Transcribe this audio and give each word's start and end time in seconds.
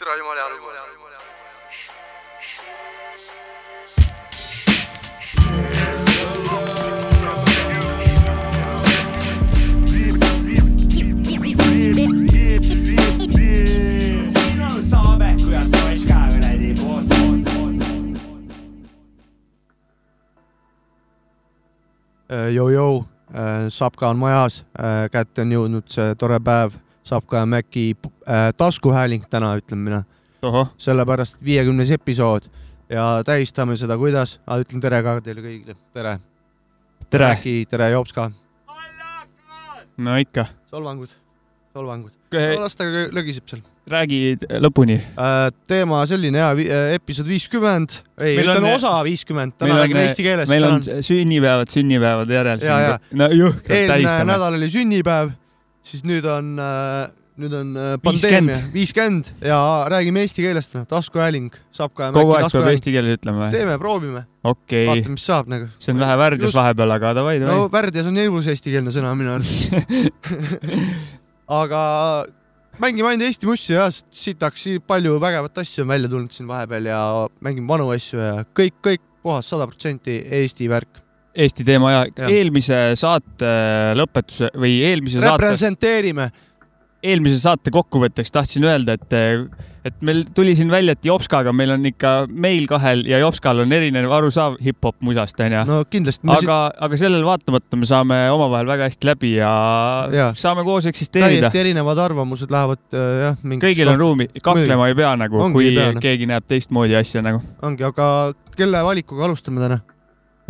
tere 0.00 0.16
jumala 0.18 0.40
hea 0.40 0.48
lugu. 0.48 0.66
sinu 14.28 14.70
saabeku 14.90 15.50
ja 15.50 15.62
toiska 15.70 16.14
kuradi 16.32 16.74
poolt, 16.80 17.08
poolt, 17.08 17.44
poolt. 17.44 18.48
Jou-jou, 22.54 23.04
Sapka 23.68 24.08
on 24.08 24.16
majas, 24.16 24.64
kätte 25.12 25.42
on 25.42 25.52
jõudnud 25.52 25.92
see 25.92 26.14
tore 26.16 26.40
päev, 26.40 26.80
Sapka 27.04 27.36
ja 27.36 27.46
Mäki 27.46 27.96
äh, 28.28 28.50
taskuhääling 28.56 29.24
täna, 29.30 29.54
ütlen 29.56 29.78
mina, 29.84 30.02
sellepärast 30.78 31.40
viiekümnes 31.44 31.90
episood 31.96 32.44
ja 32.90 33.22
tähistame 33.26 33.76
seda, 33.76 33.96
kuidas, 34.00 34.38
ütlen 34.60 34.82
tere 34.82 35.02
ka 35.02 35.16
teile 35.24 35.40
kõigile, 35.44 35.76
tere. 35.96 36.18
tere, 37.10 37.32
Mäki, 37.32 37.56
tere, 37.70 37.90
Jopska, 37.94 38.30
no 40.00 40.16
ikka, 40.20 40.46
solvangud, 40.70 41.12
solvangud, 41.74 42.12
las 42.60 42.76
ta 42.76 42.84
lögiseb 43.16 43.48
seal. 43.50 43.62
räägi 43.90 44.36
lõpuni. 44.62 45.00
teema 45.66 46.04
selline 46.06 46.38
ja, 46.38 46.52
episood 46.94 47.26
viiskümmend, 47.26 47.96
ei, 48.20 48.36
Meil 48.36 48.50
on- 48.58 48.68
osa 48.74 48.92
viiskümmend, 49.04 49.56
täna 49.58 49.74
on- 49.74 49.80
räägime 49.80 50.04
eesti 50.06 50.22
keeles. 50.22 50.48
meil 50.48 50.64
on 50.64 50.82
sünnipäevad 50.84 51.72
sünnipäevade 51.72 52.34
järel 52.34 52.60
no 53.12 53.28
jõhkralt 53.28 53.70
eelmine 53.70 53.92
tähistame. 54.04 54.32
nädal 54.32 54.54
oli 54.60 54.70
sünnipäev, 54.70 55.30
siis 55.86 56.04
nüüd 56.06 56.26
on, 56.28 56.54
nüüd 57.40 57.54
on 57.56 57.70
äh, 57.78 57.92
pandeemia, 58.04 58.58
viiskümmend 58.74 59.30
ja 59.44 59.60
räägime 59.90 60.24
eesti 60.26 60.44
keelest, 60.44 60.76
taskuhääling 60.90 61.54
saab 61.76 61.94
ka. 61.96 62.10
kogu 62.16 62.34
aeg 62.36 62.50
peab 62.52 62.68
eesti 62.72 62.94
keeles 62.94 63.20
ütlema 63.20 63.46
või? 63.46 63.54
teeme, 63.54 63.78
proovime, 63.82 64.24
okei 64.42 64.84
okay., 64.84 64.88
vaatame, 64.90 65.16
mis 65.16 65.28
saab 65.30 65.52
nagu. 65.52 65.70
see 65.78 65.94
on 65.94 66.02
vähe 66.02 66.18
värdjas 66.24 66.50
Just- 66.50 66.60
vahepeal, 66.60 66.96
aga 66.96 67.14
davai, 67.20 67.38
davai 67.42 67.56
no 67.56 67.70
värdjas 67.72 68.10
on 68.10 68.20
ilus 68.20 68.50
eestikeelne 68.52 68.92
sõna 68.94 69.14
minu 69.18 69.34
arust. 69.38 69.72
aga 71.62 71.82
mängime 72.80 73.12
ainult 73.12 73.28
Eesti 73.28 73.48
mussi 73.48 73.74
ja 73.74 73.86
sitaks 73.90 74.66
palju 74.88 75.18
vägevat 75.22 75.62
asja 75.62 75.84
on 75.84 75.92
välja 75.92 76.10
tulnud 76.12 76.34
siin 76.34 76.48
vahepeal 76.50 76.90
ja 76.90 77.00
mängime 77.44 77.68
vanu 77.68 77.90
asju 77.94 78.20
ja 78.20 78.32
kõik, 78.56 78.76
kõik 78.84 79.04
puhas 79.22 79.50
sada 79.52 79.66
protsenti 79.68 80.20
Eesti 80.40 80.68
värk. 80.70 81.02
Eesti 81.30 81.64
teema 81.66 81.92
ja 81.92 82.04
Jah. 82.08 82.30
eelmise 82.34 82.78
saate 82.98 83.50
lõpetuse 83.98 84.50
või 84.58 84.80
eelmise 84.82 85.20
saate, 85.20 85.36
representeerime, 85.38 86.30
eelmise 87.06 87.38
saate 87.38 87.70
kokkuvõtteks 87.70 88.32
tahtsin 88.34 88.64
öelda, 88.66 88.96
et, 88.98 89.14
et 89.86 90.00
meil 90.02 90.24
tuli 90.34 90.56
siin 90.58 90.72
välja, 90.72 90.96
et 90.98 91.06
Jopskaga 91.06 91.52
meil 91.54 91.70
on 91.76 91.86
ikka 91.86 92.10
meil 92.28 92.66
kahel 92.70 93.04
ja 93.06 93.20
Jopskal 93.22 93.62
on 93.62 93.70
erinev 93.72 94.10
arusaam 94.16 94.56
hip-hop 94.64 94.98
musast 95.06 95.38
onju. 95.40 95.60
no 95.68 95.78
kindlasti 95.86 96.26
aga, 96.34 96.56
aga 96.88 96.98
sellele 96.98 97.22
vaatamata 97.28 97.78
me 97.78 97.88
saame 97.88 98.18
omavahel 98.34 98.72
väga 98.72 98.90
hästi 98.90 99.10
läbi 99.12 99.30
ja, 99.36 99.52
ja. 100.10 100.26
Saame 100.34 100.66
koos 100.66 100.90
eksisteerida. 100.90 101.46
täiesti 101.46 101.62
erinevad 101.62 102.02
arvamused 102.08 102.50
lähevad 102.50 102.82
äh, 102.90 103.14
jah, 103.28 103.38
kõigil 103.62 103.94
on 103.94 104.02
ruumi, 104.02 104.26
kaklema 104.42 104.90
ei 104.90 104.98
pea 104.98 105.14
nagu, 105.22 105.46
kui 105.54 105.70
pea, 105.76 105.92
noh. 105.94 106.02
keegi 106.02 106.26
näeb 106.34 106.50
teistmoodi 106.50 106.98
asja 106.98 107.22
nagu 107.22 107.38
ongi, 107.62 107.86
aga 107.86 108.10
kelle 108.58 108.82
valikuga 108.90 109.30
alustame 109.30 109.62
täna 109.62 109.80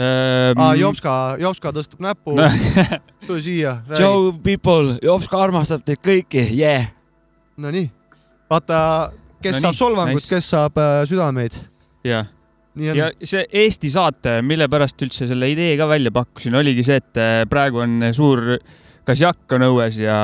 ehm, 0.01 0.61
ah,? 0.61 0.73
Jopska, 0.79 1.15
Jopska 1.43 1.73
tõstab 1.77 2.03
näpu, 2.05 2.37
tule 3.27 3.45
siia. 3.45 3.79
Joe 3.99 4.33
people, 4.45 4.97
Jopska 5.05 5.41
armastab 5.45 5.85
teid 5.87 6.03
kõiki, 6.05 6.47
yeah. 6.57 6.91
Nonii, 7.61 7.91
vaata, 8.51 8.83
kes 9.43 9.59
No 9.59 9.69
saab 9.69 9.75
nii, 9.75 9.83
solvangut 9.85 10.23
nice. 10.23 10.33
kes 10.33 10.53
saab 10.55 10.81
äh, 10.81 11.01
südameid. 11.11 11.57
jah, 12.07 12.29
on 12.81 12.97
ja. 12.97 13.11
see 13.27 13.43
Eesti 13.63 13.91
saate, 13.93 14.39
mille 14.47 14.69
pärast 14.71 15.03
üldse 15.05 15.29
selle 15.29 15.51
idee 15.53 15.75
ka 15.81 15.89
välja 15.91 16.13
pakkusin, 16.15 16.55
oligi 16.57 16.85
see, 16.87 17.01
et 17.03 17.21
eh, 17.21 17.43
praegu 17.51 17.83
on 17.83 18.11
suur 18.17 18.57
kasjakk 19.11 19.55
on 19.57 19.65
õues 19.67 19.99
ja 20.01 20.17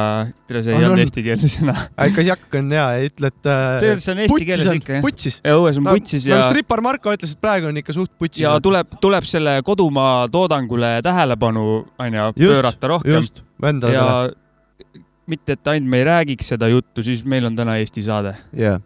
tere, 0.48 0.62
see 0.64 0.72
ei 0.72 0.78
On, 0.78 0.86
olnud 0.86 0.96
on. 0.96 1.02
eestikeelne 1.04 1.50
sõna. 1.50 1.74
kasjakk 2.18 2.56
on 2.60 2.72
hea, 2.76 2.86
ütle, 3.08 3.30
et 3.32 3.50
äh, 3.50 3.64
tegelikult 3.82 4.04
see 4.04 4.14
on 4.14 4.22
eesti 4.24 4.48
keeles 4.50 4.70
on 4.70 4.80
ikka, 4.80 4.94
jah. 4.98 5.04
putsis. 5.06 5.38
ja 5.42 5.56
õues 5.60 5.80
on 5.80 5.88
putsis 5.90 6.26
ja 6.30 6.40
nagu, 6.40 6.48
strippar 6.52 6.82
Marko 6.86 7.14
ütles, 7.16 7.34
et 7.36 7.42
praegu 7.42 7.70
on 7.70 7.80
ikka 7.82 7.96
suht 7.96 8.12
putsis. 8.20 8.44
ja 8.44 8.54
tuleb, 8.62 8.96
tuleb 9.02 9.28
selle 9.28 9.58
kodumaa 9.66 10.26
toodangule 10.32 10.96
tähelepanu, 11.06 11.66
onju, 12.06 12.26
pöörata 12.38 12.92
rohkem 12.94 13.18
just, 13.18 13.42
vendadele 13.62 13.98
ja 13.98 14.06
ja.... 14.30 15.04
mitte, 15.30 15.56
et 15.56 15.72
ainult 15.72 15.90
me 15.92 16.02
ei 16.02 16.08
räägiks 16.08 16.54
seda 16.54 16.70
juttu, 16.72 17.04
siis 17.06 17.24
meil 17.28 17.48
on 17.48 17.56
täna 17.58 17.78
Eesti 17.82 18.04
saade. 18.06 18.36
jah, 18.56 18.80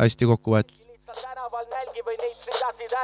hästi 0.00 0.30
kokku 0.32 0.56
võetud. 0.56 0.74
tänaval 1.12 1.66
nälgi 1.72 2.04
või 2.06 2.18
neid 2.22 2.50
ridasid 2.50 2.98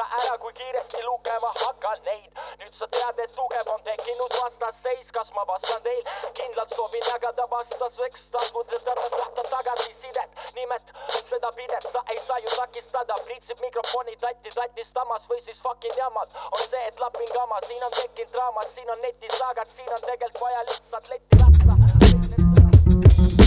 sa 0.00 0.06
ära, 0.20 0.34
kui 0.38 0.52
kiiresti 0.56 1.02
lugema 1.04 1.50
hakkan 1.60 1.98
neid. 2.08 2.30
nüüd 2.60 2.74
sa 2.78 2.86
tead, 2.94 3.18
et 3.24 3.32
tugev 3.38 3.68
on 3.74 3.82
tekkinud 3.88 4.32
vastasseis, 4.42 5.08
kas 5.16 5.28
ma 5.36 5.44
vastan 5.50 5.82
teil? 5.86 6.04
kindlalt 6.38 6.72
soovin 6.76 7.04
jagada 7.12 7.44
vastaseks, 7.50 8.22
taskudes 8.36 8.88
ära 8.92 9.08
tahta 9.16 9.44
tagasisidet, 9.54 10.30
nimet 10.56 10.94
seda 11.32 11.50
pidet, 11.58 11.84
sa 11.92 12.00
ei 12.14 12.20
saa 12.28 12.38
ju 12.44 12.50
takistada, 12.56 13.18
pritsib 13.28 13.60
mikrofoni 13.66 14.16
tatti 14.24 14.54
tatist 14.56 14.92
tamas 14.96 15.28
või 15.32 15.40
siis 15.44 15.60
fucking 15.66 15.96
jamad. 16.02 16.28
on 16.52 16.64
see, 16.70 16.86
et 16.88 17.04
lapin 17.04 17.32
kama, 17.36 17.60
siin 17.68 17.84
on 17.88 17.94
tekkinud 18.00 18.32
draamad, 18.38 18.72
siin 18.74 18.90
on 18.96 19.04
netisaagad, 19.08 19.76
siin 19.76 19.92
on 19.98 20.08
tegelikult 20.08 20.42
vaja 20.46 20.64
lihtsalt 20.72 21.06
letti 21.12 21.44
ratsa. 21.44 23.39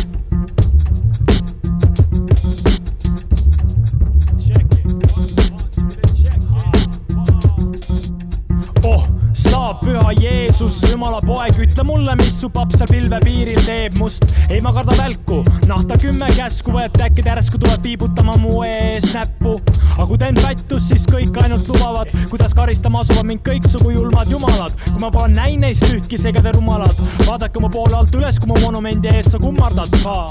oh, 8.84 9.06
sa 9.34 9.74
püha 9.82 10.12
Jeesus, 10.20 10.80
jumala 10.92 11.20
poeg, 11.24 11.58
ütle 11.66 11.86
mulle, 11.88 12.16
mis 12.20 12.34
su 12.40 12.50
papp 12.54 12.74
seal 12.76 12.90
pilvepiiril 12.92 13.62
teeb 13.66 13.98
must. 14.00 14.26
ei, 14.50 14.60
ma 14.64 14.74
kardan 14.76 14.98
välku, 15.00 15.42
nahta 15.70 15.98
kümme 16.02 16.30
käsku 16.36 16.76
võetud, 16.76 17.04
äkki 17.06 17.26
ta 17.26 17.36
järsku 17.36 17.60
tuleb 17.62 17.88
viibutama 17.88 18.36
mu 18.42 18.64
ees 18.68 19.14
näppu. 19.16 19.56
aga 19.94 20.08
kui 20.10 20.20
teen 20.22 20.40
pättus, 20.40 20.90
siis 20.90 21.08
kõik 21.10 21.38
ainult 21.44 21.70
lubavad, 21.72 22.12
kuidas 22.32 22.56
karistama 22.58 23.04
asuvad 23.04 23.30
mind 23.30 23.46
kõiksugu 23.48 23.96
julmad 23.96 24.32
jumalad. 24.32 24.76
kui 24.90 25.00
ma 25.02 25.12
pole 25.14 25.32
näinud 25.36 25.68
neist 25.68 25.88
ühtki, 25.90 26.20
seega 26.20 26.44
te 26.44 26.56
rumalad, 26.58 27.06
vaadake 27.28 27.64
mu 27.64 27.72
poole 27.74 27.98
alt 27.98 28.16
üles, 28.20 28.42
kui 28.42 28.52
mu 28.52 28.60
monumendi 28.66 29.14
ees 29.14 29.32
sa 29.32 29.42
kummardad. 29.42 30.02
Ka 30.04 30.28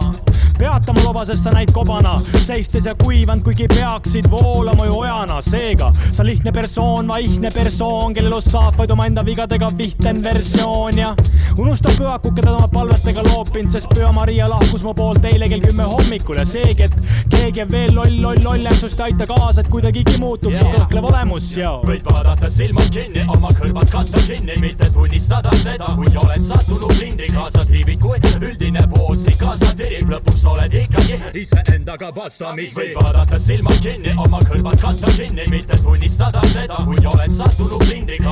peata 0.62 0.92
mu 0.94 1.02
loba, 1.02 1.24
sest 1.26 1.42
sa 1.46 1.50
näid 1.54 1.72
kobana, 1.74 2.12
seistes 2.44 2.86
ja 2.86 2.94
kuivanud, 2.98 3.42
kuigi 3.46 3.66
peaksid 3.72 4.28
voolama 4.30 4.86
ju 4.86 4.98
ojana, 5.00 5.40
seega 5.42 5.90
sa 6.04 6.22
lihtne 6.26 6.52
persoon, 6.54 7.08
vaihne 7.10 7.50
persoon, 7.54 8.14
kellel 8.14 8.36
elus 8.42 8.52
saab 8.52 8.76
vaid 8.78 8.90
omaenda 8.90 9.24
vigadega 9.24 9.68
vihten 9.78 10.22
versioon 10.22 10.98
ja 10.98 11.14
unusta 11.58 11.90
pühaku, 11.96 12.32
keda 12.34 12.52
oma 12.56 12.68
palvetega 12.68 13.22
loopinud, 13.22 13.70
sest 13.72 13.88
püha 13.94 14.12
Maria 14.12 14.48
lahkus 14.48 14.84
mu 14.84 14.94
poolt 14.94 15.24
eile 15.24 15.48
kell 15.48 15.60
kümme 15.60 15.84
hommikul 15.84 16.36
ja 16.36 16.44
seegi, 16.46 16.82
et 16.82 16.94
keegi 17.30 17.62
on 17.62 17.72
veel 17.72 17.94
loll, 17.94 18.16
loll, 18.22 18.40
lollem, 18.44 18.74
sest 18.74 19.00
ei 19.00 19.12
aita 19.12 19.26
kaasa, 19.28 19.60
et 19.60 19.68
kuidagigi 19.72 20.18
muutuks 20.20 20.58
su 20.58 20.70
kõhklev 20.76 21.08
olemus 21.10 21.50
ja 21.56 21.74
võid 21.84 22.06
vaadata 22.08 22.50
silmad 22.50 22.88
kinni, 22.94 23.24
oma 23.28 23.52
kõrvad 23.58 23.90
katta 23.92 24.22
kinni, 24.26 24.56
mitte 24.62 24.88
tunnistada 24.94 25.52
seda, 25.60 25.92
kui 25.98 26.10
oled 26.24 26.46
sattunud 26.46 26.96
lindi 27.00 27.28
kaasa 27.34 27.66
triibid, 27.68 28.00
kui 28.02 28.18
üldine 28.40 28.86
pool 28.94 29.16
sind 29.18 29.38
kaasa 29.40 29.72
tirib, 29.78 30.10
lõpuks 30.12 30.46
oled 30.52 30.78
ikkagi 30.82 31.20
iseendaga 31.42 32.12
vastamisi. 32.16 32.78
võid 32.80 32.96
vaadata 33.00 33.38
silmad 33.38 33.82
kinni, 33.84 34.16
oma 34.16 34.40
kõrvad 34.48 34.80
katta 34.80 35.12
kinni, 35.18 35.46
mitte 35.52 35.78
tunnistada 35.82 36.42
seda, 36.48 36.80
kui 36.88 36.98
oled 37.12 37.36
sattunud 37.36 37.86
lindi 37.92 38.18
kaasa 38.22 38.31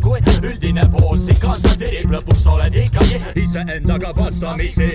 kui 0.00 0.20
üldine 0.42 0.84
pool 0.92 1.16
sind 1.20 1.38
kaasa 1.42 1.74
tirib, 1.80 2.12
lõpuks 2.12 2.46
oled 2.48 2.76
ikkagi 2.84 3.20
iseendaga 3.42 4.14
vastamisi. 4.16 4.88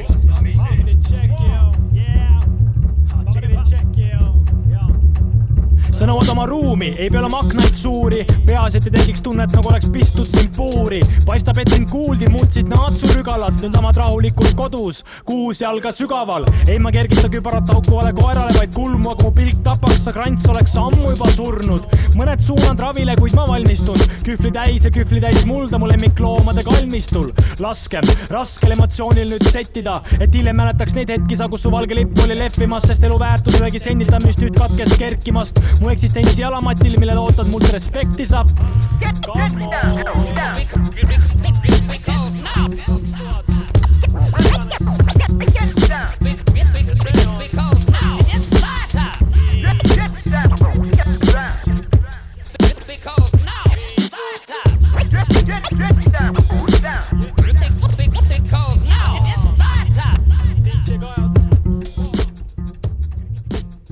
Sa 5.99 6.07
nõuad 6.07 6.29
oma 6.31 6.45
ruumi, 6.47 6.93
ei 6.95 7.09
pea 7.11 7.19
olema 7.19 7.41
aknaid 7.43 7.75
suuri, 7.75 8.21
peaasi, 8.47 8.79
et 8.79 8.85
ei 8.87 8.93
tekiks 8.93 9.23
tunnet, 9.25 9.51
nagu 9.51 9.67
oleks 9.67 9.89
pistud 9.91 10.27
sind 10.31 10.53
puuri. 10.55 11.01
paistab, 11.25 11.57
et 11.59 11.71
sind 11.73 11.89
kuuldi, 11.91 12.29
muutsid 12.31 12.69
naatsurügalat, 12.71 13.57
nüüd 13.59 13.75
lamad 13.75 13.99
rahulikult 13.99 14.55
kodus, 14.55 15.01
kuus 15.27 15.59
jalga 15.59 15.91
sügaval. 15.91 16.47
ei, 16.67 16.79
ma 16.79 16.91
kergita 16.95 17.27
kübarat 17.33 17.67
haukuvale 17.73 18.13
koerale, 18.15 18.53
vaid 18.55 18.71
kulmu, 18.75 19.11
aga 19.11 19.25
mu 19.27 19.31
pilk 19.35 19.59
tapaks, 19.65 19.97
sa 20.05 20.13
krants 20.15 20.45
oleks 20.47 20.77
ammu 20.79 21.11
juba 21.11 21.31
surnud. 21.35 21.97
mõned 22.15 22.45
suunad 22.45 22.79
ravile, 22.79 23.17
kuid 23.19 23.35
ma 23.35 23.43
valmistun, 23.49 23.99
kühvli 24.23 24.53
täis 24.55 24.87
ja 24.87 24.93
kühvli 24.95 25.19
täis 25.25 25.43
mulda 25.49 25.81
mu 25.81 25.91
lemmikloomade 25.91 26.63
kalmistul. 26.63 27.33
laskem 27.59 28.07
raskel 28.31 28.77
emotsioonil 28.77 29.35
nüüd 29.35 29.51
settida, 29.51 29.99
et 30.15 30.31
hiljem 30.31 30.55
mäletaks 30.63 30.95
neid 30.95 31.11
hetki 31.11 31.35
sa, 31.35 31.51
kus 31.51 31.67
su 31.67 31.75
valge 31.75 31.99
lipp 31.99 32.23
oli 32.23 32.39
lehvimas, 32.39 32.87
sest 32.87 33.03
elu 33.03 33.19
väärtus 33.19 33.59
ühegi 33.59 33.83
senditamist 33.83 34.39
nüüd 34.39 34.55
katkes 34.55 34.95
kerkimast. 34.95 35.59
mu 35.81 35.88
mu 35.89 35.93
eksistentsi 35.93 36.41
jalamatil, 36.41 36.97
millele 37.01 37.19
ootad 37.19 37.47
mult 37.49 37.65
respekti 37.73 38.25
saab. 38.29 38.49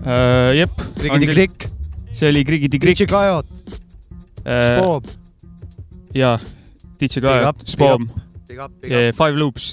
Äh, 0.08 0.54
jep. 0.56 0.72
Krikk 1.02 1.77
see 2.18 2.30
oli 2.32 2.44
Krigidi 2.46 2.80
Krikk 2.82 2.98
DJ 2.98 3.10
Kajot, 3.12 3.50
uh, 4.42 4.62
Spoob, 4.66 5.10
ja 6.18 6.38
DJ 6.98 7.22
big 8.48 8.62
up. 8.92 9.18
Five 9.18 9.38
Loops, 9.38 9.68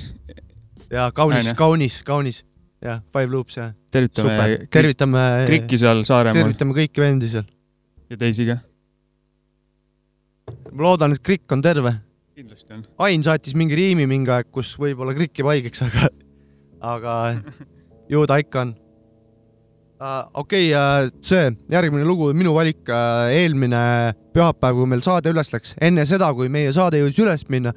ja 0.93 1.09
kaunis 1.17 1.53
kaunis, 1.57 2.03
kaunis. 2.05 2.43
jah, 2.85 3.01
Five 3.13 3.33
Loops 3.33 3.57
jah, 3.57 3.73
tervitame 3.95 4.67
tervitame, 4.69 5.25
Krikki 5.49 5.81
seal 5.81 6.05
Saaremaal 6.05 6.43
tervitame 6.43 6.77
kõiki 6.77 7.05
vendi 7.05 7.33
seal. 7.33 7.47
ja 8.13 8.21
teisi 8.21 8.49
ka. 8.51 8.59
ma 10.73 10.89
loodan, 10.91 11.17
et 11.17 11.25
Krikk 11.25 11.57
on 11.57 11.65
terve. 11.65 11.97
kindlasti 12.37 12.77
on. 12.77 12.85
Ain 13.07 13.25
saatis 13.25 13.57
mingi 13.57 13.79
riimi 13.79 14.09
mingi 14.11 14.33
aeg, 14.35 14.53
kus 14.53 14.75
võib-olla 14.81 15.17
Krikk 15.17 15.41
jääb 15.41 15.53
haigeks, 15.55 15.87
aga, 15.89 16.13
aga 16.93 17.19
ju 18.13 18.27
ta 18.29 18.43
ikka 18.43 18.67
on. 18.67 18.77
Okei 20.01 20.71
okay, 20.73 21.07
uh,, 21.07 21.11
see 21.25 21.51
järgmine 21.73 22.07
lugu, 22.07 22.33
minu 22.37 22.55
valik 22.57 22.89
uh,, 22.89 23.29
eelmine 23.33 23.83
pühapäev, 24.35 24.81
kui 24.81 24.91
meil 24.91 25.05
saade 25.05 25.33
üles 25.33 25.53
läks, 25.55 25.77
enne 25.83 26.07
seda, 26.09 26.33
kui 26.35 26.51
meie 26.53 26.73
saade 26.75 27.03
jõudis 27.03 27.21
üles 27.25 27.47
minna, 27.53 27.75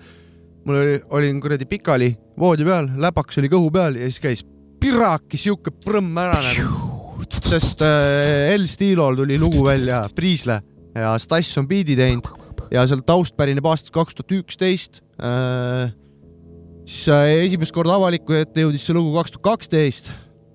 mul 0.67 0.81
oli, 0.81 0.97
olin 1.19 1.41
kuradi 1.43 1.67
pikali 1.69 2.11
voodi 2.39 2.65
peal, 2.67 2.89
läpaks 3.01 3.41
oli 3.41 3.51
kõhu 3.51 3.69
peal 3.73 3.99
ja 3.99 4.09
siis 4.09 4.23
käis 4.23 4.45
piraki 4.81 5.39
siuke 5.41 5.73
prõmm 5.85 6.17
ära 6.21 6.41
nagu, 6.41 7.21
sest 7.27 7.85
uh, 7.85 8.49
El 8.53 8.67
Stilol 8.69 9.21
tuli 9.21 9.37
lugu 9.41 9.63
välja, 9.65 10.03
Priisle 10.15 10.61
ja 10.97 11.13
Stass 11.21 11.57
on 11.61 11.69
biidi 11.69 11.95
teinud 11.97 12.27
ja 12.73 12.83
seal 12.89 13.03
taust 13.07 13.37
pärineb 13.37 13.65
aastast 13.67 13.93
kaks 13.95 14.17
tuhat 14.17 14.33
üksteist. 14.41 15.01
siis 16.87 17.09
äh, 17.11 17.29
esimest 17.45 17.73
korda 17.75 17.95
avaliku 17.97 18.35
ette 18.37 18.63
jõudis 18.65 18.85
see 18.87 18.95
lugu 18.95 19.13
kaks 19.17 19.35
tuhat 19.35 19.45
kaksteist, 19.51 20.11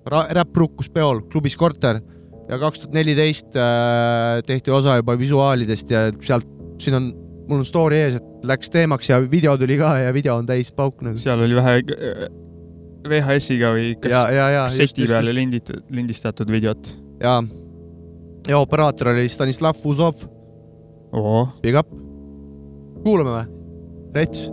Räpp 0.09 0.57
Rukkus 0.57 0.89
peol 0.91 1.21
klubis 1.31 1.55
Korter 1.59 2.01
ja 2.49 2.59
kaks 2.59 2.83
tuhat 2.83 2.95
neliteist 2.97 3.55
äh, 3.55 4.41
tehti 4.47 4.71
osa 4.73 4.97
juba 4.99 5.15
visuaalidest 5.19 5.91
ja 5.93 6.05
sealt, 6.25 6.47
siin 6.81 6.97
on, 6.97 7.09
mul 7.47 7.61
on 7.61 7.67
story 7.67 8.01
ees, 8.03 8.19
et 8.19 8.47
läks 8.49 8.71
teemaks 8.73 9.11
ja 9.11 9.21
video 9.31 9.55
tuli 9.59 9.77
ka 9.79 9.95
ja 10.03 10.13
video 10.15 10.35
on 10.41 10.47
täis 10.49 10.71
pauk 10.75 11.01
nagu. 11.05 11.19
seal 11.19 11.43
oli 11.45 11.55
vähe 11.55 11.77
äh, 11.79 12.25
VHS-iga 13.07 13.73
või 13.75 13.89
ja, 13.91 13.99
kas 14.03 14.15
ja, 14.15 14.31
ja 14.35 14.63
just, 14.65 14.81
kasseti 14.83 15.09
peale 15.11 15.35
linditud, 15.35 15.83
lindistatud 15.95 16.51
videot. 16.51 16.91
ja, 17.23 17.37
ja 18.49 18.59
operaator 18.59 19.13
oli 19.15 19.29
Stanislav 19.31 19.79
Fuzov, 19.79 20.27
oo, 21.15 21.47
big 21.63 21.79
up. 21.79 21.91
kuulame 23.03 23.39
või? 23.39 23.47
Rets. 24.13 24.51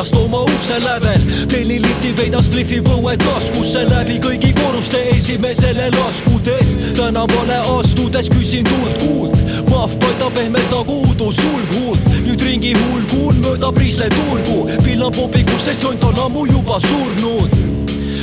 Ennast 0.00 0.16
oma 0.16 0.42
ukse 0.42 0.78
lävel, 0.80 1.20
tellin 1.48 1.82
lifti, 1.82 2.12
peidan 2.16 2.42
splifi 2.42 2.78
põue 2.80 3.12
taskusse 3.20 3.82
läbi 3.84 4.16
kõigi 4.24 4.54
korruste 4.56 5.02
esimesele 5.12 5.90
laskudes. 5.92 6.76
tänavale 6.96 7.58
astudes 7.76 8.30
küsin 8.32 8.64
tuld 8.64 8.96
kuuld, 9.02 9.36
mahv 9.68 9.92
paistab 10.00 10.32
pehmelt 10.32 10.72
nagu 10.72 11.02
udu 11.10 11.28
sulghuult, 11.32 12.08
nüüd 12.24 12.40
ringi 12.40 12.72
hulgul 12.78 13.34
mööda 13.44 13.72
Priisle 13.72 14.08
turgu, 14.08 14.70
pillan 14.84 15.12
popikusse, 15.12 15.74
sest 15.74 15.84
jont 15.84 16.04
on 16.04 16.24
ammu 16.24 16.46
juba 16.46 16.80
surnud. 16.80 17.60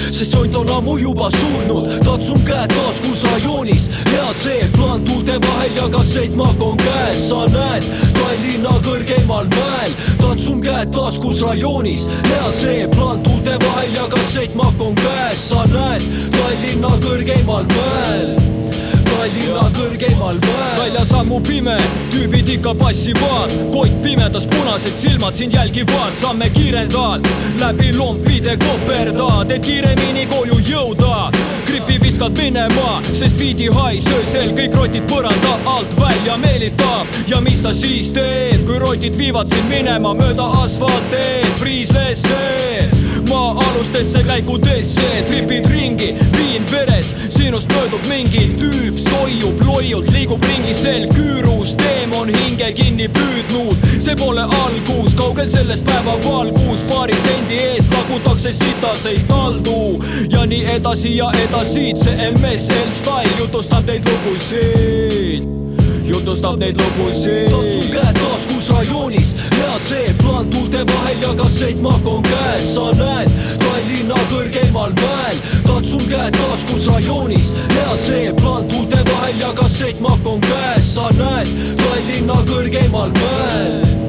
Sest 0.09 0.33
jont 0.33 0.55
on 0.55 0.69
ammu 0.71 0.97
juba 0.97 1.29
surnud, 1.29 1.93
katsun 2.05 2.41
käed 2.47 2.73
taskus 2.73 3.21
rajoonis, 3.27 3.89
hea 4.09 4.33
see 4.33 4.65
plaan 4.73 5.05
tuulte 5.05 5.37
vahel 5.45 5.75
ja 5.75 5.89
kassettmak 5.93 6.61
on 6.61 6.77
käes, 6.77 7.27
sa 7.29 7.45
näed 7.53 7.85
Tallinna 8.17 8.73
kõrgeimal 8.85 9.49
mäel, 9.51 9.93
katsun 10.27 10.61
käed 10.61 10.91
taskus 10.91 11.39
rajoonis, 11.41 12.07
hea 12.23 12.51
see 12.51 12.87
plaan 12.91 13.23
tuulte 13.23 13.55
vahel 13.63 13.95
ja 13.95 14.07
kassettmak 14.11 14.81
on 14.81 14.95
käes, 14.95 15.49
sa 15.49 15.63
näed 15.71 16.03
Tallinna 16.35 16.91
kõrgeimal 17.03 17.67
mäel. 17.71 18.33
Tallinna 19.07 19.63
kõrgeimal 19.77 20.41
mäel. 20.43 20.75
väljas 20.81 21.13
ammu 21.15 21.39
pime, 21.47 21.77
tüübid 22.11 22.51
ikka 22.57 22.75
passivad, 22.75 23.55
poiss 23.71 23.95
pimedas 24.03 24.47
punased 24.51 24.99
silmad 24.99 25.33
sind 25.33 25.55
jälgivad, 25.55 26.15
samme 26.19 26.49
kiirendad, 26.49 27.27
läbi 27.59 27.93
lompide 27.95 28.57
koperdad, 28.57 29.51
et 29.51 29.63
kiiremini 29.63 30.27
koju 30.27 30.59
jõuda. 30.67 31.36
Gripi 31.97 32.05
viskad 32.05 32.37
minema, 32.37 33.01
sest 33.11 33.39
viidi 33.39 33.67
hais 33.73 34.05
öösel 34.11 34.51
kõik 34.57 34.75
rotid 34.77 35.05
põranda 35.09 35.55
alt 35.65 35.95
välja 35.97 36.37
meelitab 36.37 37.07
ja 37.27 37.41
mis 37.41 37.63
sa 37.63 37.73
siis 37.73 38.11
teed, 38.13 38.65
kui 38.67 38.79
rotid 38.79 39.17
viivad 39.17 39.49
sind 39.49 39.69
minema 39.71 40.13
mööda 40.13 40.51
asfaltteed, 40.61 41.57
Priislesse 43.27 43.53
maa-alustesse 43.53 44.23
käikudesse, 44.23 45.23
tripid 45.27 45.65
ringi, 45.65 46.15
viin 46.37 46.63
veres, 46.71 47.15
sinust 47.29 47.67
möödub 47.73 48.05
mingi 48.07 48.55
tüüp, 48.59 48.97
soiub 48.97 49.59
loiult, 49.65 50.07
liigub 50.11 50.43
ringi 50.43 50.73
sel 50.73 51.07
küürus, 51.11 51.75
teemon 51.75 52.31
hinge 52.31 52.71
kinni 52.71 53.09
püüdnud, 53.11 53.83
see 53.99 54.15
pole 54.15 54.45
algus, 54.61 55.15
kaugel 55.19 55.49
sellest 55.51 55.83
päeva 55.85 56.15
valgus, 56.23 56.85
paari 56.87 57.19
sendi 57.25 57.59
eest 57.73 57.91
pakutakse 57.91 58.53
sitaseid 58.55 59.27
taldu 59.27 59.99
ja 60.31 60.45
nii 60.47 60.63
edasi 60.77 61.17
ja 61.17 61.27
edasi, 61.43 61.91
see 61.99 62.31
MSL 62.31 62.95
Style 62.95 63.35
jutustab 63.41 63.91
neid 63.91 64.07
lugusid. 64.07 65.43
Jutustab 66.07 66.55
neid 66.63 66.79
lugusid. 66.79 67.51
katsun 67.51 67.91
käed 67.91 68.21
taskus 68.23 68.69
rajoonis, 68.71 69.26
hea 69.57 69.79
see 69.79 70.13
plaan 70.21 70.49
tuulte 70.49 70.85
vahel 70.87 71.21
ja 71.21 71.33
kassettmak 71.41 72.07
on 72.07 72.23
käes, 72.23 72.73
sa 72.75 72.91
näed 72.97 73.29
Tallinna 73.61 74.19
kõrgeimal 74.31 74.95
mäel. 75.01 75.37
katsun 75.67 76.03
käed 76.09 76.37
taskus 76.37 76.87
rajoonis, 76.87 77.53
hea 77.73 77.97
see 77.97 78.33
plaan 78.41 78.67
tuulte 78.71 79.03
vahel 79.11 79.39
ja 79.39 79.53
kassettmak 79.53 80.27
on 80.27 80.41
käes, 80.41 80.93
sa 80.95 81.09
näed 81.17 81.53
Tallinna 81.83 82.41
kõrgeimal 82.49 83.15
mäel 83.21 84.07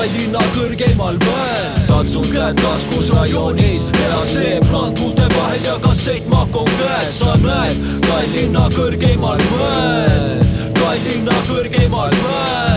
Tallinna 0.00 0.40
kõrgeimal 0.54 1.18
mäel, 1.26 1.66
katsun 1.88 2.24
käed 2.32 2.56
taskus 2.62 3.10
rajoonis, 3.12 3.90
hea 3.98 4.22
see 4.24 4.54
plaan 4.70 4.94
tuulte 4.96 5.28
vahel 5.34 5.66
ja 5.66 5.76
kassettmak 5.82 6.56
on 6.56 6.72
käes, 6.80 7.20
sa 7.20 7.36
näed 7.44 7.76
Tallinna 8.08 8.66
kõrgeimal 8.76 9.44
mäel, 9.52 10.44
Tallinna 10.80 11.40
kõrgeimal 11.52 12.20
mäel. 12.24 12.69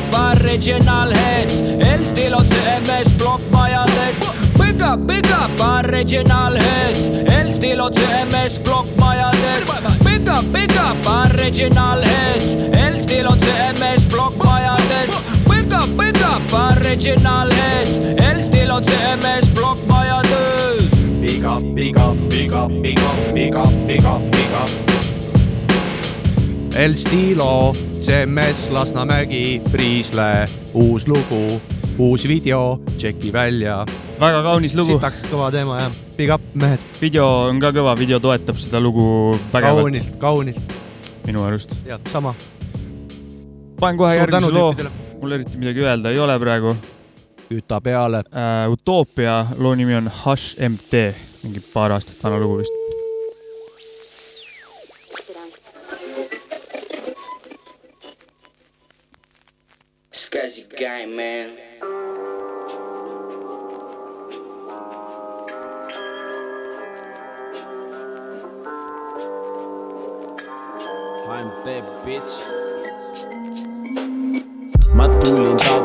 Up, 0.00 0.40
original 0.40 1.10
heads, 1.10 1.60
Elstil 1.60 2.34
on 2.34 2.44
CMS 2.44 3.08
plokkmajades. 3.18 4.18
Big 4.56 4.80
up, 4.80 5.06
big 5.06 5.26
up, 5.26 5.50
original 5.60 6.56
heads, 6.56 7.10
Elstil 7.10 7.82
on 7.82 7.92
CMS 7.92 8.58
plokkmajades. 8.60 9.66
Big 10.02 10.26
up, 10.26 10.44
big 10.52 10.72
up, 10.78 10.96
original 11.06 12.00
heads, 12.00 12.56
Elstil 12.56 13.28
on 13.30 13.38
CMS 13.38 14.00
plokkmajades. 14.08 15.12
Big 15.50 15.70
up, 15.70 15.90
big 15.98 16.22
up, 16.22 16.52
original 16.80 17.50
heads, 17.50 17.98
Elstil 17.98 18.72
on 18.72 18.82
CMS 18.82 19.44
plokkmajades. 19.52 21.20
Big 21.20 21.44
up, 21.44 21.62
big 21.74 21.98
up, 21.98 22.16
big 22.30 22.52
up, 22.52 22.70
big 22.82 22.98
up, 22.98 23.34
big 23.34 23.54
up, 23.54 23.86
big 23.86 24.04
up, 24.04 24.30
big 24.30 24.52
up. 24.52 25.09
El 26.74 26.96
Stilo, 26.96 27.74
CMS 28.00 28.70
Lasnamägi, 28.70 29.62
Priisle, 29.72 30.48
uus 30.74 31.08
lugu, 31.08 31.60
uus 31.98 32.28
video, 32.28 32.80
tšeki 32.96 33.32
välja. 33.32 33.86
väga 34.20 34.42
kaunis 34.44 34.76
lugu, 34.78 34.94
sitaks 34.94 35.24
kõva 35.26 35.50
teema 35.50 35.80
jah, 35.80 35.98
big 36.16 36.30
up 36.30 36.44
mehed, 36.54 36.82
video 37.00 37.26
on 37.48 37.58
ka 37.60 37.72
kõva, 37.74 37.96
video 37.98 38.20
toetab 38.20 38.58
seda 38.60 38.80
lugu 38.80 39.34
vägevalt 39.52 39.88
kaunilt, 39.88 40.16
kaunilt 40.22 40.74
minu 41.26 41.42
arust. 41.44 41.74
ja 41.88 41.98
sama. 42.12 42.34
panen 43.80 43.98
kohe 43.98 44.14
suur 44.14 44.22
järgmise 44.22 44.52
loo, 44.54 44.74
mul 45.20 45.38
eriti 45.38 45.58
midagi 45.58 45.86
öelda 45.88 46.14
ei 46.14 46.22
ole 46.22 46.38
praegu 46.38 46.76
küta 47.48 47.80
peale. 47.80 48.22
uh,. 48.30 48.72
Utoopia 48.72 49.46
loo 49.58 49.74
nimi 49.74 49.96
on 49.96 50.10
Hush 50.24 50.60
MT, 50.68 51.08
mingi 51.42 51.64
paar 51.74 51.98
aastat 51.98 52.22
vana 52.22 52.38
lugu 52.38 52.62
vist. 52.62 52.79
Sketchy 60.12 60.64
game, 60.76 61.14
man. 61.14 61.56
I'm 71.28 71.64
that 71.64 72.02
bitch. 72.04 72.59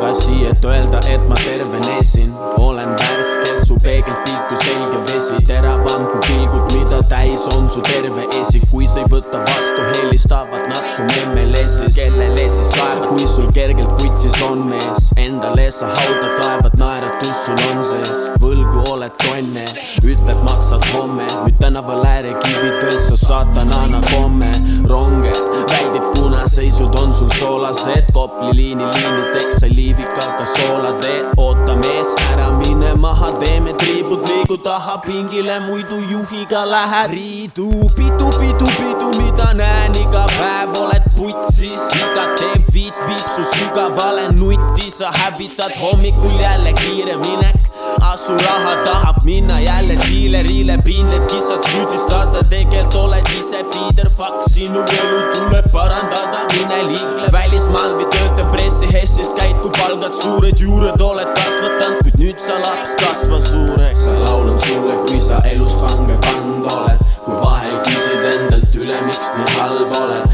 Tagasi, 0.06 0.46
et 0.46 0.66
öelda, 0.66 1.00
et 1.10 1.30
ma 1.30 1.36
tervenesin, 1.36 2.34
olen 2.58 2.90
värske, 2.90 3.66
su 3.66 3.76
peegelpilku 3.84 4.56
selge 4.56 5.00
vesi, 5.08 5.46
teravam 5.48 6.06
kui 6.12 6.20
pilgud, 6.28 6.74
mida 6.74 7.02
täis 7.10 7.48
on 7.56 7.70
su 7.70 7.82
terve 7.82 8.28
esik, 8.40 8.68
kui 8.72 8.88
sa 8.88 9.02
ei 9.02 9.10
võta 9.10 9.42
vastu, 9.48 9.82
helistavad 9.96 10.68
nad 10.70 10.90
su 10.94 11.06
memmelessis, 11.10 11.96
kellele 11.98 12.46
siis 12.50 12.70
kaebad, 12.76 13.08
kui 13.10 13.26
sul 13.30 13.50
kergelt 13.56 13.96
putsis 13.98 14.38
on 14.46 14.68
mees, 14.70 15.10
endale 15.18 15.72
sa 15.74 15.90
hauda 15.96 16.30
kaevad, 16.38 16.78
naeratus 16.82 17.46
sul 17.48 17.66
on 17.72 17.82
sees, 17.90 18.28
võlgu 18.44 18.86
oled 18.94 19.18
tonne, 19.24 19.66
ütled 20.06 20.46
maksad 20.46 20.86
homme, 20.94 21.26
nüüd 21.48 21.58
tänaval 21.62 22.06
äärekividel 22.12 23.02
sa 23.10 23.20
saatanana 23.26 24.06
komme, 24.12 24.54
ronged 24.90 25.45
väldib, 25.70 26.04
kuna 26.16 26.48
seisud 26.48 26.96
on 27.00 27.14
sul 27.14 27.30
soolased, 27.40 28.12
Kopli 28.14 28.54
liini 28.56 28.86
liinideks 28.94 29.60
sai 29.60 29.70
liivikaga 29.76 30.46
soolateed, 30.46 31.26
oota 31.38 31.76
mees, 31.76 32.16
ära 32.32 32.52
mine 32.52 32.94
maha, 32.94 33.32
teeme 33.40 33.74
triibud, 33.74 34.24
liigu 34.28 34.58
taha 34.58 34.98
pingile, 35.06 35.60
muidu 35.68 36.00
juhiga 36.12 36.66
lähed. 36.70 37.12
Riidu, 37.12 37.70
pidu, 37.96 38.32
pidu, 38.40 38.72
pidu, 38.80 39.12
mida 39.18 39.52
näen 39.54 39.96
iga 39.96 40.26
päev, 40.38 40.78
oled 40.86 41.12
putsis, 41.18 41.90
iga 42.00 42.30
teeb 42.40 42.74
viit 42.74 43.06
viib 43.08 43.28
su 43.36 43.44
sügavale 43.56 44.30
nutti, 44.32 44.92
sa 44.92 45.12
hävitad 45.12 45.78
hommikul 45.82 46.42
jälle 46.42 46.74
kiire 46.74 47.18
minek 47.18 47.65
asu 48.12 48.38
raha 48.38 48.76
tahab 48.86 49.24
minna 49.24 49.60
jälle 49.60 49.98
diilerile, 50.06 50.78
piinled 50.86 51.26
kissad 51.32 51.64
süüdistada, 51.70 52.44
tegelikult 52.50 52.96
oled 52.96 53.30
ise 53.38 53.64
piider, 53.72 54.10
fuck, 54.18 54.44
sinu 54.50 54.84
elu 54.98 55.20
tuleb 55.34 55.70
parandada, 55.74 56.46
mine 56.54 56.82
liigle 56.90 57.32
välismaal 57.32 57.96
või 58.00 58.08
tööta 58.14 58.46
pressihessis, 58.54 59.32
käid 59.40 59.58
kui 59.64 59.74
palgad 59.78 60.16
suured, 60.22 60.60
juured 60.62 61.02
oled 61.02 61.32
kasvatanud, 61.38 62.02
kuid 62.04 62.20
nüüd 62.22 62.42
sa 62.42 62.60
laps 62.62 62.96
kasva 63.02 63.40
suureks. 63.50 64.06
laulan 64.24 64.60
sulle, 64.60 64.98
kui 65.08 65.22
sa 65.22 65.42
elus 65.52 65.78
pange 65.82 66.18
pand 66.26 66.70
oled, 66.78 67.06
kui 67.26 67.40
vahel 67.42 67.78
küsid 67.88 68.30
endalt 68.34 68.80
üle, 68.82 69.02
miks 69.10 69.32
nii 69.38 69.58
halb 69.60 69.98
oled, 70.02 70.25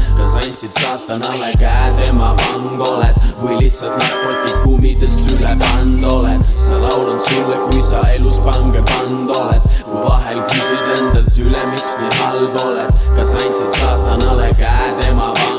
andsid 0.52 0.72
saatanale 0.80 1.52
käe, 1.56 1.92
tema 1.96 2.34
vang 2.36 2.80
oled. 2.84 3.20
Või 3.40 3.56
lihtsalt 3.62 3.96
narkotikumidest 4.00 5.24
üle 5.32 5.54
pand 5.62 6.04
oled, 6.04 6.44
sa 6.60 6.76
laulan 6.82 7.20
sulle, 7.24 7.56
kui 7.70 7.80
sa 7.82 8.02
elus 8.16 8.36
pange 8.44 8.84
pand 8.90 9.32
oled, 9.32 9.70
kui 9.86 10.04
vahel 10.04 10.42
küsid 10.52 10.92
endalt 10.98 11.40
üle, 11.46 11.64
miks 11.72 11.96
nii 12.02 12.20
halb 12.20 12.60
oled, 12.66 13.08
kas 13.16 13.34
andsid 13.40 13.80
saatanale 13.80 14.52
käe, 14.60 14.92
tema 15.00 15.32
vang 15.32 15.42
oled 15.46 15.51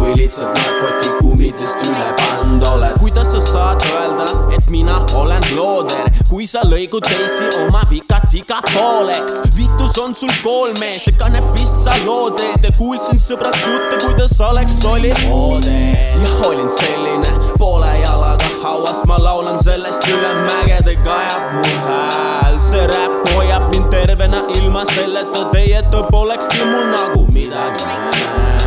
või 0.00 0.16
lihtsalt 0.16 0.56
narkotikumidest 0.56 1.82
üle 1.84 2.08
pand 2.18 2.64
oled. 2.66 2.96
kuidas 3.00 3.32
sa 3.32 3.40
saad 3.40 3.82
öelda, 3.84 4.26
et 4.56 4.70
mina 4.70 5.00
olen 5.14 5.44
looder, 5.56 6.08
kui 6.30 6.46
sa 6.46 6.62
lõigud 6.64 7.04
teisi 7.06 7.48
oma 7.66 7.82
vikat 7.90 8.34
iga 8.34 8.60
pooleks? 8.72 9.40
vitus 9.56 9.98
on 9.98 10.14
sul 10.14 10.32
koolmees 10.42 11.06
ja 11.06 11.12
kanepist 11.20 11.80
sa 11.84 11.96
loo 12.04 12.30
teed 12.36 12.64
ja 12.64 12.72
kuulsin 12.78 13.20
sõbrad 13.20 13.56
jutte, 13.66 14.00
kuidas 14.06 14.36
oleks, 14.40 14.84
oli 14.84 15.12
oode. 15.28 15.76
jah, 16.22 16.38
olin 16.48 16.70
selline 16.70 17.34
poole 17.58 17.92
jalaga 18.00 18.48
hauas, 18.62 19.04
ma 19.06 19.18
laulan 19.20 19.60
sellest 19.62 20.08
üle 20.08 20.32
mägede, 20.46 20.96
kajab 21.04 21.52
mu 21.58 21.76
hääl. 21.88 22.58
see 22.60 22.86
räpp 22.86 23.28
hoiab 23.34 23.68
mind 23.74 23.90
tervena, 23.92 24.44
ilma 24.56 24.84
selleta 24.94 25.44
teieta 25.52 26.02
polekski 26.12 26.64
mul 26.64 26.90
nagu 26.94 27.26
midagi 27.32 28.59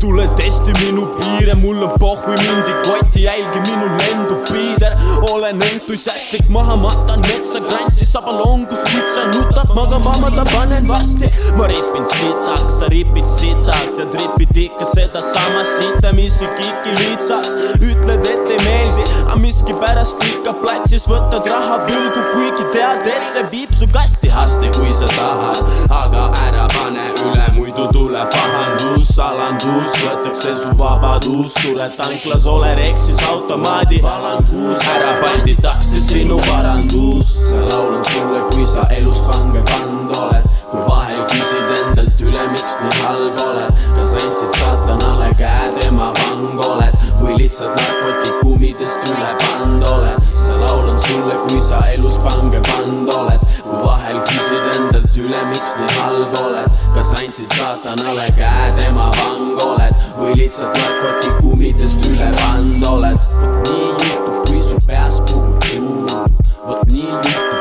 Tuled 0.00 0.30
testi 0.38 0.72
minu 0.78 1.06
piire, 1.18 1.54
mul 1.54 1.82
on 1.82 1.98
pohhui 1.98 2.36
mindi 2.36 2.74
kotti, 2.86 3.22
jälgi 3.22 3.60
minu 3.60 3.86
lendu 3.98 4.34
piider. 4.52 4.96
olen 5.30 5.62
entusiastlik, 5.62 6.48
maha 6.48 6.76
matan 6.76 7.20
metsa 7.20 7.60
krantsi, 7.60 8.06
sabalongus, 8.06 8.78
kutsa 8.78 9.24
nutab, 9.32 9.74
magama 9.74 10.16
ma 10.20 10.30
ta 10.30 10.44
panen 10.44 10.88
varsti. 10.88 11.30
ma 11.56 11.66
ripin 11.66 12.06
sitaks, 12.06 12.78
sa 12.78 12.86
ripid 12.88 13.24
sitalt 13.38 13.98
ja 13.98 14.06
tripid 14.06 14.56
ikka 14.56 14.84
sedasama 14.84 15.64
sita, 15.64 16.12
mis 16.12 16.38
kiki 16.38 16.92
lihtsalt. 16.98 17.50
ütled, 17.82 18.26
et 18.26 18.50
ei 18.54 18.60
meeldi, 18.64 19.02
aga 19.26 19.36
miskipärast 19.42 20.22
ikka 20.22 20.52
platsis 20.62 21.08
võtad 21.10 21.46
raha 21.50 21.80
võlgu, 21.90 22.22
kuigi 22.32 22.68
tead, 22.72 23.06
et 23.16 23.26
see 23.32 23.44
viib 23.50 23.74
su 23.74 23.90
kasti 23.90 24.30
hasti, 24.30 24.70
kui 24.78 24.94
sa 24.94 25.10
tahad. 25.10 25.58
aga 25.90 26.30
ära 26.46 26.70
pane 26.76 27.10
üle, 27.26 27.50
muidu 27.58 27.90
tuleb 27.92 28.30
pahandus, 28.30 29.10
alandus, 29.18 29.87
võetakse 30.02 30.54
su 30.58 30.74
vabadus, 30.78 31.54
sured 31.62 31.94
tanklas, 31.98 32.46
ole 32.50 32.74
reksis 32.78 33.20
automaadi. 33.28 34.00
Valangus, 34.04 34.84
ära 34.94 35.14
panditakse 35.22 36.02
sinu 36.02 36.40
varandus. 36.46 37.32
see 37.48 37.64
laul 37.70 37.96
on 37.98 38.04
sulle, 38.04 38.42
kui 38.50 38.66
sa 38.66 38.86
elus 38.98 39.22
pange 39.28 39.62
pand 39.70 40.12
oled, 40.20 40.48
kui 40.70 40.84
vahel 40.88 41.24
küsid 41.32 41.74
endalt 41.80 42.26
üle, 42.28 42.46
miks 42.52 42.78
nii 42.82 43.02
halb 43.02 43.42
oled, 43.46 43.82
kas 43.96 44.16
andsid 44.24 44.60
saatanale 44.60 45.32
käe, 45.40 45.72
tema 45.80 46.12
vang 46.18 46.64
oled 46.70 46.97
lihtsalt 47.38 47.76
narkotikumidest 47.76 49.04
üle 49.06 49.30
pand 49.38 49.82
oled. 49.82 50.22
see 50.34 50.56
laul 50.58 50.88
on 50.88 51.00
sulle, 51.00 51.36
kui 51.46 51.60
sa 51.62 51.78
elus 51.92 52.18
pange 52.24 52.60
pand 52.66 53.10
oled, 53.14 53.44
kui 53.62 53.78
vahel 53.84 54.18
küsid 54.28 54.66
endalt 54.74 55.18
üle, 55.22 55.42
miks 55.52 55.74
nii 55.78 55.98
halb 55.98 56.34
oled, 56.42 56.80
kas 56.96 57.12
andsid 57.20 57.54
saatanale 57.58 58.28
käe, 58.38 58.72
tema 58.78 59.10
vang 59.18 59.62
oled 59.68 60.02
või 60.18 60.34
lihtsalt 60.42 60.78
narkotikumidest 60.82 62.06
üle 62.10 62.32
pand 62.40 62.86
oled. 62.92 63.30
vot 63.38 63.70
nii 63.70 63.86
juhtub, 63.86 64.42
kui 64.48 64.62
su 64.70 64.82
peas 64.86 65.22
puhub 65.30 65.62
tuul, 65.68 66.26
vot 66.66 66.84
nii 66.90 67.06
juhtub, 67.12 67.57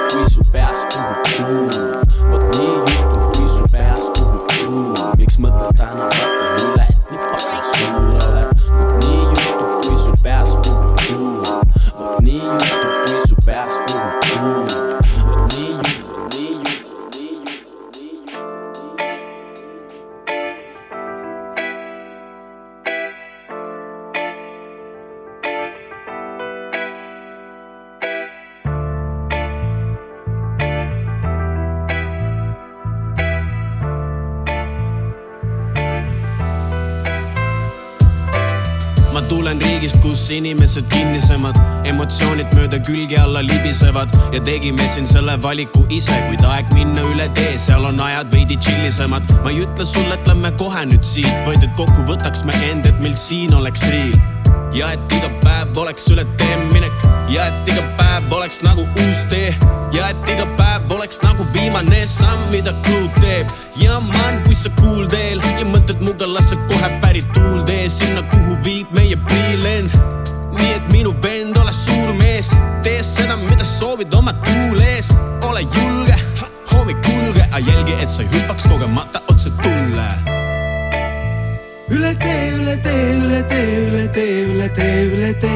kus 40.27 40.35
inimesed 40.35 40.87
kinnisemad, 40.91 41.55
emotsioonid 41.87 42.51
mööda 42.57 42.79
külge 42.83 43.15
alla 43.21 43.39
libisevad. 43.45 44.11
Ja 44.35 44.41
tegime 44.43 44.83
siin 44.91 45.07
selle 45.07 45.37
valiku 45.43 45.85
ise, 45.93 46.15
kuid 46.27 46.43
aeg 46.43 46.73
minna 46.75 47.05
üle 47.13 47.29
tee, 47.37 47.55
seal 47.61 47.87
on 47.87 48.01
ajad 48.03 48.33
veidi 48.35 48.59
tšillisemad. 48.59 49.23
ma 49.43 49.53
ei 49.53 49.61
ütle 49.63 49.85
sulle, 49.85 50.17
et 50.19 50.27
lähme 50.27 50.51
kohe 50.59 50.83
nüüd 50.91 51.05
siit, 51.07 51.35
vaid 51.47 51.63
et 51.63 51.75
kokku 51.79 52.09
võtaks 52.09 52.43
me 52.43 52.57
end, 52.71 52.89
et 52.89 52.99
meil 52.99 53.15
siin 53.15 53.55
oleks 53.55 53.87
riil 53.87 54.36
ja 54.73 54.91
et 54.91 55.13
iga 55.13 55.29
päev 55.43 55.77
oleks 55.77 56.07
üle 56.11 56.25
tee 56.39 56.57
minek. 56.73 57.05
Ja 57.31 57.47
et 57.47 57.71
iga 57.71 57.83
päev 57.99 58.31
oleks 58.37 58.61
nagu 58.65 58.85
uus 59.03 59.23
tee. 59.31 59.53
Ja 59.95 60.09
et 60.11 60.29
iga 60.31 60.47
päev 60.59 60.91
oleks 60.95 61.21
nagu 61.23 61.45
viimane 61.53 62.03
samm, 62.07 62.47
mida 62.51 62.73
crew 62.83 63.07
teeb. 63.21 63.47
ja 63.81 63.99
man, 63.99 64.41
kui 64.45 64.55
sa 64.55 64.69
kuuldeel 64.81 65.41
ja 65.59 65.65
mõtled 65.65 66.01
muga, 66.01 66.27
las 66.27 66.49
sa 66.49 66.59
kohe 66.69 66.91
pärit 67.01 67.27
tuul 67.33 67.63
tee. 67.69 67.89
Sinna, 67.89 68.23
kuhu 68.33 68.57
viib 68.65 68.91
meie 68.97 69.17
pliilend. 69.29 69.91
nii 70.57 70.73
et 70.73 70.91
minu 70.91 71.13
vend, 71.23 71.57
ole 71.61 71.73
suur 71.73 72.13
mees, 72.21 72.49
tee 72.83 73.03
seda, 73.03 73.37
mida 73.37 73.65
soovid 73.65 74.13
oma 74.13 74.33
tuule 74.47 74.89
ees, 74.95 75.11
ole 75.45 75.61
julge, 75.61 76.17
hommik 76.73 76.97
kulge, 77.05 77.45
aga 77.51 77.61
jälgi, 77.61 78.01
et 78.01 78.09
sa 78.09 78.25
ei 78.25 78.33
hüppaks 78.33 78.65
kogemata 78.71 79.21
otse 79.29 79.53
tulle 79.61 80.46
Ülete, 81.89 82.49
ülete, 82.59 82.91
ülete, 83.25 83.59
ülete, 83.87 84.41
ülete, 84.41 85.03
ülete. 85.05 85.47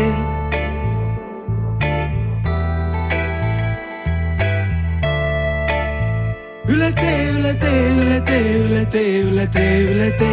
Ülete, 6.67 7.11
ülete, 7.37 7.71
ülete, 8.01 8.37
ülete, 8.57 9.21
ülete, 9.21 9.81
ülete. 9.81 10.31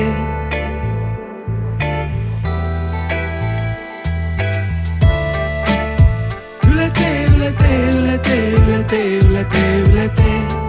Ülete, 6.73 7.09
ülete, 7.37 7.71
ülete, 7.99 8.37
ülete, 8.55 9.19
ülete, 9.19 9.63
ülete. 9.91 10.68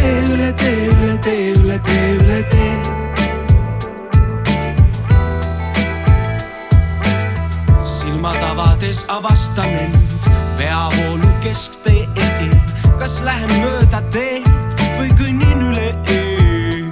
tee, 0.00 0.24
üle 0.32 0.52
tee, 0.56 0.88
üle 0.88 1.20
tee, 1.20 1.52
üle 1.52 1.78
tee, 1.82 2.16
üle 2.20 2.48
tee, 2.48 2.74
silmad 7.84 8.42
avades 8.52 9.04
avasta 9.08 9.62
mind 9.62 9.96
peavoolu 10.58 11.30
keskteel, 11.44 12.56
kas 12.98 13.20
lähen 13.24 13.52
mööda 13.60 14.02
teed 14.12 14.48
või 14.98 15.12
kõnnin 15.20 15.66
üle 15.70 15.88
öö. 16.16 16.82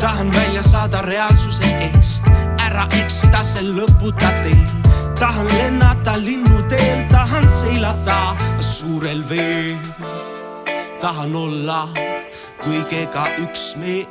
tahan 0.00 0.32
välja 0.32 0.62
saada 0.62 1.02
reaalsuse 1.06 1.68
eest, 1.90 2.28
ära 2.64 2.88
eksida 3.02 3.42
see 3.42 3.64
lõputa 3.72 4.32
teel. 4.42 4.66
tahan 5.18 5.46
lennata 5.58 6.16
linnuteel, 6.16 7.06
tahan 7.10 7.50
seilata 7.50 8.36
suurel 8.60 9.24
veel. 9.28 10.27
Tahan 11.00 11.34
olla 11.36 11.88
kõigega 12.62 13.24
üksmeel. 13.38 14.06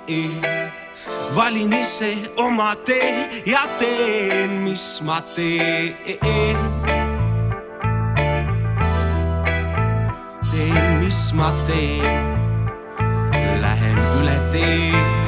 valin 1.36 1.74
ise 1.74 2.16
oma 2.38 2.76
tee 2.86 3.44
ja 3.46 3.68
teen, 3.80 4.64
mis 4.64 5.02
ma 5.04 5.22
teen. 5.36 6.58
teen, 10.52 10.98
mis 11.04 11.34
ma 11.34 11.52
teen, 11.68 12.24
lähen 13.62 14.00
üle 14.20 14.40
tee 14.52 15.27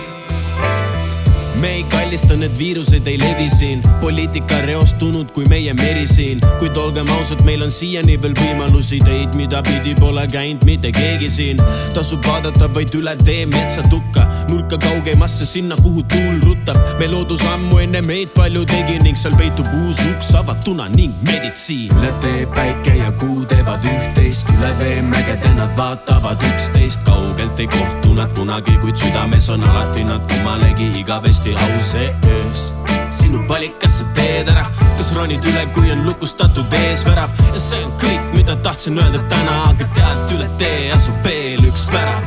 me 1.61 1.67
ei 1.75 1.83
kallista, 1.83 2.35
need 2.35 2.57
viirused 2.57 3.07
ei 3.07 3.17
levi 3.19 3.49
siin, 3.49 3.81
poliitika 4.01 4.57
reostunud 4.65 5.31
kui 5.31 5.45
meie 5.49 5.73
meri 5.73 6.07
siin, 6.07 6.39
kuid 6.59 6.77
olgem 6.77 7.09
ausad, 7.17 7.41
meil 7.47 7.63
on 7.65 7.71
siiani 7.71 8.15
veel 8.21 8.35
võimalusi 8.39 8.99
teid, 9.03 9.35
mida 9.39 9.61
pidi 9.67 9.95
pole 9.99 10.25
käinud 10.31 10.63
mitte 10.67 10.91
keegi 10.95 11.27
siin. 11.27 11.59
tasub 11.93 12.23
vaadata 12.25 12.69
vaid 12.75 12.93
üle 12.95 13.15
tee 13.23 13.45
metsatukka, 13.49 14.25
nurka 14.51 14.77
kaugemasse 14.85 15.45
sinna, 15.45 15.75
kuhu 15.83 16.03
tuul 16.03 16.39
rutab. 16.45 16.79
me 16.99 17.07
loodus 17.11 17.43
ammu 17.51 17.79
enne 17.83 18.01
meid 18.07 18.31
palju 18.37 18.65
tegi 18.65 18.99
ning 19.03 19.17
seal 19.17 19.35
peitub 19.37 19.67
uus 19.83 19.99
uks 20.11 20.33
avatuna 20.35 20.87
ning 20.95 21.13
meditsiin. 21.27 21.91
üle 21.97 22.13
tee 22.21 22.45
päike 22.55 22.95
ja 23.01 23.11
kuu 23.11 23.45
teevad 23.45 23.85
üht-teist, 23.85 24.53
üle 24.57 24.71
vee 24.83 25.01
mägede 25.01 25.53
nad 25.57 25.75
vaatavad 25.77 26.47
üksteist, 26.53 27.03
kaugelt 27.03 27.59
ei 27.59 27.67
kohtu 27.67 28.13
nad 28.15 28.31
kunagi, 28.37 28.77
kuid 28.81 28.95
südames 28.95 29.49
on 29.49 29.67
alati 29.67 30.03
nad 30.03 30.23
kummalegi 30.31 30.91
igavesti 30.99 31.48
aus 31.55 31.95
öös. 31.95 32.75
sinu 33.19 33.41
valik, 33.47 33.75
kas 33.81 33.99
sa 33.99 34.05
teed 34.15 34.49
ära, 34.51 34.65
kas 34.97 35.11
ronid 35.15 35.45
üle, 35.45 35.63
kui 35.75 35.91
on 35.93 36.03
lukustatud 36.07 36.73
eesvärav 36.81 37.31
ja 37.53 37.61
see 37.61 37.83
on 37.85 37.93
kõik, 38.01 38.25
mida 38.35 38.55
tahtsin 38.65 38.99
öelda 39.01 39.21
täna, 39.31 39.61
aga 39.69 39.87
tead, 39.97 40.35
üle 40.35 40.49
tee 40.61 40.89
asub 40.95 41.17
veel 41.25 41.63
üks 41.69 41.87
värav. 41.93 42.25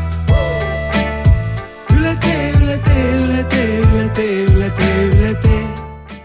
üle 1.96 2.14
tee, 2.24 2.48
üle 2.60 2.78
tee, 2.88 3.06
üle 3.24 3.44
tee, 3.54 3.68
üle 3.82 4.08
tee, 4.18 4.40
üle 4.46 4.70
tee, 4.80 4.96
üle 5.10 5.34
tee. 5.44 5.62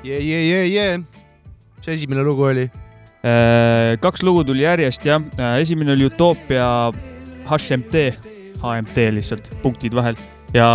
jee, 0.03 0.21
jee, 0.21 0.41
jee, 0.47 0.63
jee. 0.73 0.97
mis 1.77 1.91
esimene 1.97 2.25
lugu 2.25 2.49
oli? 2.51 2.69
Äh, 3.25 3.97
kaks 4.01 4.23
lugu 4.23 4.45
tuli 4.47 4.65
järjest 4.65 5.05
jah, 5.05 5.21
esimene 5.59 5.97
oli 5.97 6.07
Utopia 6.07 6.89
HMT, 7.49 8.09
HMT 8.61 9.11
lihtsalt, 9.17 9.53
punktid 9.61 9.95
vahel 9.95 10.17
ja 10.53 10.67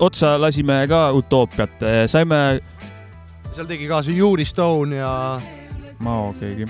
otsa 0.00 0.34
lasime 0.40 0.82
ka 0.88 1.10
Utoopiat, 1.16 1.84
saime 2.10 2.40
seal 3.54 3.66
tegi 3.70 3.86
kaasa 3.88 4.10
Yuri 4.14 4.44
Stone 4.44 4.96
ja 4.96 5.40
Mao 6.04 6.32
keegi, 6.40 6.66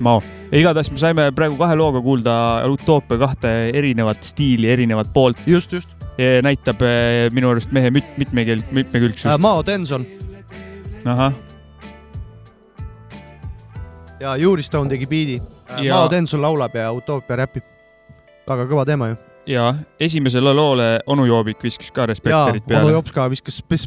Mao, 0.00 0.20
igatahes 0.52 0.90
me 0.92 0.98
saime 1.00 1.28
praegu 1.34 1.56
kahe 1.58 1.76
looga 1.78 2.02
kuulda 2.04 2.34
Utoopia 2.70 3.18
kahte 3.18 3.52
erinevat 3.74 4.22
stiili, 4.26 4.70
erinevat 4.70 5.12
poolt. 5.14 5.40
just, 5.46 5.72
just. 5.72 5.88
näitab 6.42 6.82
eh, 6.82 7.28
minu 7.32 7.50
arust 7.52 7.70
mehe 7.72 7.90
mit-, 7.94 8.16
mitmekeel-, 8.18 8.64
mitmekülgsust 8.74 9.30
äh,. 9.32 9.38
Mao 9.38 9.62
Denson 9.66 10.06
ahah, 11.06 11.32
ja 14.20 14.36
Yuri 14.36 14.62
Stone 14.66 14.90
tegi 14.90 15.06
biidi. 15.06 15.38
Ja- 15.82 15.94
Mao 15.94 16.10
Denson 16.10 16.42
laulab 16.42 16.74
ja 16.74 16.90
Utopia 16.92 17.36
räpib. 17.36 17.64
väga 18.48 18.64
kõva 18.64 18.84
teema 18.88 19.10
ju. 19.10 19.16
Ja 19.48 19.74
esimesele 20.00 20.52
loole 20.54 20.86
onu 21.08 21.24
Joobik 21.26 21.62
viskas 21.64 21.90
ka 21.94 22.04
ja 22.04 22.10
respektorit 22.12 22.62
onu 22.66 22.68
peale. 22.68 22.92
Jops 22.92 23.12
ka 23.16 23.24
viskas 23.32 23.60
spe- 23.62 23.78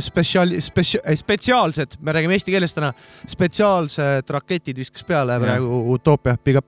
spetsiaal, 0.00 1.16
spetsiaalsed, 1.20 1.98
me 2.00 2.12
räägime 2.16 2.36
eesti 2.38 2.54
keeles 2.54 2.74
täna, 2.76 2.92
spetsiaalsed 3.28 4.30
raketid 4.32 4.78
viskas 4.80 5.04
peale 5.04 5.32
Ja. 5.36 5.40
praegu 5.40 5.82
Utopia, 5.94 6.36
big 6.44 6.56
up. 6.56 6.66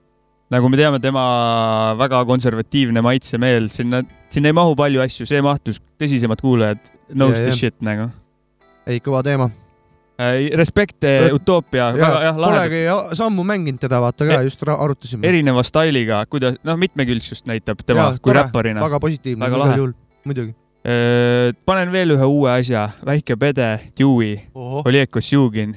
nagu 0.53 0.69
me 0.69 0.77
teame, 0.77 0.99
tema 1.01 1.95
väga 1.99 2.25
konservatiivne 2.29 3.01
maitsemeel, 3.01 3.69
sinna, 3.73 4.03
sinna 4.29 4.49
ei 4.49 4.53
mahu 4.53 4.75
palju 4.77 5.01
asju, 5.01 5.27
see 5.27 5.41
mahtus, 5.43 5.81
tõsisemad 5.99 6.41
kuulajad 6.45 6.79
knows 7.12 7.38
Ja, 7.38 7.45
the 7.47 7.51
ja. 7.55 7.57
shit 7.57 7.81
nagu. 7.81 8.11
ei, 8.87 8.99
kõva 9.01 9.23
teema. 9.25 9.49
Respekt, 10.57 11.05
Utopia, 11.35 11.91
väga 11.97 12.09
jah, 12.25 12.37
lahe, 12.39 12.57
Polegi 12.59 12.83
ja- 12.85 13.15
sammu 13.19 13.45
mänginud 13.45 13.81
teda, 13.81 14.01
vaata 14.01 14.27
ka 14.29 14.41
E- 14.41 14.45
just 14.45 14.63
arutasime. 14.69 15.27
erineva 15.29 15.63
stailiga, 15.63 16.25
kuidas, 16.31 16.57
noh, 16.65 16.77
mitmekülgsust 16.77 17.47
näitab 17.47 17.79
tema 17.87 18.01
Jaa, 18.01 18.19
kui 18.19 18.33
tore, 18.33 18.43
räpparina. 18.43 18.81
väga 18.85 19.01
positiivne 19.01 19.47
igal 19.47 19.77
juhul, 19.77 19.93
muidugi. 20.25 20.55
panen 21.67 21.93
veel 21.93 22.11
ühe 22.17 22.25
uue 22.27 22.51
asja, 22.51 22.89
Väike 23.07 23.37
Pede, 23.37 23.81
Dewey, 23.99 24.39
Oleg 24.55 25.11
Kosjugin, 25.11 25.77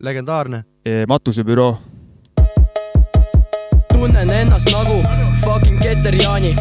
legendaarne. 0.00 0.64
matusebüroo. 1.08 1.78
tunnen 3.92 4.30
ennast 4.30 4.68
nagu 4.72 5.02
fucking 5.44 5.78
Keter 5.80 6.14
Jaani, 6.14 6.54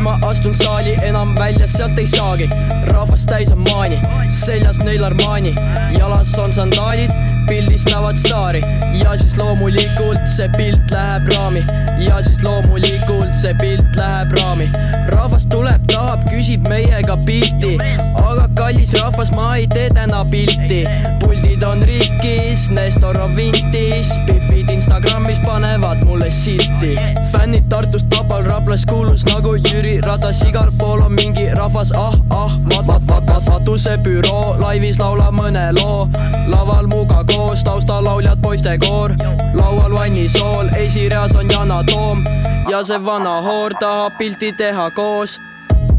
kui 0.00 0.04
ma 0.08 0.28
astun 0.28 0.54
saali, 0.54 0.94
enam 1.04 1.34
välja 1.36 1.66
sealt 1.68 1.98
ei 1.98 2.06
saagi. 2.06 2.48
rahvast 2.92 3.26
täis 3.28 3.50
on 3.52 3.58
maani, 3.58 3.98
seljas 4.32 4.78
neil 4.84 5.04
Armani, 5.04 5.52
jalas 5.98 6.32
on 6.38 6.52
sandaalid, 6.52 7.10
pildis 7.48 7.84
näevad 7.84 8.16
staari. 8.16 8.62
Ja 8.96 9.16
siis 9.16 9.36
loomulikult 9.36 10.24
see 10.36 10.48
pilt 10.56 10.90
läheb 10.90 11.28
raami. 11.34 11.64
Ja 11.98 12.22
siis 12.22 12.40
loomulikult 12.42 13.19
see 13.40 13.54
pilt 13.54 13.96
läheb 13.96 14.32
raami. 14.36 14.70
rahvas 15.08 15.46
tuleb, 15.46 15.84
tahab, 15.88 16.20
küsib 16.28 16.66
meiega 16.68 17.16
pilti, 17.24 17.78
aga 18.20 18.44
kallis 18.58 18.92
rahvas, 18.98 19.30
ma 19.32 19.54
ei 19.56 19.66
tee 19.66 19.88
täna 19.96 20.24
pilti. 20.30 20.82
puldid 21.22 21.62
on 21.64 21.82
rikkis, 21.82 22.68
Nestor 22.70 23.16
on 23.20 23.32
vintis, 23.36 24.12
Biffid 24.26 24.68
Instagramis 24.70 25.40
panevad 25.46 26.04
mulle 26.04 26.30
silti. 26.30 26.94
fännid 27.32 27.68
Tartust 27.68 28.06
vabal 28.16 28.44
Raplas 28.44 28.84
kuulus 28.86 29.24
nagu 29.24 29.56
Jüri 29.56 30.00
Ratas, 30.00 30.42
igal 30.44 30.72
pool 30.78 31.00
on 31.00 31.12
mingi 31.12 31.48
rahvas, 31.54 31.92
ah, 31.96 32.12
ah, 32.30 32.52
mat-, 32.74 32.86
mat-, 32.86 33.08
mat-, 33.08 33.48
matusebüroo, 33.48 34.56
laivis 34.60 35.00
laulab 35.00 35.32
mõne 35.32 35.70
loo. 35.80 36.08
laval 36.46 36.86
muga 36.92 37.24
koos, 37.24 37.64
taustalauljad 37.64 38.42
poistekoor, 38.42 39.16
laual 39.54 39.92
vannisool, 39.96 40.68
esireas 40.76 41.34
on 41.34 41.48
Yana 41.50 41.84
Toom 41.84 42.24
ja 42.68 42.82
see 42.84 42.98
vana 43.04 43.40
hoor 43.42 43.74
tahab 43.80 44.18
pilti 44.18 44.52
teha 44.52 44.90
koos. 44.90 45.40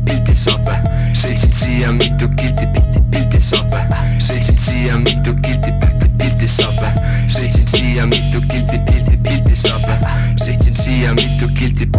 Pilti 0.05 0.35
saab. 0.35 0.65
Vä, 0.65 0.75
sõitsin 1.13 1.53
siia 1.53 1.91
mitu 1.91 2.29
kilti, 2.37 2.65
pilti, 2.73 3.01
pilti 3.11 3.41
saab. 3.41 3.71
Vä, 3.71 4.01
sõitsin 4.19 4.57
siia 4.59 4.97
mitu 4.97 5.33
kilti, 5.43 5.71
pilti, 5.81 6.09
pilti 6.17 6.47
saab. 6.47 6.81
Vä, 6.81 6.91
sõitsin 7.27 7.67
siia 7.67 8.05
mitu 8.09 8.41
kilti, 8.49 8.79
pilti, 8.89 9.17
pilti 9.27 9.55
saab. 9.55 9.87
Vä, 9.87 10.17
sõitsin 10.43 10.75
siia 10.81 11.13
mitu 11.13 11.49
kilti. 11.57 11.89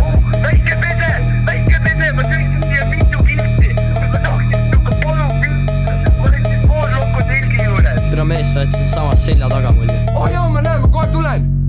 väike 0.42 0.76
pede, 0.84 1.10
väike 1.46 1.80
pede, 1.86 2.12
ma 2.12 2.26
sõitsin 2.28 2.60
siia 2.66 2.86
mitu 2.90 3.24
kilti, 3.30 3.74
ma 4.10 4.18
tahtsin 4.18 4.68
siuke 4.68 5.00
palun 5.04 5.34
pilti, 5.40 6.14
ma 6.18 6.28
olin 6.28 6.46
siis 6.50 6.68
pool 6.68 6.94
lokku 6.98 7.26
telgi 7.32 7.64
juures. 7.64 8.06
tere 8.10 8.24
mees, 8.24 8.54
sa 8.54 8.60
oled 8.60 8.78
siinsamas 8.78 9.26
selja 9.26 9.48
taga 9.48 9.74
mul 9.78 9.90
oh 10.14 10.30
jaa, 10.30 10.48
ma 10.50 10.62
näen, 10.62 10.80
ma 10.86 10.88
kohe 10.88 11.06
tulen. 11.14 11.61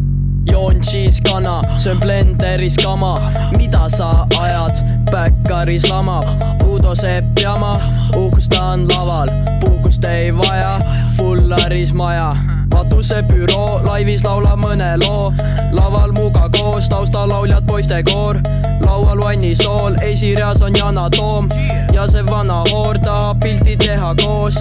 Joon 0.52 0.82
cheese 0.82 1.22
kana, 1.30 1.62
söön 1.78 2.00
blenderis 2.00 2.76
kama, 2.84 3.18
mida 3.58 3.90
sa 3.90 4.26
ajad, 4.40 4.76
päkkaris 5.12 5.90
lamab, 5.90 6.26
Uudo 6.68 6.96
Sepp 6.96 7.40
jama, 7.40 7.80
uhkustan 8.16 8.88
laval, 8.88 9.30
puhkust 9.60 10.04
ei 10.04 10.38
vaja, 10.38 10.80
fullaris 11.18 11.94
maja. 11.94 12.36
matusebüroo, 12.74 13.82
laivis 13.86 14.24
laulab 14.26 14.58
mõne 14.60 14.90
loo, 15.04 15.30
laval 15.78 16.12
muga 16.18 16.50
koos, 16.58 16.90
taustalauljad 16.90 17.66
poistekoor, 17.70 18.40
laual 18.86 19.22
vannisool, 19.22 19.96
esireas 20.02 20.62
on 20.62 20.76
Yana 20.78 21.10
Toom. 21.14 21.50
Ja 21.94 22.08
see 22.10 22.26
vana 22.26 22.64
hoor 22.72 23.00
tahab 23.00 23.44
pilti 23.46 23.78
teha 23.78 24.14
koos. 24.24 24.58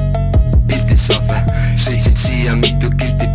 Pilti 0.68 0.97
saab 0.97 1.33
sõitsin 1.81 2.16
siia 2.16 2.57
mitu 2.57 2.92
kilti, 3.01 3.32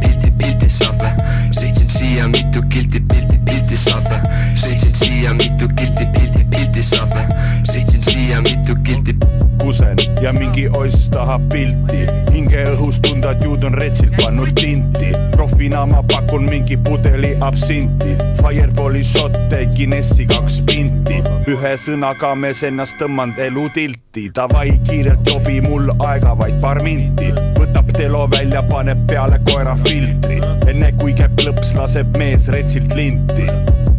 siia 2.07 2.27
mitu 2.27 2.61
kilti, 2.69 2.99
pilti, 2.99 3.37
pilti 3.45 3.77
saab 3.77 4.05
vä, 4.09 4.19
sõitsin 4.55 4.95
siia 4.95 5.33
mitu 5.33 5.67
kilti, 5.75 6.05
pilti, 6.13 6.45
pilti 6.49 6.83
saab 6.83 7.11
vä, 7.11 7.23
sõitsin 7.67 8.01
siia 8.01 8.41
mitu 8.41 8.75
kilti 8.83 9.15
kusen 9.59 9.97
ja 10.21 10.31
mingi 10.33 10.69
oss 10.69 11.09
tahab 11.11 11.49
pilti. 11.51 12.05
Hingeõhus 12.31 13.01
tunda, 13.03 13.33
et 13.35 13.43
juud 13.43 13.65
on 13.67 13.75
retsilt 13.75 14.13
pannud 14.21 14.53
tinti. 14.55 15.11
Profina 15.33 15.83
ma 15.89 16.03
pakun 16.07 16.47
mingi 16.47 16.77
pudeli 16.77 17.33
absinti. 17.41 18.15
Fireballi 18.39 19.03
šotte, 19.03 19.65
Guinessi 19.75 20.29
kaks 20.29 20.61
pinti. 20.69 21.19
Ühe 21.51 21.73
sõnaga 21.83 22.31
mees 22.39 22.63
ennast 22.63 22.95
tõmmanud 23.01 23.41
elutilti 23.49 24.29
davai 24.35 24.69
kiirelt 24.87 25.27
jobi 25.27 25.59
mul 25.65 25.91
aega 25.97 26.37
vaid 26.39 26.61
paar 26.63 26.79
minti. 26.85 27.33
Võtab 27.59 27.91
telo 27.97 28.27
välja, 28.31 28.63
paneb 28.71 29.03
peale 29.09 29.41
koera 29.51 29.75
filtri 29.83 30.46
enne 30.77 30.91
kui 31.01 31.13
käib 31.17 31.39
lõps, 31.41 31.71
laseb 31.73 32.17
mees 32.21 32.45
retsilt 32.53 32.91
linti 32.93 33.47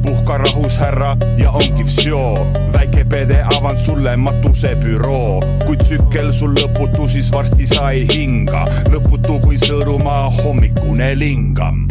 puhka 0.04 0.36
rahus, 0.38 0.76
härra, 0.78 1.16
ja 1.40 1.50
ongi 1.50 1.82
vsjoo. 1.82 2.46
väike 2.72 3.02
pede 3.10 3.40
avan 3.56 3.78
sulle 3.82 4.12
matusebüroo, 4.16 5.40
kui 5.66 5.74
tsükkel 5.80 6.30
sul 6.32 6.54
lõputu, 6.54 7.08
siis 7.10 7.32
varsti 7.34 7.66
sa 7.66 7.88
ei 7.90 8.06
hinga. 8.12 8.62
lõputu 8.94 9.40
kui 9.42 9.58
Sõõrumaa 9.58 10.30
hommikune 10.38 11.10
lingam. 11.18 11.88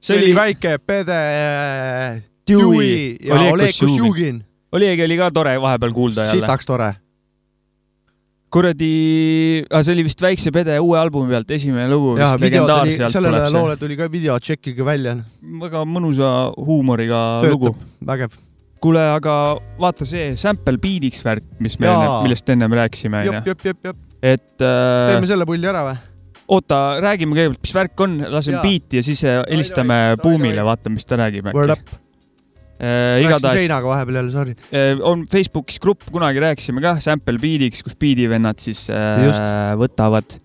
see 0.00 0.16
oli 0.18 0.34
väike 0.34 0.78
Pede 0.86 1.20
Dewey 2.48 3.16
ja 3.20 3.44
Oleg 3.52 3.76
Kosjugin. 3.76 4.42
Oleg 4.72 5.04
oli 5.04 5.20
ka 5.20 5.30
tore 5.30 5.60
vahepeal 5.60 5.92
kuulda 5.92 6.24
jälle. 6.24 6.40
sitaks 6.40 6.66
tore. 6.66 6.94
kuradi, 8.52 8.92
see 9.64 9.94
oli 9.94 10.04
vist 10.06 10.22
Väikse 10.22 10.52
Pede 10.54 10.76
uue 10.82 10.98
albumi 11.00 11.32
pealt 11.32 11.50
esimene 11.56 11.88
lugu 11.90 12.14
sellele 12.20 13.42
loole 13.54 13.78
tuli 13.80 13.96
ka 13.98 14.08
video, 14.12 14.36
tšekkige 14.38 14.84
välja. 14.86 15.16
väga 15.62 15.84
mõnusa 15.88 16.52
huumoriga 16.56 17.22
lugu. 17.48 17.72
töötab, 17.72 18.06
vägev. 18.12 18.38
kuule, 18.82 19.02
aga 19.16 19.36
vaata 19.80 20.08
see 20.08 20.32
sample 20.40 20.80
beat'iks 20.82 21.24
värk, 21.24 21.48
mis 21.64 21.78
me 21.80 21.92
millest 22.26 22.52
ennem 22.52 22.76
rääkisime, 22.82 23.24
onju. 23.24 23.96
et 24.20 24.48
äh, 24.60 25.14
teeme 25.14 25.30
selle 25.30 25.48
pulli 25.48 25.72
ära 25.72 25.86
või? 25.88 25.96
oota, 26.52 26.82
räägime 27.00 27.38
kõigepealt, 27.38 27.64
mis 27.64 27.76
värk 27.78 28.04
on, 28.04 28.20
laseme 28.36 28.60
beat'i 28.64 29.00
ja 29.00 29.06
siis 29.06 29.24
äh, 29.24 29.40
helistame 29.48 30.02
Buumile, 30.22 30.64
vaatame, 30.66 31.00
mis 31.00 31.08
ta 31.08 31.20
räägib 31.24 31.48
äkki 31.48 32.01
igatahes 32.82 33.62
seinaga 33.62 33.90
vahepeal 33.90 34.18
jälle, 34.20 34.32
sorry. 34.34 34.54
äh, 34.74 35.02
on 35.06 35.24
Facebookis 35.30 35.78
grupp, 35.82 36.06
kunagi 36.10 36.42
rääkisime 36.42 36.82
kah 36.82 36.98
sample 37.02 37.38
beat'iks, 37.42 37.84
kus 37.86 37.94
beat'ivennad 37.98 38.62
siis 38.62 38.88
äh, 38.90 39.22
Just. 39.22 39.44
võtavad, 39.78 40.38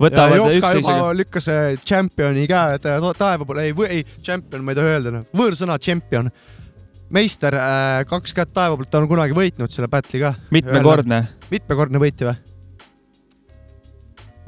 võtavad 0.00 0.38
Jopska 0.40 0.54
juba 0.54 0.70
üksteisega. 0.78 1.08
lükkas 1.18 1.48
äh, 1.52 1.66
tšempioni 1.82 2.46
käe 2.48 2.78
ta- 2.84 3.00
taeva 3.18 3.48
poole, 3.48 3.68
ei, 3.68 3.74
ei, 3.88 4.04
tšempion, 4.22 4.64
ma 4.64 4.72
ei 4.72 4.80
tohi 4.80 4.94
öelda, 4.94 5.14
noh, 5.18 5.26
võõrsõna 5.36 5.76
tšempion. 5.82 6.30
meister, 7.12 7.56
kaks 8.08 8.34
kätt 8.36 8.52
taeva 8.56 8.76
poolt, 8.76 8.90
ta 8.92 9.00
on 9.00 9.08
kunagi 9.08 9.36
võitnud 9.36 9.72
selle 9.72 9.88
battle'i 9.92 10.24
ka. 10.24 10.34
mitmekordne, 10.54 11.22
mitmekordne 11.52 12.00
võitja 12.00 12.32
või? 12.32 12.44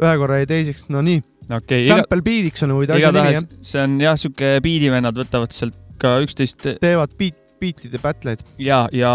ühe 0.00 0.14
korra 0.16 0.40
jäi 0.40 0.48
teiseks, 0.48 0.88
no 0.88 1.04
nii. 1.04 1.20
okay,, 1.52 1.85
Sample 1.85 2.24
beat'iks 2.24 2.64
on 2.64 2.72
muide 2.78 2.96
asja 2.96 3.12
nimi 3.12 3.37
jah, 3.37 3.46
see 3.61 3.85
on 3.85 4.00
jah, 4.00 4.16
siuke 4.20 4.56
beat'ivennad 4.64 5.20
võtavad 5.20 5.52
sealt 5.52 5.79
ka 6.00 6.16
üksteist 6.24 6.66
teevad 6.82 7.14
beat, 7.18 7.38
beat'ide 7.60 8.00
battle'id. 8.02 8.44
ja, 8.60 8.84
ja 8.92 9.12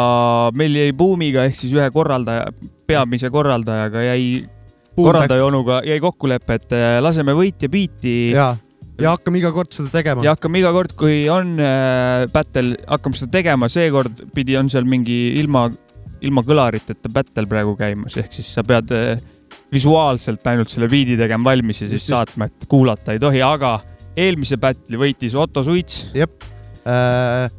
meil 0.56 0.76
jäi 0.78 0.94
Buumiga 0.98 1.46
ehk 1.48 1.58
siis 1.58 1.74
ühe 1.76 1.88
korraldaja, 1.94 2.52
peamise 2.88 3.32
korraldajaga 3.34 4.04
jäi, 4.06 4.28
korraldaja 4.98 5.48
onuga 5.48 5.82
jäi 5.88 6.00
kokkulepe, 6.04 6.60
et 6.60 6.78
äh, 6.78 7.00
laseme 7.04 7.36
võitja 7.38 7.70
biiti 7.72 8.16
ja, 8.36 8.54
ja 9.02 9.16
hakkame 9.16 9.42
iga 9.42 9.52
kord 9.56 9.74
seda 9.76 9.92
tegema. 9.94 10.26
ja 10.26 10.36
hakkame 10.36 10.62
iga 10.62 10.74
kord, 10.76 10.96
kui 11.00 11.26
on 11.32 11.56
äh, 11.60 12.26
battle, 12.34 12.78
hakkame 12.90 13.20
seda 13.20 13.38
tegema, 13.40 13.72
seekord 13.72 14.28
pidi 14.36 14.58
on 14.60 14.70
seal 14.72 14.88
mingi 14.90 15.20
ilma, 15.42 15.68
ilma 16.26 16.46
kõlariteta 16.46 17.12
battle 17.14 17.50
praegu 17.50 17.76
käimas, 17.80 18.18
ehk 18.22 18.38
siis 18.38 18.54
sa 18.58 18.66
pead 18.68 18.94
äh, 18.96 19.16
visuaalselt 19.74 20.46
ainult 20.52 20.72
selle 20.72 20.88
biidi 20.92 21.18
tegema 21.20 21.52
valmis 21.52 21.82
ja 21.82 21.90
siis 21.90 22.04
just. 22.04 22.14
saatma, 22.14 22.50
et 22.52 22.70
kuulata 22.70 23.16
ei 23.16 23.22
tohi, 23.22 23.42
aga 23.46 23.80
eelmise 24.16 24.60
battle'i 24.62 25.00
võitis 25.00 25.36
Otto 25.36 25.64
Suits. 25.66 26.12
jep 26.16 26.55
äh,. 26.86 27.50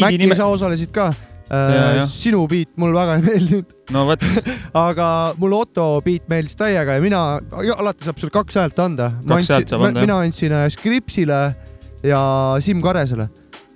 Mäkki 0.00 0.18
nime, 0.22 0.38
sa 0.38 0.48
osalesid 0.52 0.92
ka 0.94 1.10
äh, 1.50 2.04
sinu 2.08 2.44
beat 2.50 2.70
mulle 2.80 2.96
väga 2.96 3.18
ei 3.18 3.24
meeldinud, 3.26 3.74
no 3.94 4.04
vot, 4.08 4.22
aga 4.86 5.08
mulle 5.40 5.58
Otto 5.64 5.88
beat 6.04 6.28
meeldis 6.30 6.56
täiega 6.58 6.96
ja 6.98 7.02
mina, 7.04 7.24
alati 7.76 8.06
saab 8.06 8.22
sulle 8.22 8.34
kaks 8.34 8.60
häält 8.60 8.80
anda. 8.82 9.10
Kaks 9.26 9.52
häält 9.54 9.74
saab 9.74 9.88
anda, 9.88 10.00
jah. 10.00 10.08
mina 10.08 10.20
andsin 10.26 10.54
äh, 10.56 10.68
Skripsile 10.72 11.42
ja 12.06 12.22
Siim 12.62 12.82
Karesele. 12.84 13.28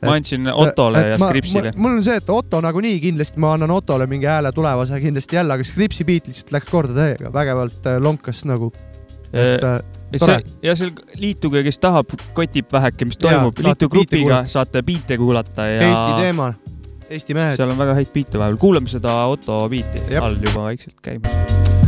ma 0.04 0.14
andsin 0.18 0.48
Ottole 0.52 1.00
ja 1.14 1.18
Skripsile. 1.18 1.72
mul 1.76 1.98
on 1.98 2.04
see, 2.04 2.16
et 2.20 2.30
Otto 2.30 2.60
nagunii 2.64 2.98
kindlasti 3.02 3.40
ma 3.42 3.54
annan 3.58 3.72
Ottole 3.74 4.06
mingi 4.10 4.28
hääle 4.30 4.52
tulevase 4.52 5.00
kindlasti 5.00 5.40
jälle, 5.40 5.56
aga 5.56 5.64
Skripsi 5.64 6.06
beat 6.08 6.30
lihtsalt 6.30 6.54
läks 6.54 6.70
korda 6.70 6.96
täiega, 6.96 7.32
vägevalt 7.32 7.90
äh, 7.90 8.00
lonkas 8.02 8.44
nagu. 8.48 8.72
et 9.34 9.64
äh, 9.64 9.80
see 10.16 10.38
ja 10.62 10.76
seal 10.78 10.92
liituge, 11.20 11.64
kes 11.66 11.80
tahab, 11.82 12.14
kotib 12.36 12.70
väheke, 12.72 13.08
mis 13.08 13.20
toimub, 13.20 13.58
liitu 13.64 13.88
grupiga 13.92 14.44
saate 14.50 14.82
biite 14.86 15.18
kuulata 15.20 15.68
ja 15.70 15.82
Eesti 15.88 16.22
teema, 16.22 16.52
Eesti 17.10 17.36
mehed. 17.36 17.58
seal 17.60 17.74
on 17.74 17.80
väga 17.80 17.96
häid 18.00 18.12
biite 18.14 18.40
vahepeal, 18.40 18.60
kuulame 18.60 18.90
seda 18.92 19.24
Otto 19.32 19.64
biiti 19.72 20.04
all 20.20 20.38
juba 20.40 20.70
vaikselt 20.70 21.00
käimas. 21.04 21.83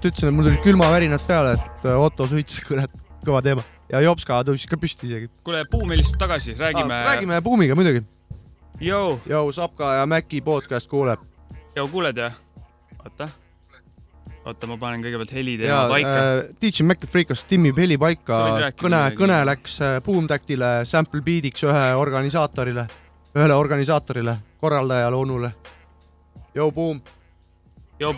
Just 0.00 0.14
ütlesin, 0.16 0.30
et 0.30 0.36
mul 0.36 0.46
tulid 0.48 0.62
külmavärinad 0.64 1.24
peale, 1.28 1.52
et 1.58 1.84
äh, 1.84 2.00
Otto 2.00 2.26
Suits, 2.28 2.60
kurat, 2.68 2.92
kõva 3.26 3.42
teema. 3.44 3.64
ja 3.90 4.00
Jopska 4.04 4.40
tõusis 4.46 4.68
ka 4.70 4.78
püsti 4.80 5.08
isegi. 5.08 5.28
kuule, 5.44 5.64
Buum 5.70 5.90
helistab 5.92 6.18
tagasi, 6.22 6.54
räägime. 6.58 7.02
räägime 7.08 7.40
Buumiga 7.44 7.74
muidugi. 7.76 8.02
Jou, 8.80 9.20
Jou, 9.28 9.52
Sapka 9.52 9.94
ja 9.98 10.06
Mäki 10.06 10.40
podcast 10.40 10.88
kuuleb. 10.88 11.20
Jou, 11.76 11.88
kuuled 11.88 12.16
jah? 12.16 12.32
oota, 13.04 13.28
oota, 14.44 14.66
ma 14.68 14.76
panen 14.80 15.00
kõigepealt 15.04 15.32
heli 15.32 15.56
teema 15.60 15.86
paika. 15.88 16.16
äh, 16.16 16.50
DJ 16.60 16.84
Maci 16.88 17.08
Freekas 17.08 17.44
timmib 17.48 17.78
heli 17.80 17.96
paika 18.00 18.40
kõne, 18.80 19.02
kõne 19.16 19.40
läks 19.48 19.80
äh, 19.84 19.98
Boom 20.04 20.28
Tactile, 20.28 20.84
Sample 20.84 21.20
Beatiks 21.24 21.64
ühe 21.68 21.86
organisaatorile, 21.96 22.86
ühele 23.36 23.56
organisaatorile, 23.56 24.36
korraldajale, 24.60 25.16
onule. 25.16 25.52
Jou, 26.54 26.70
Boom 26.72 27.00
Jou, 28.00 28.14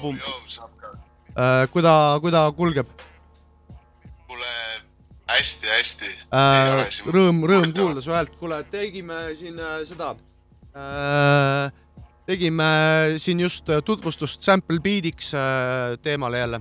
Äh,, 1.33 1.69
kuida, 1.73 2.19
kuida 2.21 2.45
kulgeb 2.57 2.87
hästi-hästi. 5.33 6.11
äh,? 6.35 6.83
rõõm, 7.15 7.43
rõõm 7.49 7.73
kuulda 7.77 8.03
su 8.05 8.13
häält, 8.15 8.35
kuule, 8.41 8.63
tegime 8.73 9.19
siin 9.39 9.59
äh, 9.61 9.81
seda 9.89 10.13
äh,, 10.77 11.73
tegime 12.29 12.69
siin 13.23 13.43
just 13.45 13.71
äh, 13.73 13.83
tutvustust 13.85 14.43
Sample 14.43 14.81
Beatiks 14.81 15.33
äh, 15.35 15.97
teemale 16.03 16.43
jälle. 16.43 16.61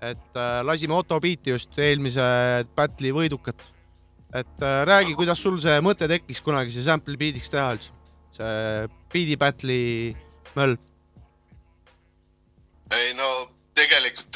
et 0.00 0.36
äh, 0.36 0.60
lasime 0.64 0.94
Otto 0.94 1.20
Beati 1.20 1.50
just 1.50 1.78
eelmise 1.78 2.22
battle'i 2.76 3.14
võidukat. 3.16 3.62
et 4.34 4.62
äh, 4.62 4.82
räägi, 4.86 5.14
kuidas 5.14 5.42
sul 5.42 5.60
see 5.60 5.80
mõte 5.80 6.08
tekkis 6.08 6.42
kunagi 6.44 6.74
see 6.74 6.84
Sample 6.84 7.16
Beatiks 7.16 7.50
teha 7.50 7.72
üldse, 7.76 7.92
see 8.36 8.88
Beat'i 9.12 9.40
battle'i 9.40 10.14
möll. 10.56 10.76
ei 12.92 13.14
no 13.18 13.35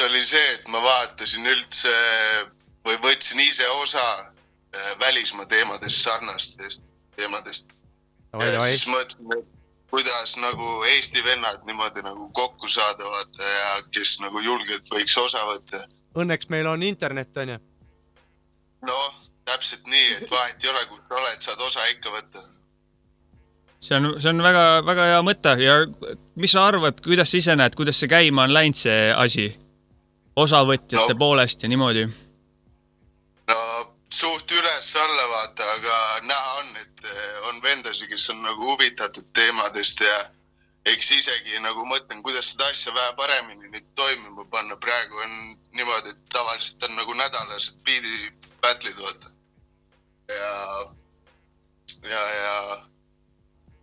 tegelikult 0.00 0.10
oli 0.10 0.22
see, 0.24 0.54
et 0.54 0.68
ma 0.68 0.80
vaatasin 0.80 1.46
üldse 1.46 1.92
või 2.86 2.96
võtsin 3.04 3.40
ise 3.40 3.68
osa 3.82 4.02
äh, 4.20 4.98
välismaa 5.00 5.46
teemadest, 5.46 6.02
sarnastest 6.02 6.84
teemadest. 7.16 7.66
Ja 8.32 8.60
siis 8.62 8.86
mõtlesime, 8.88 9.40
et 9.40 9.46
kuidas 9.90 10.36
nagu 10.38 10.84
Eesti 10.94 11.24
vennad 11.24 11.64
niimoodi 11.66 12.02
nagu 12.02 12.30
kokku 12.32 12.68
saada, 12.68 13.04
vaata 13.04 13.42
ja 13.42 13.82
kes 13.92 14.20
nagu 14.20 14.40
julgelt 14.40 14.86
võiks 14.90 15.16
osa 15.18 15.42
võtta. 15.48 15.82
Õnneks 16.16 16.48
meil 16.48 16.66
on 16.66 16.82
internet, 16.82 17.36
onju. 17.36 17.58
noh, 18.86 19.10
täpselt 19.44 19.86
nii, 19.86 20.16
et 20.16 20.30
vahet 20.30 20.64
ei 20.64 20.70
ole, 20.70 20.86
kus 20.88 21.02
sa 21.08 21.18
oled, 21.20 21.44
saad 21.44 21.66
osa 21.66 21.86
ikka 21.92 22.14
võtta. 22.14 22.46
see 23.80 23.96
on, 23.96 24.14
see 24.20 24.30
on 24.30 24.42
väga-väga 24.44 25.10
hea 25.12 25.22
mõte 25.26 25.56
ja 25.60 25.80
mis 26.36 26.52
sa 26.54 26.66
arvad, 26.68 27.02
kuidas 27.04 27.30
sa 27.32 27.42
ise 27.42 27.56
näed, 27.56 27.74
kuidas 27.74 28.00
see 28.00 28.08
käima 28.08 28.46
on 28.46 28.54
läinud, 28.54 28.78
see 28.78 29.10
asi? 29.12 29.50
Osavõtjate 30.44 31.14
no. 31.14 31.18
poolest 31.18 31.62
ja 31.62 31.70
niimoodi. 31.72 32.08
suht 34.10 34.50
üles-alla 34.50 35.26
vaata, 35.30 35.66
aga 35.76 35.96
näha 36.26 36.54
on, 36.58 36.70
et 36.80 37.04
eh, 37.06 37.48
on 37.48 37.60
vendasid, 37.62 38.08
kes 38.10 38.30
on 38.32 38.40
nagu 38.42 38.72
huvitatud 38.72 39.28
teemadest 39.38 40.00
ja 40.02 40.16
eks 40.90 41.10
isegi 41.14 41.60
nagu 41.62 41.84
mõtlen, 41.86 42.22
kuidas 42.26 42.50
seda 42.50 42.66
asja 42.72 42.94
vähe 42.96 43.12
paremini 43.20 43.70
nüüd 43.70 43.86
toimima 43.94 44.44
panna. 44.50 44.76
praegu 44.76 45.16
on 45.16 45.36
niimoodi, 45.78 46.10
et 46.10 46.34
tavaliselt 46.34 46.88
on 46.88 46.96
nagu 46.96 47.14
nädalased 47.14 47.84
beat'i 47.86 48.32
battle'id 48.62 48.98
vaata. 48.98 49.30
ja, 50.28 50.54
ja, 52.10 52.22
ja 52.40 52.54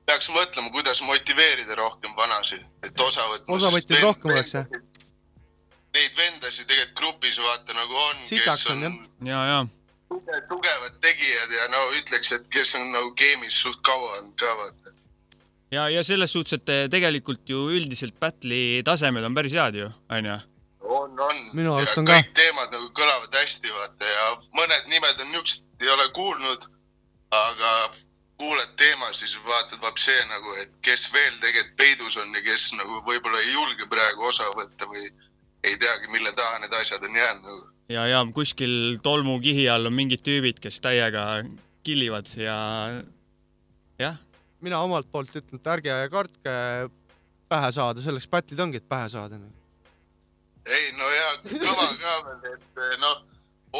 peaks 0.08 0.30
mõtlema, 0.32 0.72
kuidas 0.72 1.02
motiveerida 1.04 1.76
rohkem 1.76 2.14
vanasid, 2.18 2.64
et 2.84 3.00
osa 3.04 3.26
võtma. 3.32 3.58
osavõtjaid 3.60 4.04
rohkem 4.04 4.32
oleks 4.32 4.54
jah? 4.56 4.70
Neid 5.98 6.18
vendasid 6.18 6.68
tegelikult 6.70 7.00
grupis 7.00 7.40
vaata 7.42 7.74
nagu 7.74 7.96
on, 7.98 8.20
kes 8.30 8.66
on 8.74 8.84
on 8.86 8.98
ja, 9.26 9.40
ja. 9.50 9.60
tuge- 10.12 10.42
tugevad 10.50 11.00
tegijad 11.02 11.56
ja 11.56 11.66
no 11.74 11.88
ütleks, 11.98 12.32
et 12.38 12.46
kes 12.54 12.76
on 12.78 12.92
nagu 12.94 13.10
game'is 13.18 13.58
suht 13.64 13.82
kaua 13.88 14.12
olnud 14.20 14.36
ka 14.38 14.54
vaata. 14.62 14.94
ja, 15.74 15.88
ja 15.90 16.04
selles 16.06 16.36
suhtes, 16.36 16.60
et 16.60 16.70
eh, 16.76 16.84
tegelikult 16.94 17.50
ju 17.50 17.66
üldiselt 17.80 18.20
battle'i 18.22 18.84
tasemed 18.86 19.26
on 19.26 19.38
päris 19.38 19.58
head 19.58 19.80
ju, 19.82 19.90
onju. 20.20 20.38
on, 20.86 21.20
on. 21.28 21.38
Ja 21.58 21.74
on 21.74 22.06
ka. 22.06 22.14
kõik 22.14 22.34
teemad 22.38 22.76
nagu 22.78 22.92
kõlavad 23.02 23.40
hästi 23.42 23.74
vaata 23.74 24.12
ja 24.14 24.28
mõned 24.60 24.92
nimed 24.94 25.26
on 25.26 25.32
niisugused, 25.34 25.66
ei 25.82 25.94
ole 25.94 26.10
kuulnud, 26.14 26.70
aga 27.42 27.74
kuulad 28.38 28.74
teema, 28.78 29.14
siis 29.14 29.38
vaatad 29.46 29.82
vapsee 29.82 30.26
nagu, 30.30 30.54
et 30.62 30.78
kes 30.86 31.08
veel 31.14 31.40
tegelikult 31.42 31.78
peidus 31.82 32.18
on 32.22 32.36
ja 32.36 32.44
kes 32.46 32.70
nagu 32.78 33.02
võib-olla 33.08 33.40
ei 33.42 33.54
julge 33.54 33.88
praegu 33.90 34.30
osa 34.30 34.46
võtta 34.60 34.90
või 34.92 35.08
ei 35.64 35.78
teagi, 35.82 36.12
mille 36.14 36.32
taha 36.38 36.60
need 36.64 36.74
asjad 36.82 37.04
on 37.04 37.16
jäänud 37.16 37.50
nagu. 37.50 37.70
ja, 37.90 38.08
ja 38.08 38.22
kuskil 38.34 38.98
tolmukihi 39.04 39.70
all 39.70 39.90
on 39.90 39.96
mingid 39.98 40.24
tüübid, 40.26 40.62
kes 40.64 40.82
täiega 40.84 41.44
killivad 41.88 42.30
ja 42.38 42.58
jah, 44.00 44.18
mina 44.62 44.82
omalt 44.84 45.10
poolt 45.12 45.36
ütlen, 45.36 45.62
et 45.62 45.72
ärge 45.74 45.96
kartke 46.14 46.58
pähe 47.48 47.72
saada, 47.72 48.04
selleks 48.04 48.28
battle'id 48.32 48.62
ongi, 48.64 48.82
et 48.82 48.90
pähe 48.90 49.10
saada. 49.10 49.40
ei 50.66 50.92
no 51.00 51.10
ja 51.16 51.30
kõva 51.48 51.88
ka 52.02 52.16
veel, 52.44 52.60
et 52.92 53.00
noh, 53.04 53.24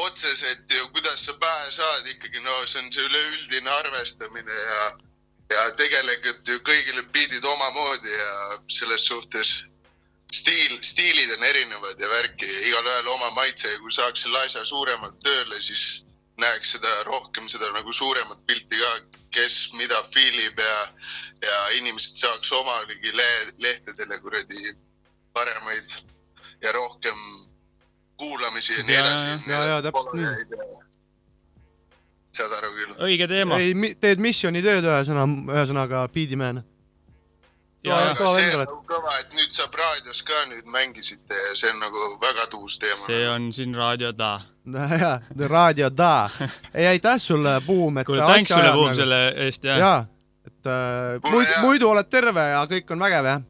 otseselt 0.06 0.72
ju 0.72 0.88
kuidas 0.94 1.26
sa 1.26 1.36
pähe 1.42 1.72
saad 1.72 2.08
ikkagi, 2.14 2.40
no 2.44 2.62
see 2.66 2.82
on 2.84 2.92
see 2.94 3.06
üleüldine 3.10 3.74
arvestamine 3.82 4.62
ja, 4.64 4.84
ja 5.56 5.66
tegelikult 5.80 6.48
ju 6.48 6.60
kõigile 6.70 7.04
biidid 7.16 7.46
omamoodi 7.56 8.14
ja 8.14 8.62
selles 8.80 9.08
suhtes 9.12 9.58
stiil, 10.34 10.80
stiilid 10.82 11.32
on 11.38 11.44
erinevad 11.44 12.00
ja 12.00 12.10
värki, 12.10 12.50
igalühel 12.70 13.08
oma 13.14 13.32
maitse 13.36 13.72
ja 13.72 13.80
kui 13.80 13.92
saaks 13.92 14.26
selle 14.26 14.42
asja 14.46 14.66
suuremalt 14.66 15.20
tööle, 15.24 15.62
siis 15.62 16.04
näeks 16.42 16.76
seda 16.76 16.92
rohkem 17.08 17.48
seda 17.50 17.70
nagu 17.74 17.92
suuremat 17.92 18.44
pilti 18.48 18.82
ka, 18.82 18.92
kes 19.38 19.58
mida 19.78 19.98
fiilib 20.12 20.60
ja, 20.60 20.78
ja 21.44 21.58
inimesed 21.80 22.20
saaks 22.20 22.52
omalegi 22.60 23.14
le 23.16 23.30
lehtedele 23.64 24.20
kuradi 24.22 24.76
paremaid 25.34 25.98
ja 26.64 26.72
rohkem 26.72 27.18
kuulamisi 28.18 28.74
ja 28.74 28.84
nii 28.84 28.96
edasi. 28.96 29.52
ja, 29.52 29.64
ja 29.64 29.82
täpselt 29.86 30.14
nii.. 30.18 30.62
saad 32.38 32.56
aru 32.60 32.72
küll? 32.78 32.96
õige 33.10 33.28
teema. 33.30 33.60
ei, 33.62 33.94
teed 34.02 34.22
missiooni 34.24 34.64
tööd 34.66 34.88
ühesõna, 34.88 35.28
ühesõnaga 35.54 36.08
Beatman. 36.14 36.64
ja, 37.88 37.98
ja 38.10 38.16
see 38.16 38.46
on 38.52 38.62
nagu 38.62 38.78
kõva, 38.90 39.14
et 39.22 39.36
nüüd 39.38 39.54
saab 39.54 39.76
raadios 39.80 40.22
ka 40.28 40.44
nüüd 40.52 40.70
mängisite 40.74 41.40
ja 41.42 41.56
see 41.60 41.72
on 41.72 41.82
nagu 41.84 42.06
väga 42.24 42.48
tuus 42.52 42.78
teema. 42.82 43.06
see 43.06 43.24
on 43.32 43.50
siin 43.56 43.76
raadio 43.76 44.14
ta. 44.18 44.32
jaa, 45.04 45.16
raadio 45.54 45.90
da. 45.94 46.30
ei, 46.74 46.88
aitäh 46.94 47.18
sulle, 47.22 47.60
Buum, 47.66 48.02
et 48.02 48.10
kuule, 48.10 48.26
thanks 48.26 48.54
sulle, 48.54 48.74
Buum, 48.76 48.96
selle 48.98 49.22
eest 49.48 49.68
ja. 49.68 49.78
jaa, 49.84 50.00
et 50.48 50.72
äh, 50.72 51.22
Kuule, 51.22 51.36
muidu, 51.36 51.62
muidu 51.66 51.90
oled 51.94 52.12
terve 52.12 52.50
ja 52.52 52.66
kõik 52.70 52.94
on 52.96 53.08
vägev, 53.08 53.32
jah? 53.34 53.48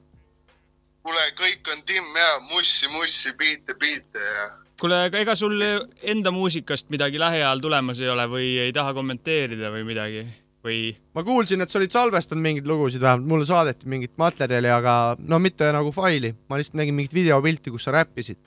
kuule, 1.08 1.28
kõik 1.41 1.73
on 1.73 1.84
timm 1.88 2.23
ja 2.23 2.32
mussi, 2.54 2.89
mussi, 2.95 3.36
biite, 3.38 3.78
biite 3.80 4.32
ja 4.32 4.50
kuule, 4.82 5.04
aga 5.10 5.21
ega 5.23 5.36
sul 5.38 5.62
enda 6.02 6.32
muusikast 6.34 6.91
midagi 6.93 7.19
lähiajal 7.21 7.63
tulemas 7.63 8.02
ei 8.04 8.12
ole 8.13 8.28
või 8.30 8.52
ei 8.67 8.73
taha 8.76 8.93
kommenteerida 8.93 9.71
või 9.73 9.88
midagi 9.88 10.28
või? 10.67 10.82
ma 11.15 11.23
kuulsin, 11.27 11.63
et 11.63 11.71
sa 11.71 11.80
olid 11.80 11.93
salvestanud 11.93 12.43
mingeid 12.43 12.67
lugusid, 12.69 13.01
vähemalt 13.03 13.30
mulle 13.32 13.47
saadeti 13.47 13.89
mingit 13.89 14.13
materjali, 14.21 14.69
aga 14.71 15.15
no 15.19 15.39
mitte 15.43 15.69
nagu 15.75 15.93
faili, 15.95 16.34
ma 16.49 16.60
lihtsalt 16.60 16.80
nägin 16.82 16.97
mingit 16.97 17.15
videopilti, 17.15 17.73
kus 17.73 17.88
sa 17.88 17.95
räppisid. 17.95 18.39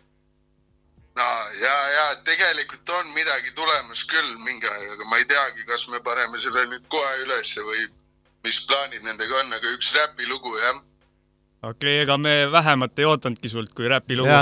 no 1.21 1.31
ja, 1.63 1.77
ja 1.97 2.05
tegelikult 2.27 2.95
on 2.99 3.11
midagi 3.17 3.55
tulemas 3.57 4.05
küll 4.13 4.37
mingi 4.45 4.69
aeg, 4.69 4.93
aga 4.97 5.09
ma 5.11 5.23
ei 5.23 5.27
teagi, 5.33 5.67
kas 5.73 5.89
me 5.93 6.03
paneme 6.05 6.39
selle 6.39 6.67
nüüd 6.71 6.87
kohe 6.93 7.17
ülesse 7.25 7.65
või 7.67 7.89
mis 8.47 8.63
plaanid 8.69 9.05
nendega 9.05 9.43
on, 9.43 9.59
aga 9.59 9.75
üks 9.75 9.93
räpilugu 9.97 10.55
jah. 10.61 10.81
okei 11.73 11.75
okay,, 11.75 11.99
ega 12.07 12.17
me 12.19 12.39
vähemat 12.53 12.99
ei 12.99 13.11
ootanudki 13.11 13.53
sult 13.53 13.75
kui 13.77 13.91
räpilugu 13.91 14.39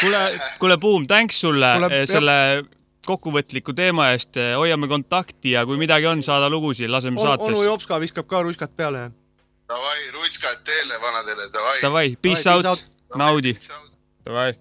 kuule, 0.00 0.24
kuule, 0.58 0.76
Buum, 0.78 1.06
thanks 1.06 1.40
sulle 1.40 1.74
Kuule, 1.78 2.02
kuule, 2.06 2.40
jah. 2.56 2.74
Kokkuvõtliku 3.08 3.72
teema 3.76 4.10
eest, 4.14 4.36
hoiame 4.58 4.88
kontakti 4.90 5.54
ja 5.56 5.64
kui 5.68 5.80
midagi 5.80 6.08
on, 6.10 6.22
saada 6.26 6.50
lugusid, 6.52 6.90
laseme 6.92 7.16
onu 7.20 7.26
saates. 7.26 7.64
Jopska 7.64 8.00
viskab 8.02 8.28
ka 8.28 8.42
ruskat 8.46 8.74
peale? 8.76 9.08
Davai, 9.68 9.98
rutskad 10.16 10.62
teele 10.64 10.96
vanadele, 11.02 11.48
davai. 11.52 11.78
Davai, 11.82 12.06
peace 12.22 12.46
out 12.48 12.64
peace, 12.64 13.18
naudi. 13.20 13.56
Davai. 14.24 14.52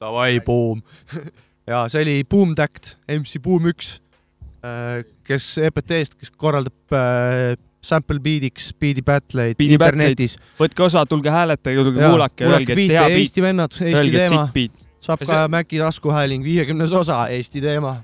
Davai, 0.00 0.40
Buum. 0.44 0.82
ja 1.70 1.84
see 1.88 2.02
oli 2.04 2.16
Boom 2.28 2.52
Tact, 2.58 2.96
MC 3.08 3.40
Boom 3.40 3.70
üks, 3.72 3.94
kes 5.24 5.46
EPT-st, 5.64 6.18
kes 6.20 6.32
korraldab 6.36 6.96
äh, 6.96 7.54
sample 7.84 8.20
beat'iks 8.24 8.72
beat'i 8.80 9.04
battle'eid 9.04 9.56
Beat'i 9.58 9.76
internetis. 9.78 10.36
võtke 10.60 10.84
osa, 10.86 11.04
tulge 11.08 11.32
hääletage, 11.32 11.84
tulge 11.88 12.00
Jaa, 12.02 12.12
kuulake, 12.12 12.48
öelge, 12.48 12.76
et 12.76 12.82
hea 12.84 13.04
beat 13.06 13.20
Eesti 13.20 13.44
vennad, 13.44 13.76
Eesti 13.80 14.12
teema. 14.12 14.44
Saab 15.04 15.20
Ja 15.22 15.26
ka 15.26 15.32
see- 15.32 15.52
Maci 15.54 15.78
taskuhääling 15.84 16.44
viiekümnes 16.44 16.92
osa, 16.92 17.26
Eesti 17.28 17.60
teema. 17.60 17.96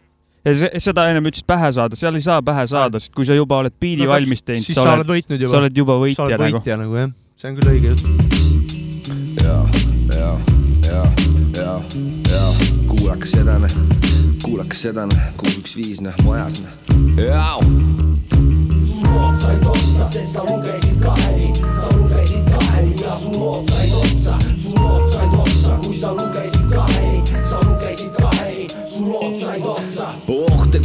ja 0.44 0.54
see, 0.56 0.70
seda 0.80 1.08
ennem 1.10 1.26
ütlesid 1.30 1.46
pähe 1.48 1.72
saada, 1.72 1.96
seal 1.96 2.14
ei 2.14 2.24
saa 2.24 2.40
pähe 2.42 2.66
saada, 2.70 2.98
sest 3.00 3.14
kui 3.16 3.24
sa 3.28 3.34
juba 3.36 3.58
oled 3.64 3.74
biidi 3.80 4.06
No 4.06 4.12
valmis 4.14 4.42
teinud, 4.42 4.64
siis 4.64 4.76
sa 4.78 4.92
oled 4.94 5.08
võitnud 5.08 5.40
juba. 5.40 5.50
sa 5.52 5.58
oled 5.64 5.76
juba 5.82 5.96
sa 5.96 6.04
võitja 6.04 6.24
oled 6.28 6.40
nagu. 6.40 6.58
võitja 6.60 6.76
nagu 6.80 6.96
jah, 7.02 7.10
see 7.36 7.50
on 7.50 7.56
küll 7.58 7.72
õige 7.74 7.94
jutt. 7.94 8.04
ja, 9.44 9.56
ja, 10.16 10.30
ja, 10.88 11.02
ja, 11.56 11.72
ja 12.30 12.42
kuulake 12.88 13.26
seda, 13.26 13.56
kuulake 14.44 14.76
seda, 14.76 15.06
kuus, 15.40 15.56
üks, 15.60 15.76
viis, 15.76 16.00
noh, 16.04 16.16
majas, 16.24 16.60
noh. 16.64 16.72
jaa. 17.20 17.56
sul 18.90 19.06
lood 19.12 19.36
said 19.40 19.64
otsa, 19.66 20.06
sest 20.08 20.32
sa 20.34 20.42
lugesid 20.48 20.96
kaheni, 21.04 21.50
sa 21.78 21.90
lugesid 21.96 22.46
kaheni 22.50 22.94
ja 23.02 23.16
sul 23.20 23.36
lood 23.38 23.68
said 23.70 23.92
otsa, 24.02 24.38
sul 24.56 24.74
lood 24.80 24.89
sa 26.00 26.16
lugesid 26.16 26.64
kaheni, 26.72 27.20
sa 27.44 27.60
lugesid 27.60 28.08
kaheni, 28.16 28.64
sul 28.88 29.12
lood 29.12 29.36
said 29.36 29.60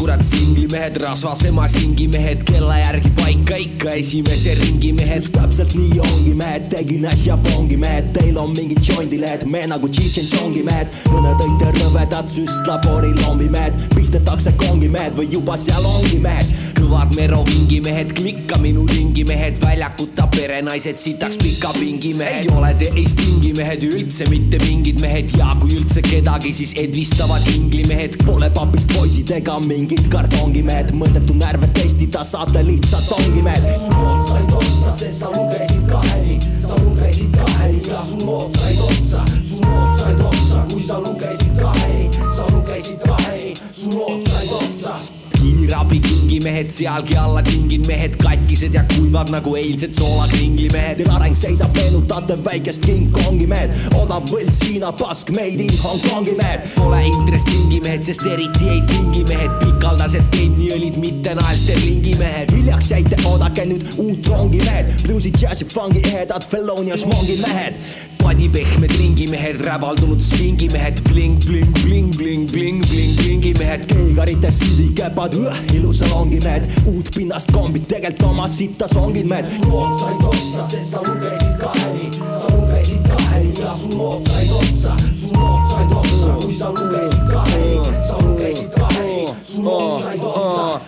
kurat 0.06 0.24
singlimehed, 0.24 0.98
rasvasema 1.02 1.68
singimehed, 1.68 2.44
kella 2.46 2.76
järgi 2.78 3.10
paika 3.18 3.56
ikka 3.58 3.94
esimese 3.98 4.54
ringi 4.60 4.92
mehed. 4.94 5.32
täpselt 5.34 5.74
nii 5.74 6.00
ongi 6.00 6.34
mehed, 6.38 6.68
tegin 6.70 7.06
äsja 7.10 7.38
pongi 7.38 7.78
mehed, 7.78 8.12
teil 8.14 8.38
on 8.38 8.54
mingid 8.54 8.84
joindilehed, 8.86 9.48
me 9.50 9.64
nagu 9.68 9.90
Cheech 9.90 10.20
and 10.22 10.30
Chongi 10.30 10.62
mehed. 10.64 10.94
mõned 11.10 11.42
õite 11.42 11.72
rõvedad 11.80 12.30
süstlabori 12.30 13.16
lombi 13.24 13.50
mehed, 13.50 13.80
pistetakse 13.96 14.54
kongi 14.62 14.92
mehed 14.94 15.18
või 15.18 15.26
juba 15.32 15.58
seal 15.58 15.86
ongi 15.86 16.20
mehed. 16.22 16.54
kõvad 16.78 17.16
merovingi 17.16 17.82
mehed, 17.82 18.14
klikka 18.14 18.62
minu 18.62 18.86
ringi 18.86 19.26
mehed, 19.26 19.58
väljakuta 19.64 20.28
perenaised, 20.38 21.02
sitaks 21.02 21.42
pika 21.42 21.74
pingi 21.80 22.14
mehed. 22.14 22.46
ei 22.46 22.54
ole 22.54 22.76
te 22.78 22.92
Eestingi 22.94 23.56
mehed 23.58 23.82
üldse 23.90 24.30
mitte 24.30 24.62
mingid 24.62 25.02
mehed 25.02 25.34
ja 25.34 25.58
kui 25.60 25.74
üldse 25.80 26.06
kedagi, 26.06 26.54
siis 26.54 26.78
edvistavad 26.78 27.50
inglimehed. 27.56 28.22
Pole 28.26 28.54
papist 28.54 28.94
poisid 28.94 29.34
ega 29.34 29.58
mingid 29.96 30.12
kartongimehed, 30.12 30.92
mõttetu 31.00 31.36
närve 31.40 31.68
testida 31.76 32.24
saate 32.28 32.64
lihtsalt 32.68 33.12
ongi 33.16 33.44
mehed. 33.46 33.66
sul 33.80 33.96
lood 33.96 34.28
said 34.28 34.54
otsa, 34.60 34.94
sest 35.00 35.20
sa 35.20 35.32
lugesid 35.32 35.88
kaheni, 35.88 36.40
sa 36.64 36.76
lugesid 36.84 37.32
kaheni 37.32 37.82
ja 37.88 38.04
sul 38.04 38.26
lood 38.28 38.58
said 38.60 38.80
otsa, 38.80 39.26
sul 39.42 39.64
lood 39.64 40.00
said 40.00 40.20
otsa, 40.20 40.66
kui 40.72 40.82
sa 40.84 41.00
lugesid 41.00 41.60
kaheni, 41.60 42.10
sa 42.30 42.48
lugesid 42.52 43.00
kaheni, 43.08 43.54
su 43.72 43.90
lood 43.96 44.28
said 44.28 44.58
otsa 44.62 45.15
kiirabi 45.46 46.00
kingimehed 46.00 46.70
sealgi 46.70 47.16
alla 47.18 47.42
tingin 47.44 47.84
mehed 47.88 48.16
katkised 48.18 48.74
ja 48.74 48.84
kuivad 48.90 49.30
nagu 49.34 49.56
eilsed 49.56 49.94
soolakringlimehed. 49.94 50.98
Teil 50.98 51.12
areng 51.14 51.38
seisab, 51.38 51.76
meenutate 51.78 52.38
väikest 52.46 52.86
King 52.86 53.12
Kongi 53.14 53.48
mehed, 53.50 53.74
odav 54.00 54.26
võlts 54.32 54.64
Hiina 54.66 54.92
pask, 54.98 55.30
made 55.36 55.62
in 55.62 55.78
Hongkongi 55.84 56.34
mehed. 56.40 56.66
Pole 56.76 57.04
interest 57.12 57.52
tingimehed, 57.52 58.06
sest 58.08 58.26
eriti 58.32 58.72
ei 58.74 58.82
tingi 58.90 59.26
mehed, 59.30 59.54
pikaldased 59.62 60.26
penniõlid, 60.34 60.98
mitte 61.04 61.38
naelsterlingi 61.38 62.18
mehed. 62.22 62.54
hiljaks 62.56 62.92
jäite, 62.96 63.22
oodake 63.30 63.68
nüüd 63.70 63.94
uut 64.02 64.34
rongi 64.34 64.64
mehed, 64.66 64.92
bluusi, 65.06 65.34
džässi, 65.36 65.70
fungi 65.70 66.02
ehedad, 66.10 66.46
Felonius, 66.50 67.06
mongi 67.06 67.38
mehed. 67.44 67.78
padipehmed 68.26 68.92
ringimehed, 68.98 69.62
räbaldunud 69.62 70.22
swingimehed, 70.22 71.04
bling, 71.04 71.38
bling, 71.46 71.74
bling, 71.84 72.10
bling, 72.18 72.48
bling, 72.52 72.82
bling, 72.90 73.16
blingimehed, 73.20 73.86
keegarite 73.86 74.52
sidikäpad, 74.52 75.35
ilusalongi 75.74 76.40
mehed, 76.44 76.66
uut 76.86 77.10
pinnast 77.16 77.52
kombid, 77.52 77.88
tegelikult 77.90 78.30
oma 78.30 78.48
sitta 78.48 78.88
songid 78.88 79.28
mehed. 79.28 79.46
su 79.46 79.70
lood 79.70 80.00
said 80.00 80.24
otsa, 80.30 80.66
sest 80.70 80.92
sa 80.92 81.04
lugesid 81.06 81.56
kaheni, 81.62 82.10
sa 82.42 82.54
lugesid 82.56 83.08
kaheni 83.10 83.54
ja 83.60 83.76
su 83.76 83.90
lood 83.98 84.28
said 84.30 84.52
otsa, 84.60 84.98
su 85.14 85.32
lood 85.36 85.70
said 85.72 85.96
otsa, 86.00 86.34
kui 86.42 86.54
sa 86.54 86.72
lugesid 86.72 87.30
kaheni, 87.32 88.02
sa 88.08 88.20
lugesid 88.24 88.70
kaheni, 88.80 89.26
su 89.44 89.64
lood 89.64 90.04
said 90.04 90.28
otsa. 90.34 90.82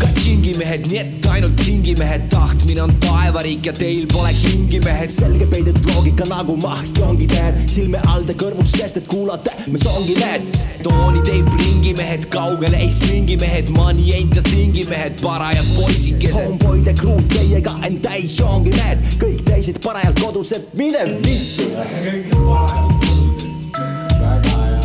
ka 0.00 0.08
džingimehed, 0.12 0.90
nii 0.90 0.98
et 1.00 1.26
ainult 1.32 1.60
džingimehed, 1.62 2.26
tahtmine 2.32 2.82
on 2.82 2.92
taevariik 3.00 3.70
ja 3.70 3.72
teil 3.72 4.04
pole 4.12 4.32
hingimehed. 4.42 5.10
selge 5.10 5.46
peidetud 5.46 5.88
loogika 5.94 6.28
nagu 6.28 6.56
mahjongi 6.60 7.28
mehed, 7.32 7.64
silme 7.72 8.02
all 8.12 8.28
te 8.28 8.36
kõrvus, 8.36 8.76
sest 8.76 9.00
et 9.00 9.08
kuulate, 9.08 9.56
mis 9.72 9.86
ongi 9.96 10.20
need. 10.20 10.60
toonid 10.84 11.32
ei 11.32 11.42
pringi 11.48 11.75
mehed, 11.94 12.26
kaugele 12.32 12.76
ei 12.76 12.90
slingi 12.90 13.36
mehed, 13.36 13.68
money 13.76 14.12
ain't 14.14 14.36
a 14.36 14.42
thingi 14.42 14.86
mehed, 14.90 15.20
parajad 15.22 15.66
poisikesed. 15.76 16.40
Homeboy'de 16.40 16.94
crew 16.98 17.20
teiega 17.32 17.76
end 17.86 18.02
täis 18.04 18.38
ongi 18.42 18.74
mehed, 18.74 19.04
kõik 19.22 19.44
teised 19.46 19.82
parajalt 19.84 20.20
kodused, 20.22 20.72
mine 20.74 21.04
vittu. 21.22 21.68
väga 24.20 24.56
hea. 24.62 24.80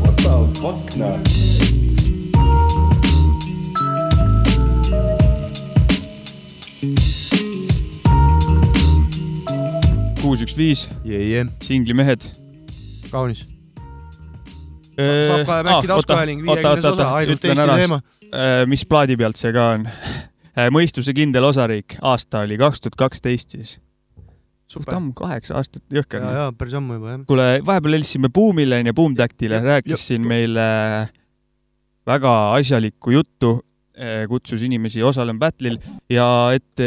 What 0.00 0.16
the 0.22 0.36
fuck 0.60 0.96
noh. 0.96 1.20
kuus, 10.26 10.42
üks, 10.42 10.56
viis. 10.56 10.88
singlimehed. 11.62 12.32
kaunis. 13.10 13.55
Saab 14.96 15.44
ka 15.48 15.58
äkki 15.62 15.90
taskuhääling 15.90 16.44
viiekümnes 16.46 16.88
osa, 16.92 17.10
ainult 17.20 17.44
Eesti 17.44 17.66
teema. 17.72 18.00
mis 18.66 18.86
plaadi 18.88 19.16
pealt 19.20 19.40
see 19.40 19.52
ka 19.56 19.68
on? 19.76 19.88
mõistuse 20.76 21.12
kindel 21.16 21.44
osariik, 21.50 21.98
aasta 22.00 22.44
oli 22.46 22.56
kaks 22.60 22.80
tuhat 22.84 22.96
kaksteist 23.04 23.56
siis. 23.56 23.76
suht 24.66 24.88
ammu, 24.90 25.12
kaheksa 25.16 25.58
aastat, 25.60 25.84
jõhker. 25.92 26.22
ja, 26.24 26.32
ja 26.40 26.46
päris 26.56 26.74
ammu 26.78 26.96
juba 26.98 27.12
jah. 27.12 27.26
kuule, 27.28 27.46
vahepeal 27.66 27.98
helistasime 27.98 28.32
Boomile 28.32 28.80
onju, 28.80 28.96
Boom 28.96 29.14
Tactile, 29.18 29.60
rääkis 29.62 30.08
siin 30.08 30.26
meile 30.26 30.66
väga 32.06 32.34
asjalikku 32.56 33.14
juttu, 33.14 33.60
kutsus 34.28 34.64
inimesi 34.66 35.02
osalema 35.04 35.46
battle'il 35.46 35.78
ja 36.12 36.26
et 36.56 36.84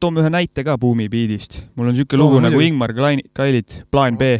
toome 0.00 0.22
ühe 0.22 0.30
näite 0.30 0.64
ka 0.66 0.76
Boomi 0.78 1.08
beat'ist. 1.12 1.62
mul 1.74 1.90
on 1.90 1.96
siuke 1.96 2.18
lugu 2.18 2.40
nagu 2.40 2.54
muidugi. 2.54 2.72
Ingmar 2.72 2.94
Kailit, 3.34 3.82
Plaan 3.90 4.18
B. 4.18 4.36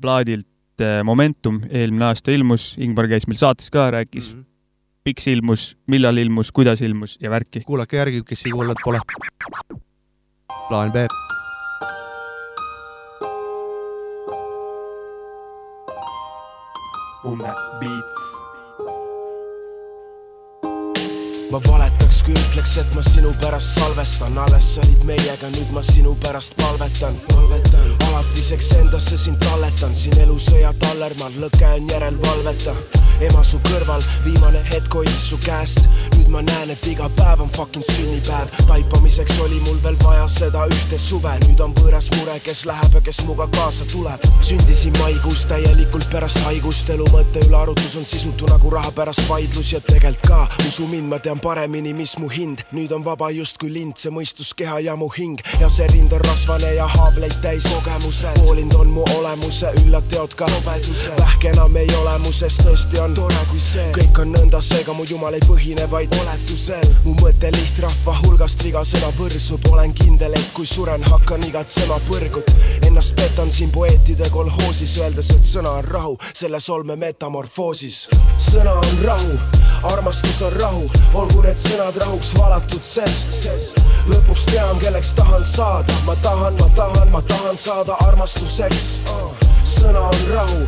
Plaadilt 0.00 0.80
eh, 0.80 1.02
Momentum 1.04 1.60
eelmine 1.70 2.10
aasta 2.10 2.32
ilmus, 2.34 2.74
Ingmar 2.78 3.08
käis 3.10 3.28
meil 3.30 3.38
saates 3.40 3.70
ka, 3.70 3.90
rääkis 3.90 4.32
mm, 4.32 4.40
-hmm. 4.40 4.46
miks 5.04 5.26
ilmus, 5.26 5.76
millal 5.86 6.16
ilmus, 6.16 6.52
kuidas 6.52 6.82
ilmus 6.82 7.18
ja 7.20 7.30
värki. 7.30 7.60
kuulake 7.66 7.96
järgi, 7.96 8.22
kes 8.22 8.46
ei 8.46 8.52
kuulnud 8.52 8.76
pole. 8.84 9.00
plaan 10.68 10.92
B. 10.92 11.06
Beats. 17.80 18.44
ma 21.50 21.60
valetaks, 21.68 22.22
kui 22.26 22.34
ütleks, 22.34 22.78
et 22.82 22.94
ma 22.94 23.02
sinu 23.02 23.30
pärast 23.40 23.78
salvestan, 23.78 24.38
alles 24.38 24.74
sa 24.74 24.82
olid 24.82 25.06
meiega, 25.08 25.52
nüüd 25.54 25.70
ma 25.76 25.82
sinu 25.86 26.16
pärast 26.24 26.58
palvetan, 26.60 27.14
palvetan. 27.28 28.03
Alatiseks 28.14 28.72
endasse 28.78 29.16
sind 29.18 29.38
talletan, 29.42 29.94
siin 29.94 30.18
elusõja 30.22 30.72
tallermaal, 30.78 31.34
lõke 31.42 31.66
on 31.66 31.88
järelevalveta. 31.90 32.74
ema 33.22 33.44
su 33.46 33.60
kõrval, 33.62 34.02
viimane 34.24 34.58
hetk 34.72 34.94
hoidis 34.94 35.28
su 35.30 35.36
käest, 35.38 35.84
nüüd 36.16 36.28
ma 36.28 36.42
näen, 36.42 36.70
et 36.70 36.86
iga 36.86 37.08
päev 37.16 37.40
on 37.40 37.50
fucking 37.56 37.84
sünnipäev. 37.86 38.50
taipamiseks 38.66 39.38
oli 39.40 39.60
mul 39.66 39.78
veel 39.82 39.96
vaja 40.02 40.28
seda 40.28 40.66
ühte 40.66 40.98
suve, 40.98 41.32
nüüd 41.46 41.60
on 41.60 41.74
võõras 41.74 42.10
mure, 42.16 42.38
kes 42.40 42.64
läheb 42.66 42.94
ja 42.94 43.00
kes 43.00 43.22
muga 43.24 43.46
kaasa 43.56 43.84
tuleb. 43.92 44.20
sündisin 44.40 44.98
maikuus 44.98 45.46
täielikult 45.46 46.10
pärast 46.10 46.38
haigust, 46.44 46.90
elu 46.90 47.06
mõtte 47.12 47.46
üle 47.46 47.56
arutlus 47.56 47.96
on 47.96 48.04
sisutu 48.04 48.46
nagu 48.46 48.70
raha 48.70 48.90
pärast 48.90 49.28
vaidlus. 49.28 49.72
Ja 49.72 49.80
tegelikult 49.80 50.26
ka, 50.26 50.48
usu 50.68 50.86
mind, 50.86 51.08
ma 51.08 51.18
tean 51.18 51.40
paremini, 51.40 51.92
mis 51.92 52.18
mu 52.18 52.28
hind, 52.28 52.62
nüüd 52.72 52.92
on 52.92 53.04
vaba 53.04 53.30
justkui 53.30 53.72
lind, 53.72 53.96
see 53.96 54.10
mõistuskeha 54.10 54.80
ja 54.80 54.96
mu 54.96 55.08
hing. 55.08 55.40
Ja 55.60 55.68
see 55.68 55.86
rind 55.92 56.12
on 56.12 56.20
rasvane 56.20 56.74
ja 56.74 56.86
haavleid 56.86 57.40
täis 57.42 57.64
kogemused. 58.04 58.38
hoolinud 58.44 58.74
on 58.74 58.86
mu 58.88 59.04
olemuse, 59.16 59.72
üllad 59.84 60.02
teod 60.08 60.34
ka 60.34 60.46
robeduse, 60.46 61.10
vähk 61.18 61.44
enam 61.44 61.76
ei 61.76 61.88
ole 62.00 62.18
mu 62.18 62.32
sees, 62.32 62.58
tõesti 62.58 63.00
on 63.00 63.14
tore 63.14 63.46
kui 63.50 63.60
see, 63.60 63.84
kõik 63.96 64.20
on 64.20 64.32
nõnda, 64.34 64.60
seega 64.62 64.92
mu 64.92 65.04
jumal 65.08 65.34
ei 65.34 65.40
põhine 65.46 65.86
vaid 65.90 66.12
oletusel. 66.20 66.84
mu 67.04 67.14
mõte 67.20 67.50
lihtrahva 67.52 68.16
hulgast 68.22 68.64
vigasena 68.64 69.10
võrsub, 69.18 69.68
olen 69.72 69.94
kindel, 69.94 70.34
et 70.34 70.52
kui 70.52 70.66
suren, 70.66 71.02
hakkan 71.02 71.42
igatsema 71.48 72.00
põrgut. 72.08 72.50
ennast 72.86 73.16
petan 73.16 73.50
siin 73.50 73.70
poeetide 73.70 74.28
kolhoosis, 74.30 74.98
öeldes, 74.98 75.30
et 75.30 75.44
sõna 75.44 75.70
on 75.78 75.84
rahu, 75.84 76.16
selles 76.34 76.68
olme 76.68 76.96
metamorfoosis. 76.96 78.08
sõna 78.38 78.72
on 78.72 79.04
rahu, 79.04 79.38
armastus 79.92 80.42
on 80.42 80.52
rahu, 80.52 80.90
olgu 81.14 81.42
need 81.42 81.56
sõnad 81.56 81.96
rahuks 81.96 82.34
valatud, 82.38 82.82
sest 82.82 83.80
lõpuks 84.08 84.46
tean, 84.50 84.78
kelleks 84.78 85.14
tahan 85.14 85.44
saada, 85.44 85.92
ma 86.04 86.16
tahan, 86.16 86.54
ma 86.60 86.68
tahan, 86.76 87.10
ma 87.10 87.22
tahan 87.22 87.56
saada 87.56 87.93
armastuseks. 88.06 88.98
sõna 89.64 90.00
on 90.08 90.24
rahu, 90.32 90.66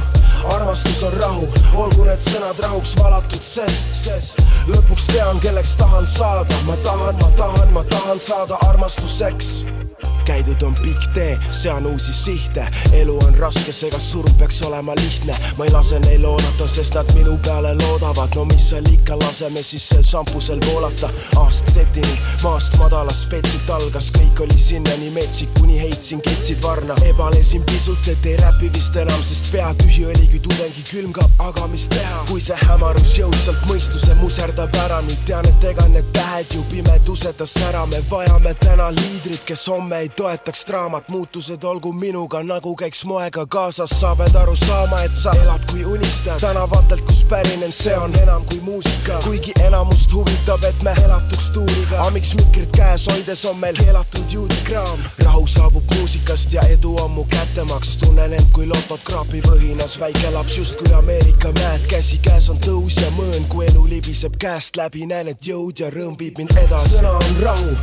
armastus 0.54 1.02
on 1.04 1.12
rahu, 1.20 1.48
olgu 1.76 2.04
need 2.04 2.20
sõnad 2.20 2.60
rahuks 2.64 2.96
valatud, 3.00 3.42
sest. 3.42 4.40
Lõpuks 4.66 5.06
tean, 5.12 5.40
kelleks 5.40 5.76
tahan 5.76 6.06
saada, 6.06 6.62
ma 6.66 6.76
tahan, 6.82 7.16
ma 7.22 7.30
tahan, 7.36 7.72
ma 7.72 7.84
tahan 7.90 8.20
saada 8.20 8.58
armastuseks 8.68 9.85
käidud 10.26 10.62
on 10.62 10.74
pikk 10.82 11.06
tee, 11.14 11.38
sean 11.50 11.86
uusi 11.86 12.12
sihte, 12.12 12.66
elu 12.92 13.16
on 13.26 13.34
raske, 13.38 13.72
seega 13.72 13.98
surm 14.02 14.34
peaks 14.38 14.62
olema 14.66 14.94
lihtne. 14.94 15.34
ma 15.56 15.64
ei 15.64 15.72
lase 15.72 15.98
neil 16.00 16.24
oodata, 16.24 16.68
sest 16.68 16.94
nad 16.94 17.12
minu 17.14 17.36
peale 17.44 17.74
loodavad, 17.74 18.34
no 18.34 18.44
mis 18.44 18.70
seal 18.70 18.86
ikka, 18.92 19.18
laseme 19.18 19.62
siis 19.62 19.88
sel 19.88 20.02
šampusel 20.02 20.60
voolata. 20.66 21.10
aast 21.36 21.70
setini, 21.74 22.18
maast 22.42 22.78
madalast 22.78 23.26
spetsilt 23.26 23.70
algas, 23.70 24.10
kõik 24.18 24.42
oli 24.46 24.58
sinnani 24.58 25.10
metsik, 25.10 25.54
kuni 25.60 25.78
heitsin 25.80 26.20
ketsid 26.20 26.62
varna. 26.62 26.94
ebalesin 27.06 27.62
pisut, 27.70 28.08
et 28.08 28.26
ei 28.26 28.36
räpi 28.42 28.70
vist 28.74 28.96
enam, 28.96 29.22
sest 29.22 29.52
pea 29.52 29.72
tühi 29.82 30.06
oli 30.06 30.26
kui 30.32 30.42
tudengi 30.48 30.82
külmkapp, 30.90 31.40
aga 31.48 31.66
mis 31.70 31.88
teha, 31.92 32.24
kui 32.30 32.40
see 32.40 32.58
hämarus 32.66 33.14
jõudsalt 33.20 33.70
mõistuse 33.70 34.18
muserdab 34.22 34.74
ära, 34.84 35.00
nüüd 35.06 35.22
tean, 35.28 35.46
et 35.46 35.70
ega 35.70 35.86
need 35.94 36.10
tähed 36.16 36.58
ju 36.58 36.66
pimedusetas 36.70 37.56
ära, 37.68 37.86
me 37.86 38.02
vajame 38.10 38.54
täna 38.60 38.90
liidrit, 38.90 39.44
kes 39.46 39.68
homme 39.70 40.02
ei 40.02 40.10
toetaks 40.16 40.64
draamat, 40.66 41.08
muutused 41.08 41.64
olgu 41.64 41.92
minuga 41.92 42.40
nagu 42.42 42.76
käiks 42.76 43.04
moega 43.04 43.44
kaasas, 43.46 43.90
sa 44.00 44.14
pead 44.16 44.36
aru 44.40 44.56
saama, 44.56 45.02
et 45.04 45.14
sa 45.14 45.32
elad 45.42 45.64
kui 45.70 45.84
unistad. 45.84 46.40
tänavatelt, 46.40 47.02
kus 47.06 47.24
pärinen, 47.24 47.72
see 47.72 47.96
on 47.96 48.14
enam 48.22 48.44
kui 48.44 48.60
muusika, 48.60 49.18
kuigi 49.24 49.52
enamust 49.64 50.12
huvitab, 50.12 50.64
et 50.64 50.82
me 50.82 50.94
elatuks 51.04 51.50
tuuriga. 51.50 52.00
aga 52.00 52.10
miks 52.10 52.34
mikrit 52.34 52.72
käes 52.72 53.06
hoides 53.12 53.44
on 53.44 53.58
meil 53.58 53.76
keelatud 53.76 54.32
juudikraam? 54.32 55.04
rahu 55.24 55.46
saabub 55.46 55.84
muusikast 55.94 56.52
ja 56.52 56.62
edu 56.72 56.96
on 57.02 57.10
mu 57.10 57.24
kättemaks, 57.24 57.96
tunnen 57.96 58.32
end 58.32 58.48
kui 58.52 58.66
lotot 58.66 59.04
kraapib 59.04 59.44
õhinas, 59.52 59.98
väike 60.00 60.30
laps 60.30 60.58
justkui 60.58 60.92
Ameerika 60.96 61.52
mäed, 61.60 61.86
käsikäes 61.92 62.48
on 62.50 62.58
tõus 62.64 62.96
ja 63.02 63.10
mõõn, 63.18 63.44
kui 63.52 63.66
elu 63.66 63.84
libiseb 63.88 64.40
käest 64.40 64.80
läbi, 64.80 65.04
näen, 65.06 65.28
et 65.28 65.46
jõud 65.46 65.84
ja 65.84 65.92
rõõm 65.92 66.16
viib 66.18 66.40
mind 66.40 66.56
edasi. 66.64 66.96
sõna 66.96 67.12
on 67.20 67.40
rahu, 67.42 67.76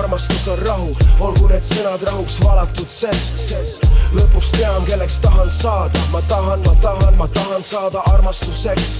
armastus 0.00 0.48
on 0.48 0.58
rahu, 0.64 0.96
olgu 1.20 1.52
need 1.52 1.73
sõnad 1.74 2.02
rahuks 2.06 2.36
valatud, 2.44 2.90
sest, 2.90 3.86
lõpuks 4.14 4.52
tean, 4.54 4.84
kelleks 4.86 5.16
tahan 5.24 5.50
saada, 5.50 6.02
ma 6.12 6.20
tahan, 6.30 6.62
ma 6.66 6.74
tahan, 6.82 7.16
ma 7.18 7.26
tahan 7.34 7.64
saada 7.66 8.02
armastuseks. 8.12 8.92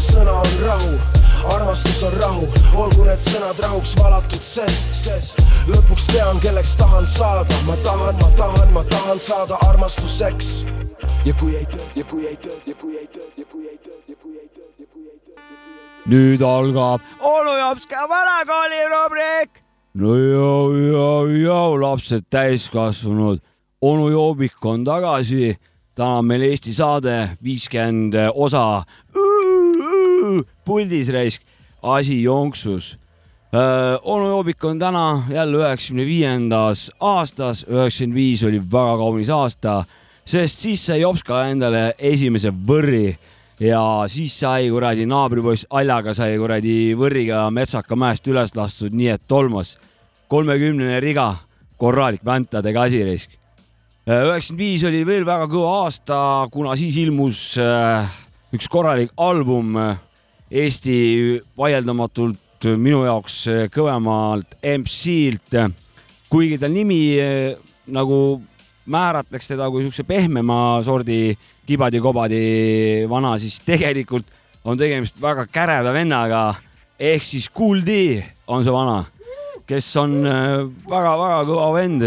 sõna 0.00 0.32
on 0.32 0.54
rahu, 0.64 0.94
armastus 1.54 2.00
on 2.08 2.16
rahu, 2.22 2.48
olgu 2.84 3.04
need 3.04 3.20
sõnad 3.20 3.60
rahuks 3.60 3.92
valatud, 4.00 4.40
sest, 4.40 5.44
lõpuks 5.68 6.08
tean, 6.14 6.40
kelleks 6.40 6.74
tahan 6.80 7.06
saada, 7.06 7.60
ma 7.68 7.76
tahan, 7.84 8.16
ma 8.22 8.32
tahan, 8.40 8.72
ma 8.72 8.84
tahan 8.96 9.20
saada 9.20 9.60
armastuseks 9.68 10.52
ja 11.24 11.34
kui 11.36 11.56
ei 11.56 11.66
töö, 11.66 11.84
ja 11.96 12.04
kui 12.04 12.26
ei 12.26 12.36
töö, 12.36 12.56
ja 12.66 12.74
kui 12.74 12.96
ei 12.96 13.08
töö, 13.12 13.28
ja 13.36 13.44
kui 13.44 13.66
ei 13.68 13.78
töö, 13.78 13.98
ja 14.08 14.16
kui 14.16 14.38
ei 14.40 14.48
töö, 14.48 14.68
ja 14.78 14.86
kui 14.92 15.04
ei 15.04 15.18
töö. 15.26 15.36
nüüd 16.08 16.40
algab 16.40 17.04
onu 17.20 17.58
Jopska 17.58 18.08
vanakooli 18.08 18.86
rubriik. 18.94 19.69
No 19.94 20.16
joo, 20.16 20.76
joo, 20.76 21.26
joo, 21.26 21.80
lapsed 21.80 22.22
täiskasvanud, 22.30 23.38
onu 23.80 24.08
Joobik 24.10 24.64
on 24.64 24.84
tagasi. 24.84 25.56
täna 25.94 26.18
on 26.18 26.26
meil 26.26 26.42
Eesti 26.42 26.72
saade 26.72 27.36
viiskümmend 27.42 28.14
osa. 28.34 28.82
puldis 30.64 31.08
raisk, 31.12 31.42
asi 31.82 32.22
jonksus. 32.22 32.98
onu 34.02 34.26
Joobik 34.28 34.64
on 34.64 34.78
täna 34.78 35.22
jälle 35.28 35.56
üheksakümne 35.56 36.06
viiendas 36.06 36.90
aastas, 37.00 37.66
üheksakümmend 37.68 38.14
viis 38.14 38.44
oli 38.44 38.62
väga 38.72 38.96
kaunis 38.96 39.30
aasta, 39.30 39.84
sest 40.24 40.58
siis 40.58 40.86
sai 40.86 41.00
Jopska 41.00 41.44
endale 41.48 41.94
esimese 41.98 42.52
võrri 42.52 43.18
ja 43.60 43.82
siis 44.08 44.38
sai 44.40 44.70
kuradi 44.72 45.04
naabripoiss 45.08 45.68
Aljaga 45.70 46.14
sai 46.16 46.38
kuradi 46.40 46.94
võrriga 46.98 47.44
Metsaka 47.52 47.96
mäest 47.98 48.26
üles 48.30 48.54
lastud, 48.56 48.94
nii 48.96 49.12
et 49.14 49.26
tolmas. 49.28 49.76
kolmekümnene 50.30 51.00
riga, 51.00 51.34
korralik 51.76 52.24
väntadega 52.24 52.82
asi 52.82 53.04
risk. 53.04 53.30
üheksakümmend 54.06 54.58
viis 54.58 54.84
oli 54.84 55.06
veel 55.06 55.26
väga 55.26 55.46
kõva 55.46 55.84
aasta, 55.84 56.48
kuna 56.50 56.76
siis 56.76 56.96
ilmus 56.96 57.58
äh, 57.58 58.08
üks 58.52 58.68
korralik 58.68 59.10
album 59.16 59.76
äh, 59.76 59.96
Eesti 60.50 61.40
vaieldamatult 61.58 62.66
minu 62.76 63.04
jaoks 63.04 63.46
äh, 63.48 63.66
kõvemalt 63.70 64.56
MC-lt, 64.62 65.74
kuigi 66.30 66.58
ta 66.58 66.68
nimi 66.68 67.18
äh, 67.20 67.54
nagu 67.86 68.40
määratleks 68.90 69.52
teda 69.52 69.68
kui 69.70 69.84
siukse 69.84 70.04
pehmema 70.08 70.80
sordi 70.82 71.36
kibadi-kobadi 71.70 72.42
vana, 73.10 73.36
siis 73.40 73.60
tegelikult 73.66 74.28
on 74.64 74.78
tegemist 74.78 75.16
väga 75.22 75.46
käreda 75.52 75.94
vennaga. 75.94 76.42
Ehk 77.00 77.24
siis 77.24 77.48
Kool 77.48 77.80
D 77.86 78.18
on 78.50 78.64
see 78.66 78.74
vana, 78.74 78.98
kes 79.68 79.88
on 80.02 80.18
väga-väga 80.20 81.40
kõva 81.48 81.70
vend. 81.78 82.04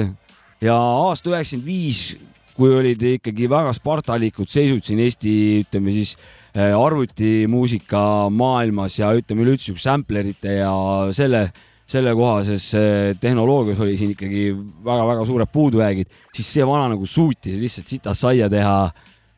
Ja 0.64 0.76
aasta 0.78 1.32
üheksakümmend 1.32 1.68
viis, 1.68 2.14
kui 2.53 2.70
olid 2.78 3.01
ikkagi 3.18 3.49
väga 3.49 3.74
spartalikud 3.76 4.49
seisud 4.51 4.86
siin 4.86 5.01
Eesti, 5.03 5.34
ütleme 5.64 5.93
siis 5.95 6.14
äh, 6.53 6.72
arvutimuusika 6.78 8.30
maailmas 8.32 8.99
ja 8.99 9.09
ütleme 9.18 9.43
üleüldse 9.43 9.72
siukse 9.72 9.89
samplerite 9.89 10.59
ja 10.59 10.74
selle, 11.16 11.47
sellekohases 11.89 12.68
äh, 12.78 13.16
tehnoloogias 13.20 13.82
oli 13.84 13.97
siin 13.97 14.14
ikkagi 14.14 14.51
väga-väga 14.86 15.26
suured 15.28 15.51
puudujäägid, 15.53 16.14
siis 16.36 16.53
see 16.59 16.68
vana 16.70 16.91
nagu 16.93 17.09
suutis 17.09 17.57
lihtsalt 17.59 17.89
sitast 17.95 18.28
saia 18.28 18.51
teha 18.53 18.78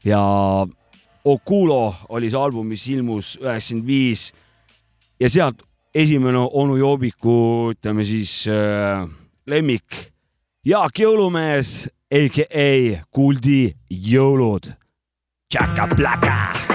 ja 0.06 0.22
Okulo 1.26 1.95
oli 2.10 2.30
see 2.30 2.39
album, 2.39 2.68
mis 2.70 2.86
ilmus 2.93 3.36
üheksakümmend 3.41 3.88
viis 3.88 4.28
ja 5.20 5.30
sealt 5.30 5.64
esimene 5.95 6.38
onu 6.38 6.78
Joobiku, 6.78 7.72
ütleme 7.74 8.06
siis 8.06 8.43
äh, 8.51 9.08
lemmik, 9.47 10.12
Jaak 10.66 11.01
Jõulumees, 11.01 11.88
AKA 12.14 13.01
D 13.41 13.58
jõulud. 13.89 14.70
Tšaka-plaka. 15.49 16.74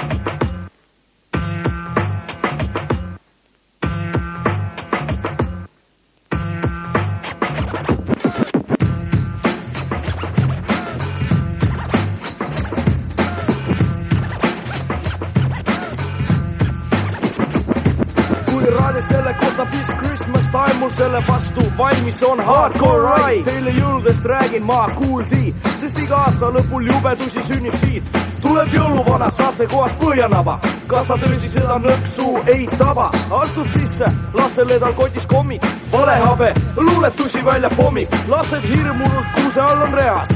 Mul 20.81 20.91
selle 20.91 21.23
vastu 21.29 21.63
valmis 21.79 22.23
on 22.23 22.41
hardcore 22.41 23.09
ride. 23.13 23.45
Teile 23.45 23.71
jõuludest 23.71 24.25
räägin 24.25 24.65
ma 24.65 24.89
Kool 24.97 25.23
D, 25.31 25.53
sest 25.81 25.99
iga 26.01 26.23
aasta 26.25 26.49
lõpul 26.55 26.87
jubedusi 26.89 27.43
sünnib 27.45 27.77
siit. 27.83 28.13
tuleb 28.41 28.73
jõuluvana 28.73 29.29
saatekohast 29.31 29.99
Põhjanaba, 30.01 30.57
kas 30.89 31.11
sa 31.11 31.19
tõsi 31.21 31.51
seda 31.53 31.77
nõksu 31.85 32.31
ei 32.55 32.65
taba, 32.79 33.11
astub 33.41 33.69
sisse, 33.75 34.09
lastele 34.35 34.79
tal 34.81 34.95
kotis 34.97 35.27
kommid, 35.29 35.67
valehabe, 35.93 36.55
luuletusi 36.77 37.45
välja 37.45 37.69
pommib, 37.77 38.09
lapsed 38.29 38.65
hirmunult 38.65 39.29
kuuse 39.37 39.61
all 39.61 39.85
on 39.85 39.93
reas, 39.93 40.33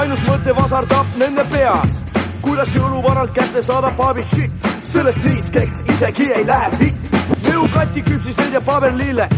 ainus 0.00 0.24
mõte 0.28 0.56
vasardab 0.56 1.06
nende 1.20 1.44
peas, 1.52 2.02
kuidas 2.40 2.74
jõuluvanalt 2.74 3.36
kätte 3.36 3.62
saada 3.62 3.92
paabi 3.96 4.22
shit, 4.22 4.68
sellest 4.82 5.24
niiskeks 5.24 5.82
isegi 5.92 6.32
ei 6.32 6.46
lähe 6.46 6.70
pikk. 6.78 7.12
nõukati 7.52 8.02
küpsised 8.02 8.52
ja 8.52 8.60
paberlille, 8.60 9.28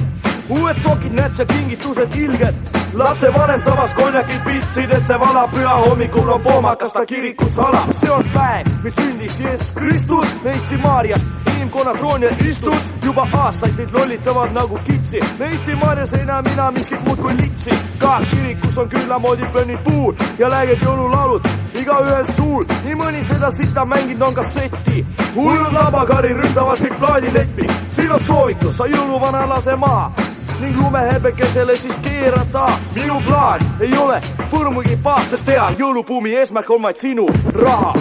uued 0.49 0.79
sokid, 0.83 1.13
nätsed, 1.13 1.47
kingitused 1.53 2.15
ilged. 2.17 2.55
lapsevanem 2.95 3.61
samas 3.61 3.95
konjakit 3.95 4.45
pitsidesse 4.45 5.21
valab, 5.21 5.51
püha 5.51 5.75
hommikul 5.75 6.29
on 6.29 6.41
poomakas 6.41 6.93
ta 6.93 7.07
kirikus 7.07 7.57
valab. 7.57 7.93
see 7.93 8.11
on 8.11 8.25
päev, 8.35 8.67
mil 8.83 8.93
sündis 8.93 9.41
Jeesus 9.41 9.73
Kristus, 9.73 10.45
neitsi 10.45 10.77
Maarjas, 10.77 11.27
inimkonna 11.57 11.95
troonil 11.95 12.31
istus, 12.49 12.93
juba 13.05 13.29
aastaid 13.33 13.75
meid 13.77 13.91
lollitavad 13.93 14.53
nagu 14.53 14.79
kitsi. 14.87 15.19
neitsi 15.39 15.75
Maarjas 15.75 16.13
ei 16.13 16.25
näe 16.27 16.43
mina 16.43 16.71
miskit 16.71 17.05
muud 17.07 17.19
kui 17.19 17.37
litsi. 17.37 17.71
ka 17.99 18.21
kirikus 18.31 18.79
on 18.79 18.89
küllamoodi 18.89 19.47
pönnid 19.53 19.79
puul 19.85 20.15
ja 20.39 20.51
läged 20.51 20.83
jõululaulud 20.83 21.49
igaühel 21.81 22.27
suul, 22.37 22.65
nii 22.85 22.95
mõni 22.95 23.25
seda 23.25 23.51
sita 23.51 23.85
mänginud 23.85 24.29
on 24.29 24.35
kasseti. 24.35 25.07
hullud 25.35 25.73
labakari 25.73 26.33
ründavad 26.35 26.79
kõik 26.79 26.99
plaadileppi, 26.99 27.67
siin 27.91 28.13
on 28.13 28.21
soovitus, 28.21 28.77
sa 28.77 28.87
jõuluvana 28.87 29.49
lase 29.49 29.77
maha 29.77 30.36
ning 30.61 30.77
lumehebekesele 30.83 31.77
siis 31.77 31.97
keerata. 31.99 32.67
minu 32.95 33.23
plaan 33.27 33.61
ei 33.81 33.99
ole 33.99 34.23
põrmugi 34.51 34.99
paatsest 35.03 35.45
teha, 35.47 35.71
jõulubuumi 35.79 36.35
eesmärk 36.35 36.71
on 36.71 36.83
vaid 36.83 36.97
sinu 36.97 37.29
raha. 37.63 37.95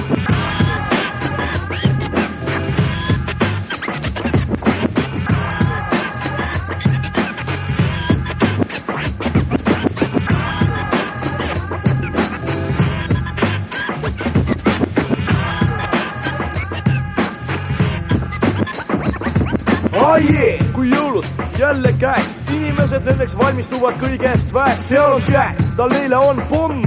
oh 19.93 20.31
yeah, 20.31 20.73
kui 20.73 20.89
jõulud 20.89 21.25
jälle 21.59 21.93
käes, 21.99 22.34
inimesed 22.75 23.05
nendeks 23.07 23.33
valmistuvad 23.39 23.95
kõigest 24.01 24.49
väest, 24.51 24.89
seal 24.89 25.13
on 25.15 25.21
Jack, 25.31 25.59
tal 25.77 25.91
neile 25.93 26.17
on 26.19 26.41
pomm, 26.49 26.81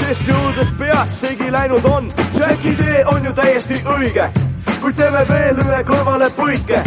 kes 0.00 0.22
jõuludest 0.24 0.72
peast 0.78 1.20
segi 1.20 1.50
läinud 1.52 1.84
on. 1.84 2.06
Jacki 2.32 2.72
tee 2.78 3.02
on 3.12 3.26
ju 3.26 3.32
täiesti 3.36 3.76
õige, 3.92 4.24
kuid 4.80 4.96
teeme 4.96 5.26
veel 5.28 5.60
ühe 5.64 5.82
kõrvale 5.90 6.30
põike. 6.36 6.80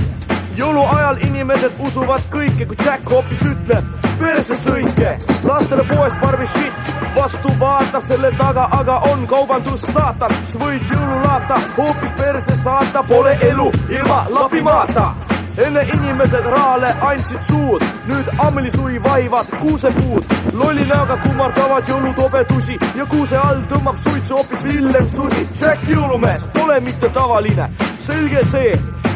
jõuluajal 0.57 1.21
inimesed 1.27 1.77
usuvad 1.85 2.23
kõike, 2.33 2.65
kui 2.65 2.77
Jack 2.85 3.11
hoopis 3.13 3.43
ütleb 3.45 3.91
perse 4.19 4.57
sõike, 4.57 5.13
lastele 5.45 5.85
poes 5.93 6.17
Barbi 6.21 6.47
shit, 6.55 6.93
vastu 7.15 7.53
vaatab 7.59 8.03
selle 8.09 8.31
taga, 8.37 8.67
aga 8.79 9.01
on 9.11 9.27
kaubandus 9.27 9.85
saatan, 9.93 10.33
siis 10.41 10.57
võid 10.63 10.89
jõululaata 10.89 11.61
hoopis 11.77 12.17
perse 12.17 12.57
saata, 12.63 13.03
pole 13.03 13.37
elu 13.51 13.69
ilma 13.99 14.25
labimaata 14.29 15.11
enne 15.57 15.81
inimesed 15.93 16.45
rahale 16.45 16.91
andsid 17.01 17.43
suud, 17.43 17.83
nüüd 18.07 18.27
ammelisui 18.45 19.03
vaivad 19.03 19.45
kuusepuud. 19.59 20.23
lolli 20.53 20.85
näoga 20.85 21.17
kummardavad 21.17 21.89
jõulutobedusi 21.89 22.77
ja 22.95 23.05
kuuse 23.05 23.37
all 23.37 23.61
tõmbab 23.71 23.97
suitsu 24.03 24.35
hoopis 24.35 24.63
Villem 24.63 25.09
Susi. 25.09 25.47
Jack 25.61 25.83
Jõulumees 25.89 26.47
pole 26.53 26.79
mitte 26.79 27.09
tavaline, 27.09 27.69
selge 28.07 28.43
see, 28.51 28.71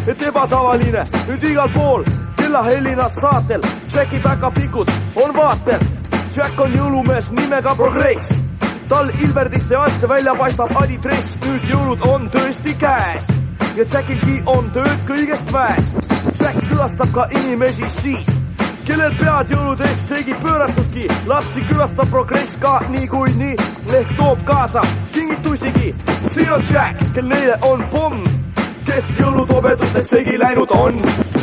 et 0.08 0.22
ebatavaline 0.22 1.06
nüüd 1.28 1.44
igal 1.52 1.70
pool 1.74 2.04
kellahellinas 2.36 3.16
saatel. 3.22 3.62
Jacki 3.96 4.20
päkapikud 4.24 4.92
on 5.16 5.34
vaatel, 5.36 5.88
Jack 6.36 6.60
on 6.60 6.76
jõulumees 6.76 7.32
nimega 7.32 7.76
Progress. 7.76 8.42
tal 8.90 9.10
Ilverdiste 9.22 9.76
alt 9.76 10.10
välja 10.10 10.36
paistab 10.36 10.78
adidress, 10.84 11.38
nüüd 11.48 11.72
jõulud 11.72 12.08
on 12.12 12.30
tõesti 12.30 12.76
käes 12.80 13.45
ja 13.76 13.84
Jackilgi 13.94 14.42
on 14.46 14.68
tööd 14.72 15.02
kõigest 15.08 15.52
väes. 15.54 15.92
Jack 16.40 16.60
külastab 16.70 17.12
ka 17.16 17.26
inimesi 17.42 17.90
siis, 17.92 18.32
kellel 18.88 19.12
pead 19.20 19.52
jõuludest 19.52 20.12
segi 20.12 20.36
pööratudki, 20.44 21.08
lapsi 21.28 21.64
külastab 21.70 22.12
progress 22.14 22.56
ka 22.62 22.78
niikuinii 22.94 23.56
ehk 24.00 24.16
toob 24.18 24.44
kaasa 24.48 24.84
kingitusigi. 25.12 25.94
siin 26.24 26.52
on 26.56 26.64
Jack, 26.72 27.04
kel 27.14 27.28
neile 27.28 27.58
on 27.62 27.84
pomm, 27.92 28.24
kes 28.86 29.16
jõulutobedustest 29.20 30.16
segi 30.16 30.40
läinud 30.40 30.72
on 30.72 31.35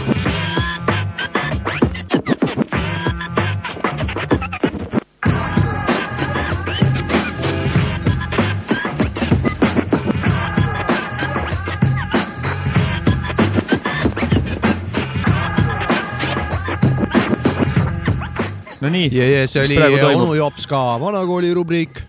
nii 18.93 19.11
ja, 19.13 19.29
ja 19.31 19.45
see 19.51 19.65
oli 19.67 19.79
praegu 19.81 20.01
toimub? 20.01 20.25
onu 20.27 20.39
jops 20.39 20.67
ka 20.71 20.81
vanakooli 21.01 21.53
rubriik. 21.55 22.03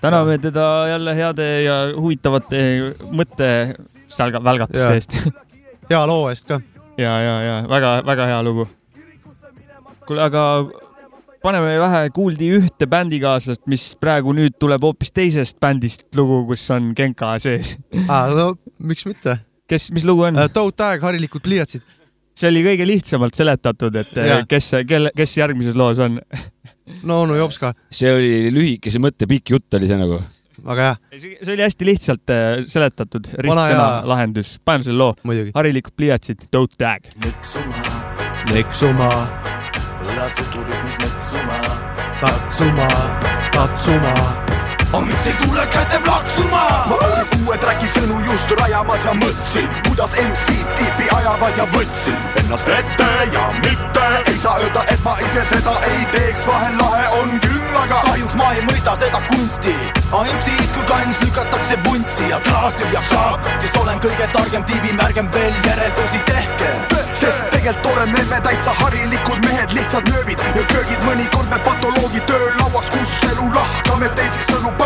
täname 0.00 0.38
teda 0.38 0.86
jälle 0.88 1.16
heade 1.16 1.48
ja 1.62 1.76
huvitavate 1.96 2.60
mõttevälgatuste 3.10 4.94
eest. 4.94 5.18
hea 5.90 6.06
loo 6.06 6.28
eest 6.30 6.48
ka. 6.48 6.60
ja, 6.98 7.18
ja, 7.20 7.36
ja 7.42 7.60
väga-väga 7.68 8.26
hea 8.32 8.42
lugu. 8.42 8.68
kuule, 10.06 10.22
aga 10.22 10.44
paneme 11.44 11.74
vähe 11.80 12.10
kuuldi 12.16 12.50
ühte 12.58 12.88
bändikaaslast, 12.88 13.66
mis 13.68 13.90
praegu 14.00 14.32
nüüd 14.36 14.56
tuleb 14.60 14.84
hoopis 14.84 15.12
teisest 15.12 15.58
bändist 15.60 16.06
lugu, 16.16 16.44
kus 16.48 16.64
on 16.72 16.92
Genka 16.96 17.34
sees. 17.42 17.76
no 18.08 18.54
miks 18.78 19.06
mitte. 19.06 19.38
kes, 19.68 19.90
mis 19.92 20.06
lugu 20.08 20.24
on? 20.30 20.40
Toad 20.52 20.76
Tag, 20.76 21.04
harilikud 21.04 21.44
pliiatsid. 21.44 21.84
See 22.34 22.50
oli 22.50 22.62
kõige 22.66 22.86
lihtsamalt 22.88 23.36
seletatud, 23.38 23.96
et 24.02 24.16
eh, 24.20 24.36
kes, 24.50 24.70
kelle, 24.88 25.12
kes 25.16 25.36
järgmises 25.38 25.76
loos 25.78 26.00
on. 26.02 26.18
no 27.08 27.20
onu 27.24 27.38
jops 27.38 27.60
ka. 27.62 27.74
see 27.92 28.12
oli 28.12 28.54
lühikese 28.54 29.02
mõtte 29.02 29.28
pikk 29.30 29.54
jutt 29.54 29.78
oli 29.78 29.88
see 29.90 30.00
nagu. 30.00 30.20
väga 30.64 30.88
hea. 30.88 31.20
see 31.20 31.54
oli 31.54 31.66
hästi 31.66 31.88
lihtsalt 31.90 32.34
eh, 32.34 32.64
seletatud, 32.66 33.30
ristsõna 33.38 33.88
lahendus. 34.10 34.56
panen 34.64 34.86
selle 34.86 35.00
loo. 35.00 35.14
harilikud 35.54 35.96
pliiatsid, 35.96 36.48
Toad 36.50 36.74
Tag. 36.78 37.10
Neksuma, 38.52 39.10
elad 40.04 40.34
futuurrütmis 40.36 41.00
neksuma, 41.00 41.62
tatsuma, 42.20 42.90
tatsuma. 43.54 44.53
Aga 44.92 45.00
miks 45.06 45.26
ei 45.26 45.36
kuule 45.44 45.66
käte 45.66 45.98
plaksuma? 46.04 46.64
ma 46.90 47.00
olin 47.06 47.34
uue 47.44 47.58
tracki 47.58 47.88
sõnu 47.96 48.20
just 48.26 48.50
rajamas 48.60 49.04
ja 49.04 49.14
mõtlesin, 49.18 49.68
kuidas 49.88 50.16
MC-d 50.20 50.78
tiipi 50.78 51.08
ajavad 51.16 51.58
ja 51.58 51.66
võtsin 51.74 52.16
ennast 52.42 52.68
ette 52.68 53.10
ja 53.32 53.44
mitte 53.60 54.06
ei 54.26 54.38
saa 54.38 54.58
öelda, 54.60 54.84
et 54.92 55.04
ma 55.04 55.16
ise 55.26 55.44
seda 55.48 55.74
ei 55.90 56.06
teeks, 56.12 56.46
vahel 56.46 56.78
lahe 56.80 57.06
on 57.20 57.34
küll, 57.44 57.76
aga 57.82 58.00
kahjuks 58.08 58.36
ma 58.40 58.50
ei 58.54 58.64
mõista 58.68 58.96
seda 59.00 59.20
kunsti. 59.28 59.74
AMC-s 60.14 60.74
kui 60.74 60.84
kans 60.90 61.20
lükatakse 61.24 61.78
vuntsi 61.86 62.28
ja 62.30 62.40
klaas 62.46 62.76
tühjaks 62.80 63.10
saab, 63.12 63.48
sest 63.62 63.78
olen 63.80 64.02
kõige 64.04 64.28
targem 64.36 64.66
tiibim, 64.68 65.00
ärgem 65.06 65.30
veel 65.34 65.54
järeldusi 65.68 66.22
tehke. 66.30 66.72
sest 67.14 67.44
tegelikult 67.50 67.86
oleme 67.92 68.24
me 68.30 68.40
täitsa 68.42 68.72
harilikud 68.80 69.44
mehed, 69.44 69.72
lihtsad 69.72 70.08
nööbid 70.10 70.40
ja 70.54 70.64
köögid, 70.72 71.04
mõnikord 71.06 71.48
me 71.50 71.58
patoloogi 71.64 72.20
töölauaks, 72.28 72.90
kus 72.90 73.12
elu 73.30 73.46
lahkame, 73.54 74.08
teisisõnu 74.18 74.33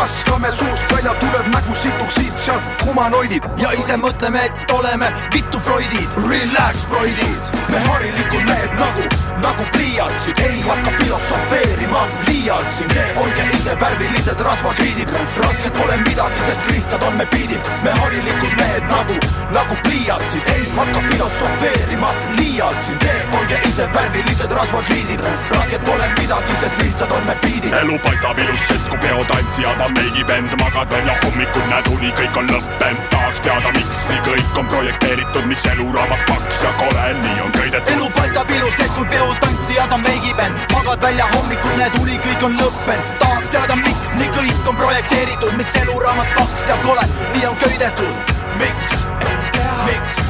paskame, 0.09 0.51
suust 0.51 0.83
välja 0.91 1.13
tuleb 1.13 1.47
nägu 1.53 1.75
situks 1.75 2.15
siit-sealt 2.15 2.63
humanoidid. 2.85 3.43
ja 3.57 3.71
ise 3.71 3.97
mõtleme, 3.97 4.45
et 4.45 4.71
oleme 4.71 5.11
vittu 5.33 5.59
Freudid, 5.59 6.09
relax 6.29 6.85
Freudid. 6.89 7.41
me 7.69 7.79
harilikud 7.79 8.43
mehed 8.43 8.73
nagu, 8.79 9.03
nagu 9.41 9.63
pliiatsid, 9.71 10.39
ei 10.39 10.61
hakka 10.61 10.91
filosofeerima, 10.97 12.01
liialtsin, 12.27 12.89
olge 13.15 13.45
ise 13.55 13.75
värvilised 13.79 14.39
rasvakriidid, 14.47 15.09
rasked 15.43 15.73
pole 15.77 15.97
midagi, 15.97 16.39
sest 16.47 16.71
lihtsad 16.71 17.03
on 17.03 17.17
me 17.17 17.25
biidid, 17.25 17.61
me 17.83 17.91
harilikud 18.01 18.55
mehed 18.57 18.89
nagu, 18.89 19.19
nagu 19.53 19.77
pliiatsid, 19.85 20.49
ei 20.55 20.65
hakka 20.77 21.03
filosofeerima, 21.09 22.13
liialtsin, 22.39 22.97
olge 23.39 23.61
ise 23.69 23.89
värvilised 23.93 24.51
rasvakriidid, 24.51 25.21
rasked 25.51 25.85
pole 25.85 26.09
midagi, 26.17 26.59
sest 26.63 26.81
lihtsad 26.83 27.11
on 27.11 27.25
me 27.29 27.37
biidid. 27.45 27.73
elu 27.83 27.99
paistab 28.03 28.37
ilus, 28.39 28.67
sest 28.67 28.89
kui 28.89 28.97
peotantsijad 28.97 29.85
on 29.85 29.93
meigib 29.99 30.29
end, 30.29 30.51
magad 30.59 30.89
välja 30.91 31.13
hommikul, 31.23 31.65
näed 31.69 31.87
uni, 31.91 32.09
kõik 32.17 32.37
on 32.39 32.47
lõppenud, 32.53 33.01
tahaks 33.11 33.41
teada, 33.43 33.71
miks 33.75 33.99
nii 34.09 34.21
kõik 34.27 34.59
on 34.61 34.69
projekteeritud, 34.71 35.47
miks 35.51 35.65
eluraamat 35.73 36.23
paks 36.29 36.61
ja 36.63 36.71
kole, 36.79 37.05
nii 37.19 37.41
on 37.43 37.51
köidetud. 37.57 37.91
elu 37.95 38.07
paistab 38.15 38.53
ilus, 38.55 38.77
sest 38.79 38.95
kui 38.95 39.07
peotantsijad 39.11 39.95
on 39.97 40.03
meigiben, 40.05 40.57
magad 40.73 41.03
välja 41.03 41.27
hommikul, 41.33 41.75
näed 41.81 41.99
uni, 42.01 42.17
kõik 42.25 42.47
on 42.47 42.57
lõppenud, 42.61 43.13
tahaks 43.23 43.53
teada, 43.55 43.79
miks 43.83 44.15
nii 44.21 44.31
kõik 44.39 44.71
on 44.71 44.81
projekteeritud, 44.83 45.55
miks 45.59 45.79
eluraamat 45.83 46.35
paks 46.39 46.71
ja 46.71 46.79
kole, 46.85 47.07
nii 47.35 47.45
on 47.51 47.63
köidetud, 47.65 48.35
miks, 48.63 48.99
miks, 49.25 49.63
miks, 49.89 50.27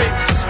miks. 0.00 0.42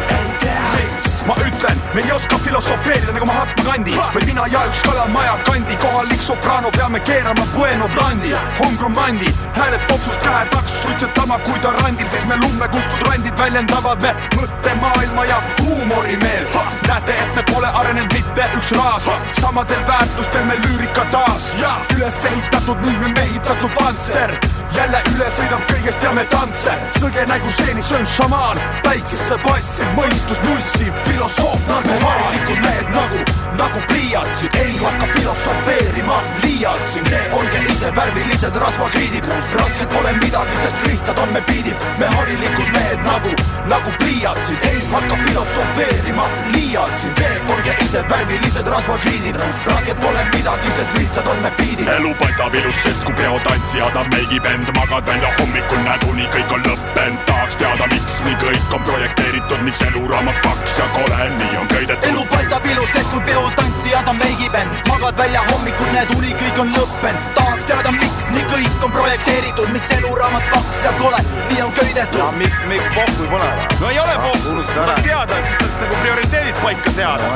ma 1.28 1.39
ütlen, 1.47 1.85
me 1.95 2.03
ei 2.03 2.16
oska 2.18 2.43
filosofeerida 2.49 3.14
nagu 3.14 3.30
Mahatma 3.30 3.54
Gandhi 3.65 3.95
või 4.15 4.27
mina 4.29 4.45
ja 4.53 4.61
üks 4.69 4.83
kalamaja 4.85 5.39
kandi, 5.47 5.77
kohalik 5.81 6.21
sopraano, 6.21 6.71
peame 6.77 7.01
keerama 7.01 7.47
Bueno 7.55 7.89
Blandi, 7.95 8.35
Homgrumandi, 8.59 9.31
hääled 9.57 9.87
popsust 9.89 10.21
käetaks 10.21 10.73
suitsetama, 10.83 11.39
kui 11.47 11.59
ta 11.65 11.73
randil, 11.79 12.09
siis 12.11 12.27
me 12.29 12.37
lummekustud 12.37 13.07
randid 13.09 13.39
väljendavad 13.39 14.03
me 14.03 14.15
mõttemaailma 14.37 15.25
ja 15.25 15.43
huumorimeel. 15.61 16.47
näete, 16.89 17.12
et 17.12 17.35
me 17.37 17.43
pole 17.53 17.67
arenenud 17.67 18.12
mitte 18.12 18.49
üks 18.59 18.73
raas, 18.77 19.09
samadel 19.41 19.87
väärtustel 19.89 20.45
me 20.45 20.57
lüürika 20.65 21.07
taas, 21.11 21.55
üles 21.97 22.25
ehitatud 22.25 22.85
ning 22.87 23.01
me 23.01 23.09
mehitatud 23.09 23.71
pantser, 23.79 24.37
jälle 24.77 25.01
üle 25.15 25.31
sõidab 25.31 25.65
kõigest 25.71 26.03
ja 26.03 26.12
me 26.12 26.25
tantse, 26.25 26.77
sõge 26.99 27.27
nägu 27.31 27.53
seeni, 27.57 27.83
see 27.83 27.97
on 27.97 28.07
šamaan, 28.07 28.61
päiksesse 28.85 29.39
passi, 29.47 29.89
mõistus 29.97 30.45
nussi, 30.45 30.93
filosoof 31.09 31.69
narkomaan, 31.69 32.23
harilikud 32.25 32.61
mehed 32.67 32.95
nagu, 32.95 33.34
nagu 33.59 33.81
pliiatsid, 33.89 34.55
ei 34.55 34.77
hakka 34.79 35.07
filosofeerima, 35.15 36.23
liialtsin, 36.43 37.05
olge 37.33 37.61
ise 37.73 37.91
värvilised 37.97 38.57
rasvakriidid, 38.57 39.25
rasked 39.59 39.89
pole 39.95 40.13
midagi, 40.23 40.57
sest 40.63 40.87
lihtsad 40.87 41.19
on 41.19 41.33
me 41.33 41.41
biidid, 41.49 41.77
me 41.99 42.07
harilikud 42.17 42.71
mehed 42.77 43.03
nagu, 43.07 43.35
nagu 43.73 43.93
pliiatsid, 43.99 44.67
ei 44.71 44.83
hakka 44.93 45.19
filosofeerima, 45.25 46.27
liialtsin, 46.55 47.15
olge 47.55 47.77
ise 47.85 48.05
värvilised 48.11 48.71
rasvakriidid, 48.77 49.41
rasked 49.71 50.01
pole 50.03 50.25
midagi, 50.33 50.75
sest 50.79 50.99
lihtsad 50.99 51.27
on 51.27 51.43
me 51.43 51.53
biidid. 51.59 51.89
elu 51.99 52.15
paistab 52.21 52.55
ilus, 52.55 52.83
sest 52.83 53.05
kui 53.05 53.15
peotantsijad 53.15 53.97
on 53.97 54.11
meigib 54.15 54.47
end, 54.55 54.73
magad 54.79 55.07
välja 55.07 55.31
hommikul, 55.39 55.83
näed 55.89 56.09
uni, 56.11 56.29
kõik 56.37 56.57
on 56.59 56.67
lõppenud, 56.69 57.25
tahaks 57.31 57.59
teada, 57.63 57.91
miks 57.93 58.21
nii 58.27 58.39
kõik 58.43 58.79
on 58.79 58.87
projekteeritud, 58.91 59.67
miks 59.69 59.83
eluraamat 59.91 60.43
paks 60.47 60.79
ja 60.79 60.89
kole, 60.97 61.31
nii 61.39 61.57
on 61.61 61.71
köidetud. 61.75 62.09
elu 62.11 62.27
paistab 62.33 62.71
ilus, 62.73 62.91
sest 62.95 63.11
kui 63.13 63.23
peotantsijad 63.45 64.09
on 64.09 64.17
meigiben, 64.17 64.69
magad 64.89 65.19
välja 65.19 65.41
hommikul, 65.51 65.87
näed 65.93 66.09
uni, 66.17 66.33
kõik 66.41 66.61
on 66.61 66.71
lõppenud, 66.73 67.27
tahaks 67.37 67.67
teada, 67.69 67.93
miks 67.93 68.31
nii 68.33 68.45
kõik 68.49 68.87
on 68.87 68.93
projekteeritud, 68.95 69.69
miks 69.75 69.91
eluraamat 69.97 70.47
paks 70.53 70.85
ja 70.85 70.93
kole, 71.01 71.21
nii 71.51 71.61
on 71.67 71.73
köidetud. 71.77 72.19
no 72.21 72.31
miks, 72.39 72.65
miks 72.71 72.89
pohhu 72.95 73.29
pole? 73.33 73.51
No 73.81 73.91
ei 73.91 74.01
ole 74.01 74.17
pohhu, 74.25 74.65
tahaks 74.71 75.05
teada, 75.05 75.41
siis 75.45 75.61
saaks 75.61 75.79
nagu 75.83 76.01
prioriteedid 76.01 76.61
paika 76.63 76.97
seada. 76.97 77.31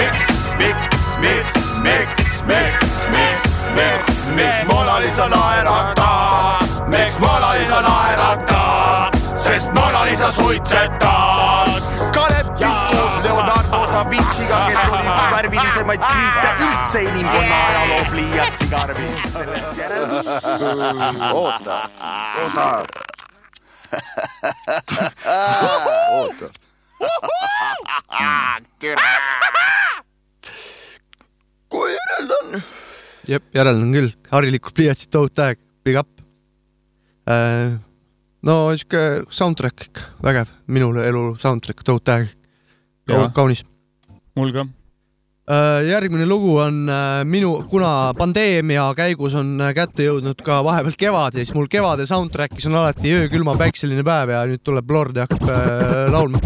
miks, 0.00 0.42
miks, 0.58 0.98
miks, 1.20 1.54
miks, 1.84 2.44
miks, 2.48 2.98
miks, 3.12 3.62
miks, 3.76 4.26
miks 4.40 4.66
Mona 4.72 5.00
Lisa 5.04 5.28
naeratab, 5.28 6.84
miks 6.88 7.18
Mona 7.20 7.54
Lisa 7.58 7.82
naeratab, 7.84 9.24
sest 9.36 9.74
Mona 9.76 10.04
Lisa 10.08 10.32
suitsetab. 10.32 11.19
Da 14.00 14.06
Vinciga, 14.08 14.58
kes 14.64 14.84
oli 14.88 15.08
üks 15.12 15.24
värvilisemaid 15.28 16.00
kriite 16.00 16.50
üldse 16.64 17.00
inimkonna 17.04 17.56
ajaloo 17.66 18.04
pliiatsikarbis. 18.08 19.18
sellest 19.34 19.80
järeldus. 19.80 20.30
oota, 21.32 21.76
oota. 22.40 22.64
oota. 26.16 26.48
kui 31.68 31.92
järeldan. 31.92 32.62
jep, 33.28 33.44
järeldan 33.54 33.92
küll, 33.98 34.12
harilikud 34.32 34.72
pliiatsid, 34.80 35.12
Toad 35.12 35.36
Tag, 35.36 35.60
big 35.84 36.00
up. 36.00 36.08
no 38.48 38.56
sihuke 38.72 39.28
soundtrack 39.28 39.90
ikka, 39.90 40.08
vägev, 40.24 40.56
minu 40.72 40.94
elu 41.04 41.34
soundtrack, 41.36 41.84
Tag, 41.84 42.32
Jaa. 43.10 43.28
kaunis. 43.36 43.69
Mul 44.40 44.52
ka. 44.56 44.66
järgmine 45.82 46.26
lugu 46.30 46.52
on 46.62 46.84
äh, 46.88 47.22
minu, 47.26 47.56
kuna 47.70 48.12
pandeemia 48.14 48.84
käigus 48.94 49.34
on 49.34 49.56
äh, 49.60 49.72
kätte 49.74 50.06
jõudnud 50.06 50.44
ka 50.46 50.60
vahepeal 50.62 50.94
kevad 50.98 51.34
ja 51.34 51.42
siis 51.42 51.56
mul 51.56 51.66
kevade 51.70 52.06
soundtrack'is 52.06 52.68
on 52.70 52.78
alati 52.78 53.16
öökülma 53.18 53.56
päikseline 53.58 54.04
päev 54.06 54.30
ja 54.36 54.44
nüüd 54.46 54.62
tuleb 54.62 54.94
Lord 54.94 55.18
ja 55.18 55.26
hakkab 55.26 55.50
äh, 55.50 56.06
laulma. 56.14 56.38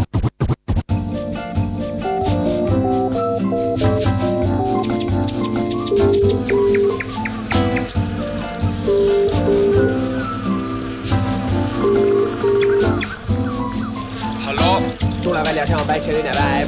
Tule 15.65 15.65
väljas 15.65 15.69
ja 15.69 15.77
on 15.77 15.87
päikseline 15.87 16.31
päev. 16.33 16.67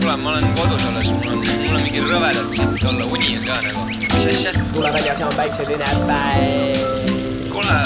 kuule, 0.00 0.16
ma 0.16 0.30
olen 0.30 0.44
kodus 0.56 0.84
alles, 0.86 1.10
mul 1.10 1.32
on, 1.32 1.38
mul 1.38 1.76
on 1.76 1.82
mingi 1.82 2.00
rõvedalt 2.00 2.50
siit 2.52 2.84
olla, 2.84 3.04
uni 3.04 3.36
on 3.38 3.44
ka 3.46 3.56
nagu, 3.64 3.84
mis 3.88 4.26
asja? 4.34 4.52
tule 4.72 4.92
väljas 4.92 5.20
ja 5.20 5.26
on 5.26 5.36
päikseline 5.36 5.84
päev. 6.06 6.76
kuule, 7.50 7.78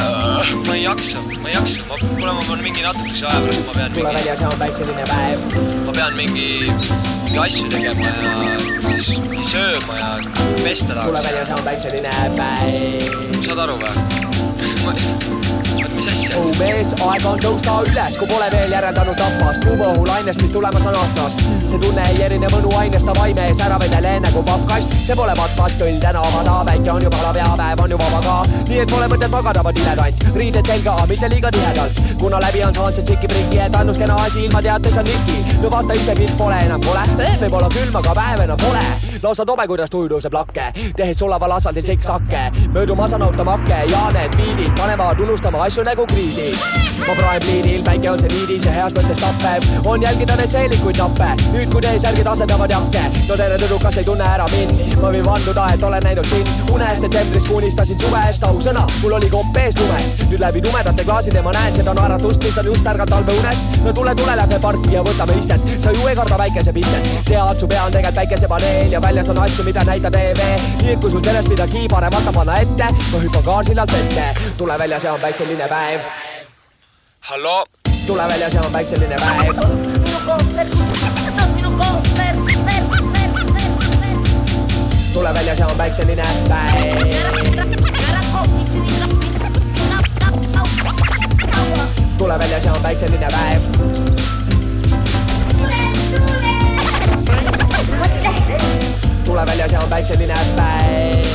ma 0.67 0.75
ei 0.75 0.83
jaksa, 0.83 1.23
ma 1.43 1.49
ei 1.49 1.55
jaksa, 1.55 1.83
ma, 1.89 1.99
kuule, 2.03 2.33
ma 2.33 2.43
pean 2.49 2.63
mingi 2.65 2.83
natukese 2.83 3.27
aja 3.27 3.41
pärast, 3.41 3.67
ma 3.67 3.73
pean 3.79 3.93
tule 3.93 4.09
mingi, 4.09 4.23
väljas 4.23 4.41
ja 4.41 4.49
on 4.49 4.59
päikseline 4.59 5.05
päev. 5.13 5.39
ma 5.87 5.93
pean 6.01 6.17
mingi 6.17 6.49
mingi 7.25 7.39
asju 7.45 7.71
tegema 7.71 8.11
ja 8.11 8.49
siis 8.89 9.21
sööma 9.53 10.01
ja 10.01 10.11
pesta 10.65 10.95
tule 10.95 11.03
tahaks. 11.03 11.29
välja, 11.31 11.45
see 11.47 11.61
on 11.61 11.69
päikseline 11.71 12.11
päev. 12.41 13.45
saad 13.47 13.69
aru 13.69 13.79
või? 13.85 14.36
Mis 16.07 16.29
asja? 16.29 16.39
oh 16.39 16.51
mees, 16.59 16.93
aeg 17.03 17.27
on 17.27 17.39
tõusta 17.43 17.77
üles, 17.87 18.17
kui 18.19 18.29
pole 18.31 18.47
veel 18.53 18.73
järeldanud 18.73 19.17
tapast, 19.19 19.65
kuumaõhulainest, 19.67 20.43
mis 20.43 20.53
tulemas 20.53 20.87
on 20.87 20.97
aastast. 21.01 21.43
see 21.67 21.79
tunne 21.83 22.03
ei 22.11 22.23
erine 22.23 22.49
mõnuainest, 22.53 23.07
davai 23.07 23.33
mees, 23.35 23.61
ära 23.61 23.79
vedele 23.83 24.17
enne 24.19 24.33
kui 24.33 24.45
pappkast. 24.47 24.95
see 25.07 25.17
pole 25.19 25.35
matmas 25.39 25.77
tõll 25.81 26.01
tänavada, 26.03 26.57
väike 26.71 26.91
on 26.93 27.07
juba 27.07 27.23
lav 27.23 27.37
ja 27.41 27.49
päev 27.59 27.83
on 27.85 27.91
ju 27.91 27.99
vaba 28.03 28.21
ka. 28.27 28.37
nii 28.69 28.81
et 28.85 28.95
pole 28.95 29.09
mõtet 29.13 29.33
magada, 29.33 29.63
ma 29.63 29.73
diletant, 29.73 30.27
riided 30.37 30.71
selga, 30.73 30.97
mitte 31.09 31.31
liiga 31.33 31.53
tihedalt. 31.57 32.01
kuna 32.21 32.41
läbi 32.47 32.65
on 32.65 32.75
saanud 32.75 33.01
see 33.01 33.09
tšiki-priki, 33.11 33.61
et 33.67 33.81
ainus 33.81 33.99
kena 33.99 34.19
asi 34.27 34.45
ilma 34.47 34.63
teates 34.63 34.99
on 35.03 35.11
niki. 35.11 35.59
no 35.63 35.71
vaata 35.71 35.99
ise 35.99 36.15
mind 36.19 36.37
pole 36.39 36.61
enam 36.69 36.81
kole, 36.87 37.05
võib-olla 37.43 37.73
külm, 37.75 38.01
aga 38.03 38.15
päev 38.21 38.45
enam 38.47 38.63
pole. 38.63 38.85
lausa 39.23 39.47
tobe, 39.47 39.67
kuidas 39.67 39.91
tuju 39.91 40.13
tõuseb 40.15 40.35
lakke, 40.35 40.71
tehes 40.97 41.19
sulaval 41.19 41.59
asfaldil 41.59 41.87
siksakke. 41.87 42.51
möödumas 42.73 43.15
on 43.15 43.23
automakke 43.23 43.85
ja 43.91 44.07
need 44.13 44.37
biidid 44.37 44.73
panevad 44.79 45.21
unustama 45.21 45.65
asju 45.65 45.85
nagu 45.87 45.96
kriisi. 46.05 46.53
ma 47.07 47.15
praen 47.15 47.41
pliidil, 47.41 47.83
päike 47.85 48.11
on 48.11 48.21
see 48.21 48.29
niidis 48.33 48.65
ja 48.67 48.73
heas 48.73 48.93
mõttes 48.97 49.21
tappev. 49.21 49.87
on 49.87 50.03
jälgida 50.03 50.37
neid 50.37 50.51
seelikuid 50.51 50.99
nappe, 50.99 51.29
nüüd 51.53 51.71
kui 51.73 51.81
T-särgid 51.81 52.27
asendavad 52.27 52.71
jakke. 52.71 53.03
no 53.29 53.37
tere 53.37 53.57
tüdrukas 53.63 53.97
ei 53.97 54.05
tunne 54.05 54.25
ära 54.25 54.47
mind, 54.53 54.97
ma 55.01 55.13
võin 55.15 55.25
vanduda, 55.25 55.69
et 55.75 55.83
olen 55.83 56.03
näinud 56.05 56.29
sind. 56.33 56.51
unest 56.75 57.03
detsembris 57.03 57.49
unistasin 57.51 58.01
suve 58.01 58.23
eest 58.29 58.45
ausõna, 58.45 58.85
mul 59.03 59.17
oli 59.19 59.31
kopp 59.31 59.57
ees 59.63 59.79
lumest. 59.81 60.27
nüüd 60.31 60.41
läbi 60.41 60.63
tumedate 60.67 61.05
klaaside 61.05 61.43
ma 61.43 61.55
näen 61.57 61.75
seda 61.75 61.95
naeratust, 61.95 62.45
mis 62.45 62.59
on 62.59 62.71
just 62.73 62.87
ärganud 62.87 63.15
talveunest. 63.15 63.81
no 63.85 63.93
tule, 63.93 64.15
tule, 64.15 64.37
lähme 64.37 64.61
parki 64.61 64.93
ja 64.93 65.05
võtame 65.07 65.39
istet, 65.39 65.71
sa 65.81 65.95
ju 65.95 66.09
ei 66.09 66.17
karda 66.17 66.41
päikesepistet. 66.45 67.11
tead, 67.31 67.59
su 67.61 67.69
pea 67.69 67.85
on 67.85 67.93
tegelikult 67.93 68.17
päikesepaneel 68.17 68.93
ja 68.93 69.03
väljas 69.03 69.29
on 69.29 69.39
asju, 69.39 69.65
mida 69.65 69.85
näitab 69.85 70.13
TV. 70.13 70.51
nii 70.83 70.93
et 70.93 71.01
kui 71.01 71.11
sul 71.11 71.25
sellest 71.25 71.49
midagi 71.53 71.87
parem 71.89 72.13
vaata 72.13 72.33
panna 72.33 72.61
ette, 72.65 72.91
ma 73.13 73.23
hüppan 73.25 73.45
gaarsillalt 73.51 73.93
vette. 73.93 74.53
tule 74.57 74.79
välja, 74.79 75.01
see 75.01 75.11
on 75.11 75.21
päikseline 75.21 75.69
päev. 75.69 75.86
halloo? 77.21 77.65
tule 78.07 78.23
välja, 78.29 78.51
see 78.51 78.61
on 78.61 78.73
päikseline 78.73 79.17
päev. 79.17 79.55
tule 85.13 85.35
välja, 85.35 85.57
see 85.57 85.65
on 85.65 85.77
päikseline 85.77 86.23
päev. 86.49 86.99
tule 92.19 92.39
välja, 92.39 92.61
see 92.61 92.71
on 92.71 92.83
päikseline 92.83 93.29
päev. 93.31 93.63
tule 99.25 99.47
välja, 99.47 99.69
see 99.69 99.79
on 99.79 99.89
päikseline 99.89 100.35
päev. 100.57 101.27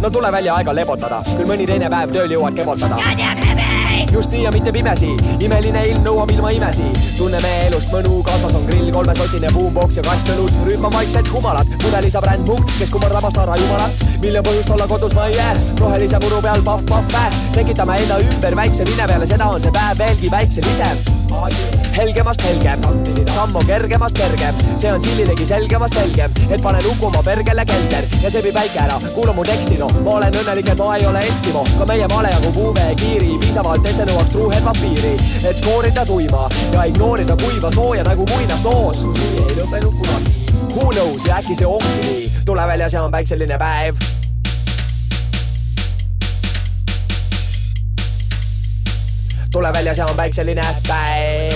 No 0.00 0.10
tule 0.10 0.32
välja, 0.32 0.54
aeg 0.54 0.68
on 0.68 0.76
lebotada, 0.76 1.20
küll 1.36 1.48
mõni 1.48 1.66
teine 1.68 1.88
päev 1.92 2.12
tööl 2.12 2.32
jõuad 2.32 2.56
kevotada. 2.56 2.98
just 4.12 4.30
nii 4.30 4.42
ja 4.42 4.52
mitte 4.52 4.72
pimesi, 4.72 5.08
imeline 5.40 5.82
ilm 5.90 6.04
nõuab 6.04 6.30
ilma 6.30 6.50
imesi. 6.50 6.86
tunneme 7.18 7.52
elust 7.66 7.92
mõnu, 7.92 8.22
kaasas 8.22 8.54
on 8.54 8.66
grill, 8.66 8.92
kolmesotine 8.92 9.48
boombox 9.54 9.96
ja 9.96 10.02
kast 10.02 10.28
õlut, 10.34 10.52
rüüpab 10.68 10.94
vaikselt 10.94 11.32
humalat, 11.32 11.66
pudeli 11.82 12.10
saab 12.10 12.28
rändmukk, 12.30 12.72
kes 12.78 12.90
kummardab 12.90 13.24
Astara 13.24 13.56
jumalat. 13.56 14.04
miljon 14.20 14.44
põhjust 14.44 14.70
olla 14.70 14.86
kodus 14.86 15.14
ma 15.14 15.26
ei 15.26 15.36
jääs, 15.36 15.64
rohelise 15.80 16.18
muru 16.24 16.42
peal 16.42 16.62
pahv-pahv 16.62 17.12
pääs, 17.12 17.40
tekitame 17.54 17.96
enda 18.02 18.18
ümber 18.18 18.56
väikse 18.56 18.84
vine 18.86 19.06
peale, 19.06 19.26
seda 19.26 19.48
on 19.48 19.62
see 19.62 19.72
päev 19.72 19.98
veelgi 19.98 20.30
väikselisem. 20.30 21.25
Helgemast 21.96 22.42
helgem, 22.44 22.82
samm 23.32 23.56
on 23.56 23.66
kergemast 23.66 24.18
kergem, 24.18 24.58
see 24.76 24.90
on 24.92 25.00
sillilegi 25.00 25.46
selgemast 25.48 25.96
selgem, 25.96 26.32
et 26.50 26.62
pane 26.62 26.80
luku 26.84 27.08
oma 27.08 27.22
pergele 27.24 27.64
kelder. 27.68 28.08
Ja 28.22 28.30
sebib 28.32 28.56
väike 28.56 28.82
ära, 28.84 28.98
kuula 29.14 29.32
mu 29.36 29.44
teksti 29.46 29.78
no, 29.80 29.88
ma 30.04 30.18
olen 30.18 30.36
õnnelik, 30.42 30.70
et 30.72 30.82
ma 30.82 30.90
ei 30.96 31.06
ole 31.08 31.22
Eskimo, 31.30 31.64
ka 31.78 31.88
meie 31.88 32.08
male 32.12 32.32
jagub 32.34 32.60
UV 32.66 32.82
kiiri, 33.00 33.32
piisavalt, 33.44 33.88
et 33.88 33.96
see 34.00 34.08
nõuaks 34.10 34.34
truuhet 34.34 34.68
vampiiri, 34.68 35.14
et 35.42 35.62
skoorida 35.62 36.04
tuima 36.08 36.44
ja 36.74 36.84
ignoorida 36.90 37.38
kuiva 37.44 37.72
sooja 37.72 38.04
nagu 38.06 38.28
muinasloos. 38.34 39.06
see 39.16 39.46
ei 39.46 39.58
lõppenud 39.60 39.96
kunagi. 40.02 40.36
Who 40.76 40.92
knows 40.92 41.24
ja 41.24 41.40
äkki 41.40 41.56
see 41.56 41.66
ongi 41.66 41.96
nii, 42.04 42.30
tule 42.44 42.68
välja, 42.68 42.92
see 42.92 43.00
on 43.00 43.12
päikseline 43.12 43.58
päev 43.60 44.25
tule 49.56 49.72
välja, 49.72 49.94
see 49.94 50.04
on 50.04 50.16
päikseline 50.16 50.62
päev. 50.88 51.52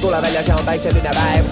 tule 0.00 0.22
välja, 0.22 0.42
see 0.42 0.54
on 0.54 0.64
päikseline 0.64 1.10
päev. 1.14 1.44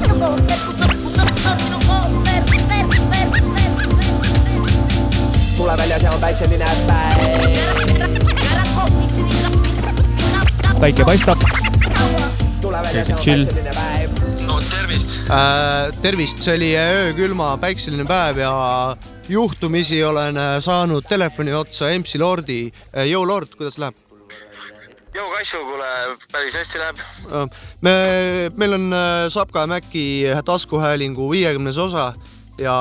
tule 5.56 5.76
välja, 5.78 5.98
see 5.98 6.10
on 6.10 6.20
päikseline 6.20 6.64
päev. 6.86 7.56
päike 10.80 11.04
paistab. 11.04 11.38
tule 12.60 12.76
välja, 12.76 13.04
see 13.04 13.14
on 13.14 13.20
Chill. 13.20 13.44
päikseline 13.44 13.70
päev. 13.74 14.10
no 14.46 14.60
tervist. 14.60 15.08
äh,. 15.30 16.00
tervist, 16.02 16.38
see 16.38 16.56
oli 16.56 16.76
öökülma 16.78 17.56
päikseline 17.56 18.04
päev 18.04 18.36
ja 18.36 18.96
juhtumisi 19.28 20.04
olen 20.04 20.36
äh, 20.36 20.56
saanud 20.60 21.04
telefoni 21.08 21.54
otsa 21.54 21.92
MC 21.98 22.18
Lordi. 22.18 22.72
Yo 23.10 23.26
Lord, 23.28 23.54
kuidas 23.56 23.78
läheb? 23.78 23.96
Jou 25.14 25.30
Kassu, 25.30 25.58
kuule, 25.64 25.86
päris 26.32 26.56
hästi 26.56 26.78
läheb. 26.78 26.96
me, 27.80 27.92
meil 28.56 28.72
on 28.72 28.92
äh, 28.92 29.28
Sapka 29.28 29.60
ja 29.60 29.66
Mäki 29.66 30.24
taskuhäälingu 30.44 31.30
viiekümnes 31.30 31.78
osa 31.78 32.12
ja 32.58 32.76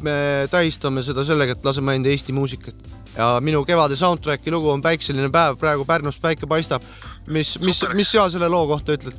me 0.00 0.46
tähistame 0.50 1.02
seda 1.02 1.24
sellega, 1.24 1.56
et 1.56 1.64
laseme 1.64 1.92
ainult 1.92 2.12
Eesti 2.12 2.32
muusikat. 2.32 2.74
ja 3.16 3.38
minu 3.40 3.64
kevade 3.64 3.96
soundtrack'i 3.96 4.50
lugu 4.50 4.70
on 4.70 4.82
Päikseline 4.82 5.30
päev, 5.30 5.56
praegu 5.58 5.84
Pärnus 5.84 6.20
päike 6.20 6.46
paistab. 6.46 6.82
mis, 7.26 7.58
mis, 7.58 7.84
mis 7.94 8.12
sa 8.12 8.30
selle 8.30 8.48
loo 8.48 8.66
kohta 8.66 8.92
ütled? 8.92 9.16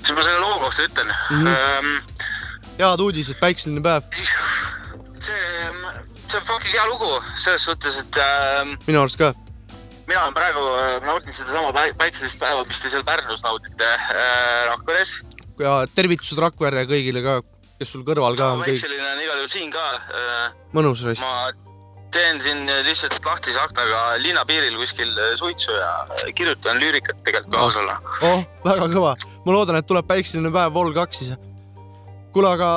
mis 0.00 0.12
ma 0.14 0.22
selle 0.22 0.40
loo 0.40 0.58
kohta 0.58 0.82
ütlen 0.82 1.06
mm? 1.06 1.46
-hmm. 1.46 2.16
Head 2.78 3.02
uudised, 3.04 3.38
Päikseline 3.40 3.82
päev, 3.84 4.06
see, 4.12 5.34
see 6.28 6.38
on 6.40 6.46
fucking 6.46 6.72
hea 6.74 6.86
lugu 6.90 7.10
selles 7.34 7.66
suhtes, 7.68 8.00
et 8.04 8.20
äh, 8.22 8.62
minu 8.86 9.02
arust 9.02 9.20
ka. 9.20 9.32
mina 10.06 10.22
olen 10.22 10.36
praegu 10.36 10.64
äh, 10.76 10.96
nautinud 11.06 11.34
sedasama 11.34 11.72
päi- 11.76 11.94
päikselist 11.98 12.40
päeva, 12.42 12.64
mis 12.68 12.80
te 12.82 12.92
seal 12.92 13.04
Pärnus 13.06 13.44
naudite 13.46 13.92
äh, 13.96 14.66
Rakveres. 14.72 15.18
ja 15.62 15.78
tervitused 15.94 16.40
Rakverre 16.42 16.86
kõigile 16.90 17.24
ka, 17.24 17.38
kes 17.80 17.94
sul 17.94 18.04
kõrval 18.08 18.36
ka 18.38 18.52
on 18.56 18.66
päikseline 18.66 19.12
on 19.14 19.22
igal 19.24 19.40
juhul 19.40 19.54
siin 19.54 19.72
ka 19.72 19.86
äh,. 19.96 20.50
mõnus 20.76 21.04
raisk. 21.06 21.24
ma 21.24 21.66
teen 22.16 22.38
siin 22.42 22.68
lihtsalt 22.86 23.18
lahtise 23.24 23.60
aknaga 23.60 24.02
linnapiiril 24.22 24.76
kuskil 24.80 25.10
äh, 25.16 25.32
suitsu 25.38 25.72
ja 25.72 25.90
äh, 26.04 26.30
kirjutan 26.34 26.80
lüürikat 26.80 27.24
tegelikult 27.24 27.56
kaasa 27.56 27.82
olla. 27.82 27.98
oh, 28.22 28.46
väga 28.64 28.88
kõva. 28.92 29.16
ma 29.44 29.56
loodan, 29.56 29.80
et 29.80 29.88
tuleb 29.88 30.06
Päikseline 30.08 30.52
päev 30.54 30.74
Vol 30.76 30.92
kaks 30.96 31.22
siis. 31.22 31.45
kuule, 32.36 32.52
aga 32.52 32.70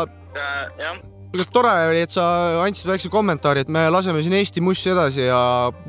jah, 0.80 1.00
kuule 1.34 1.46
tore 1.54 1.74
oli, 1.90 2.04
et 2.06 2.14
sa 2.16 2.26
andsid 2.64 2.88
väikse 2.90 3.12
kommentaari, 3.12 3.66
et 3.66 3.72
me 3.72 3.84
laseme 3.92 4.24
siin 4.24 4.38
Eesti 4.40 4.64
mussi 4.64 4.94
edasi 4.94 5.26
ja 5.28 5.40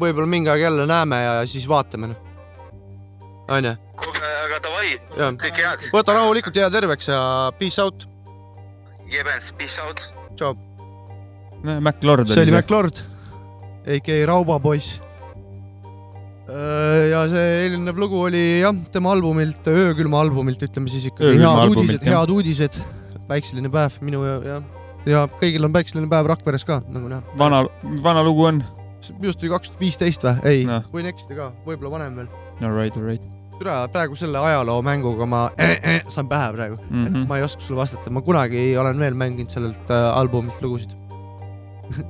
võib-olla 0.00 0.28
mingi 0.30 0.50
aeg 0.50 0.66
jälle 0.66 0.86
näeme 0.90 1.20
ja 1.22 1.36
siis 1.50 1.68
vaatame. 1.70 2.12
onju, 3.50 3.74
kuulge, 4.00 4.32
aga 4.46 4.58
davai, 4.66 4.96
kõike 5.44 5.66
head. 5.66 5.86
võta 5.94 6.16
rahulikult, 6.18 6.58
jää 6.62 6.70
terveks 6.70 7.12
ja 7.12 7.20
peace 7.58 7.82
out. 7.82 8.08
Jebens, 9.10 9.52
peace 9.58 9.82
out. 9.86 10.02
tšau. 10.34 10.56
Mac 11.62 12.02
Lord 12.02 12.30
see 12.30 12.42
oli 12.46 12.56
Mac 12.56 12.70
Lord, 12.72 13.02
AKA 13.86 14.20
Raubapoiss. 14.30 15.00
ja 17.10 17.26
see 17.30 17.50
eelnev 17.64 17.98
lugu 18.00 18.24
oli 18.26 18.46
jah, 18.64 18.74
tema 18.92 19.12
albumilt, 19.14 19.62
öökülma 19.70 20.24
albumilt, 20.24 20.62
ütleme 20.66 20.90
siis 20.90 21.12
ikkagi 21.12 21.38
head 21.38 21.68
uudised, 21.68 22.08
head 22.10 22.32
uudised. 22.34 22.80
Päikseline 23.30 23.70
päev 23.72 23.98
minu 24.04 24.22
ja, 24.26 24.36
ja, 24.44 24.60
ja 25.08 25.24
kõigil 25.40 25.66
on 25.66 25.74
päikseline 25.74 26.10
päev 26.10 26.28
Rakveres 26.30 26.66
ka, 26.66 26.80
nagu 26.90 27.10
näha. 27.10 27.22
vana, 27.38 27.64
vana 28.02 28.24
lugu 28.26 28.46
on. 28.48 28.62
just 29.22 29.42
oli 29.42 29.52
kaks 29.52 29.70
tuhat 29.70 29.82
viisteist 29.82 30.24
või? 30.26 30.38
ei 30.50 30.64
Noh., 30.68 30.86
võin 30.92 31.10
eksida 31.10 31.36
ka, 31.38 31.50
võib-olla 31.66 31.98
vanem 31.98 32.18
veel. 32.20 32.30
Alright, 32.60 32.96
alright. 32.98 33.24
türa, 33.58 33.82
praegu 33.92 34.16
selle 34.18 34.40
ajaloomänguga 34.40 35.28
ma 35.28 35.42
äh, 35.60 35.76
äh, 35.78 36.00
saan 36.08 36.28
pähe 36.28 36.52
praegu 36.56 36.78
mm, 36.78 36.88
-hmm. 36.90 37.10
Mhm. 37.10 37.22
et 37.22 37.28
ma 37.28 37.38
ei 37.38 37.46
oska 37.46 37.62
sulle 37.64 37.80
vastata, 37.80 38.10
ma 38.10 38.22
kunagi 38.24 38.64
olen 38.76 38.98
veel 38.98 39.14
mänginud 39.14 39.50
sellelt 39.50 39.90
äh, 39.90 40.16
albumilt 40.18 40.62
lugusid. 40.62 40.96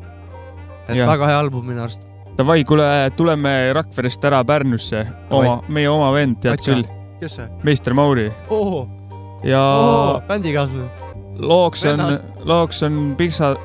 et 0.88 0.96
Jah. 0.96 1.08
väga 1.08 1.26
hea 1.26 1.38
album 1.38 1.66
minu 1.66 1.82
arust. 1.82 2.06
Davai, 2.38 2.64
kuule, 2.64 3.10
tuleme 3.16 3.72
Rakverest 3.76 4.24
ära 4.24 4.44
Pärnusse, 4.44 5.04
oma, 5.30 5.60
meie 5.68 5.90
oma 5.90 6.12
vend, 6.14 6.38
tead 6.40 6.62
küll, 6.64 6.86
kes 7.20 7.36
see? 7.36 7.48
meister 7.66 7.94
Mauri 7.94 8.30
ja 9.44 9.60
oo, 9.60 10.22
bändikaaslane. 10.28 11.09
Looks 11.40 11.84
on 11.84 12.00
looks 12.44 12.82
on 12.82 13.14
Piksa, 13.18 13.56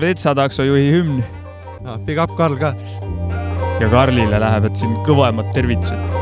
Vetsa 0.00 0.34
taksojuhi 0.34 0.90
hümn. 0.92 1.22
Big 2.04 2.18
up 2.22 2.36
Karl 2.36 2.56
ka. 2.60 2.74
ja 3.80 3.88
Karlile 3.88 4.40
lähevad 4.40 4.76
siin 4.76 4.96
kõvemad 5.08 5.54
tervitused. 5.56 6.19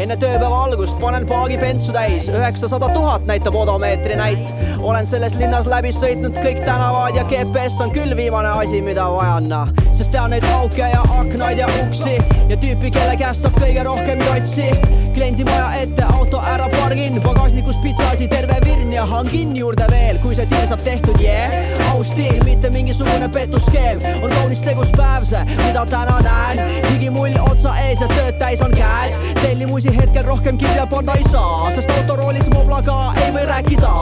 Enne 0.00 0.16
tööpäeva 0.16 0.62
algust 0.64 0.96
panen 1.00 1.26
paagi 1.28 1.58
bensu 1.60 1.92
täis, 1.92 2.28
üheksasada 2.32 2.88
tuhat 2.94 3.26
näitab 3.28 3.56
odomeetri 3.60 4.16
näit. 4.16 4.52
olen 4.80 5.06
selles 5.06 5.36
linnas 5.36 5.68
läbi 5.68 5.92
sõitnud 5.92 6.38
kõik 6.40 6.62
tänavad 6.64 7.18
ja 7.18 7.24
GPS 7.28 7.80
on 7.84 7.92
küll 7.92 8.16
viimane 8.16 8.48
asi, 8.62 8.80
mida 8.82 9.10
vajan, 9.12 9.50
noh. 9.52 9.68
sest 9.92 10.12
tean 10.14 10.32
neid 10.32 10.46
auke 10.54 10.88
ja 10.94 11.02
aknaid 11.18 11.60
ja 11.60 11.68
uksi 11.82 12.16
ja 12.48 12.56
tüüpi, 12.56 12.90
kelle 12.96 13.16
käest 13.20 13.44
saab 13.44 13.60
kõige 13.60 13.84
rohkem 13.84 14.24
jotsi. 14.24 14.70
Kliendi 15.14 15.44
maja 15.44 15.74
ette 15.80 16.04
auto 16.14 16.40
ära 16.46 16.68
pargin, 16.72 17.20
pagasnikus 17.22 17.76
pitsaasi 17.82 18.28
terve 18.28 18.56
virn 18.64 18.92
ja 18.92 19.04
hangin 19.06 19.56
juurde 19.56 19.86
veel, 19.90 20.18
kui 20.22 20.34
see 20.36 20.46
deal 20.50 20.66
saab 20.70 20.82
tehtud, 20.86 21.18
jee. 21.22 21.46
aus 21.90 22.12
stiil, 22.12 22.42
mitte 22.44 22.70
mingisugune 22.70 23.28
petuskeem, 23.32 24.02
on 24.22 24.30
kaunis 24.34 24.62
tegus 24.64 24.92
päev 24.96 25.26
see, 25.28 25.44
mida 25.62 25.84
täna 25.90 26.18
näen. 26.24 26.62
higimull 26.90 27.38
otsa 27.50 27.74
ees 27.86 28.02
ja 28.04 28.10
tööd 28.12 28.38
täis 28.42 28.62
on 28.66 28.74
käed, 28.74 29.16
tellimusi 29.42 29.94
hetkel 29.96 30.26
rohkem 30.28 30.58
kirja 30.60 30.86
panna 30.90 31.16
ei 31.18 31.26
saa, 31.30 31.70
sest 31.74 31.90
autoroolis 31.98 32.50
moblaga 32.54 32.98
ei 33.24 33.32
või 33.36 33.46
rääkida. 33.50 33.94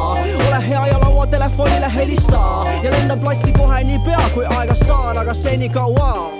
ole 0.48 0.60
hea 0.68 0.86
ja 0.92 1.00
lauatelefonile 1.04 1.94
helista 1.94 2.42
ja 2.82 2.90
lendan 2.90 3.20
platsi 3.20 3.52
kohe 3.52 3.84
niipea, 3.84 4.28
kui 4.34 4.46
aega 4.58 4.74
saan, 4.74 5.18
aga 5.18 5.34
senikaua 5.34 6.37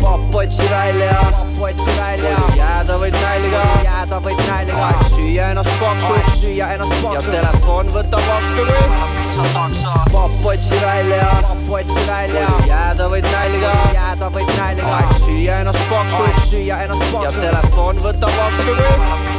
papp 0.00 0.34
otsi 0.34 0.70
välja, 0.70 1.16
papp 1.32 1.62
otsi 1.62 1.96
välja, 1.96 2.36
jääda 2.56 2.96
võid 3.00 3.16
nälga, 3.16 3.62
jääda 3.84 4.20
võid 4.24 4.40
nälga, 4.48 4.84
aeg 4.86 5.02
süüa 5.14 5.48
ennast 5.52 5.72
paksuks, 5.80 6.38
süüa 6.40 6.68
ennast 6.74 6.94
paksuks 7.02 7.28
ja 7.28 7.34
telefon 7.36 7.92
võtab 7.94 8.28
vastu 8.28 8.66
kui 8.68 9.84
papp 10.14 10.46
otsi 10.52 10.80
välja, 10.84 11.26
papp 11.48 11.74
otsi 11.80 12.06
välja, 12.08 12.46
jääda 12.70 13.10
võid 13.14 13.28
nälga, 13.32 13.74
jääda 13.98 14.30
võid 14.36 14.54
nälga, 14.56 14.94
aeg 15.00 15.12
süüa 15.26 15.60
ennast 15.64 15.84
paksuks, 15.92 16.48
süüa 16.54 16.80
ennast 16.86 17.06
paksuks 17.12 17.42
ja 17.42 17.50
telefon 17.50 18.02
võtab 18.08 18.40
vastu 18.40 18.80
kui 18.80 19.29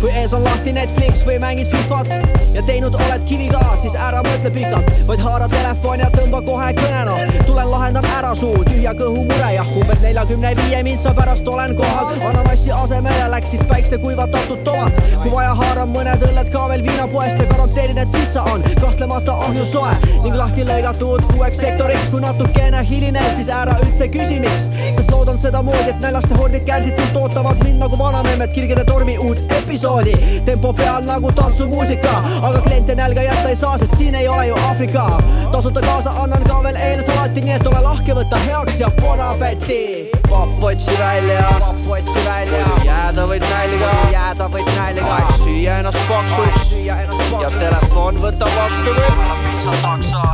kui 0.00 0.10
ees 0.10 0.32
on 0.34 0.44
lahti 0.44 0.72
Netflix 0.72 1.22
või 1.26 1.38
mängid 1.40 1.68
Fifat 1.70 2.08
ja 2.54 2.62
teinud 2.66 2.94
oled 2.94 3.24
kiviga, 3.28 3.60
siis 3.80 3.94
ära 4.00 4.22
mõtle 4.24 4.50
pikalt, 4.52 4.90
vaid 5.08 5.20
haara 5.24 5.48
telefon 5.52 6.00
ja 6.00 6.08
tõmba 6.14 6.40
kohe 6.46 6.68
kõne 6.76 7.02
noh. 7.08 7.34
tulen 7.46 7.70
lahendan 7.70 8.06
ära 8.16 8.32
suu 8.38 8.64
tühja 8.68 8.94
kõhu 8.96 9.24
mure 9.28 9.50
ja 9.54 9.64
umbes 9.76 10.00
neljakümne 10.04 10.52
viie 10.60 10.82
mintsa 10.86 11.12
pärast 11.16 11.48
olen 11.48 11.74
kohal. 11.76 12.12
ananassi 12.30 12.72
asemele 12.72 13.28
läks 13.32 13.52
siis 13.54 13.64
päiksekuivatatud 13.68 14.62
tomat. 14.64 15.00
kui 15.22 15.32
vaja, 15.32 15.54
haaran 15.60 15.92
mõned 15.94 16.26
õlled 16.28 16.52
ka 16.52 16.66
veel 16.72 16.84
viinapoest 16.86 17.40
ja 17.40 17.48
garanteerin, 17.52 17.98
et 18.04 18.12
pitsa 18.12 18.44
on 18.52 18.64
kahtlemata 18.80 19.36
ahju 19.48 19.66
soe 19.66 19.92
ning 20.24 20.36
lahti 20.36 20.64
lõigatud 20.64 21.28
kuueks 21.32 21.60
sektoriks. 21.64 22.10
kui 22.10 22.24
natukene 22.24 22.84
hiline, 22.88 23.24
siis 23.36 23.52
ära 23.52 23.76
üldse 23.84 24.08
küsi, 24.12 24.40
miks, 24.44 24.70
sest 24.86 25.10
loodan 25.12 25.38
sedamoodi, 25.38 25.90
et 25.92 26.00
näljaste 26.00 26.40
hordid 26.40 26.64
kärsitult 26.68 27.20
ootavad 27.22 27.64
mind 27.64 27.84
nagu 27.84 27.98
vanamemmed 27.98 28.52
kirgede 28.56 28.84
tormi 28.96 29.18
uut 29.18 29.52
episoodi. 29.52 30.40
tempo 30.44 30.72
peal 30.72 31.02
nagu 31.04 31.32
tantsumuusika, 31.32 32.12
aga 32.42 32.60
kliente 32.60 32.94
nälga 32.94 33.22
jätta 33.22 33.48
ei 33.48 33.56
saa, 33.56 33.78
sest 33.78 33.96
siin 33.96 34.14
ei 34.14 34.28
ole 34.28 34.46
ju 34.46 34.54
Aafrika. 34.68 35.18
tasuta 35.52 35.80
kaasa 35.80 36.10
annan 36.22 36.44
ka 36.48 36.62
veel 36.62 36.76
eelsalati, 36.76 37.40
nii 37.40 37.52
et 37.58 37.66
ole 37.66 37.80
lahke, 37.82 38.14
võta 38.16 38.40
heaks 38.46 38.80
ja 38.80 38.90
bon 39.00 39.20
appetit. 39.20 40.16
papp 40.30 40.64
otsi 40.64 40.96
välja, 40.98 41.42
papp 41.60 41.90
otsi 41.98 42.24
välja, 42.24 42.64
jääda 42.84 43.26
võid 43.32 43.44
nälga, 43.50 43.90
jääda 44.12 44.48
võid 44.54 44.72
nälga, 44.78 45.10
aeg 45.18 45.36
süüa 45.44 45.76
ennast 45.82 46.00
paksuks, 46.08 46.64
süüa 46.70 46.96
ennast 47.04 47.22
paksuks 47.30 47.42
ja 47.42 47.60
telefon 47.66 48.22
võtab 48.24 48.56
vastu 48.56 48.96
kui 48.96 49.04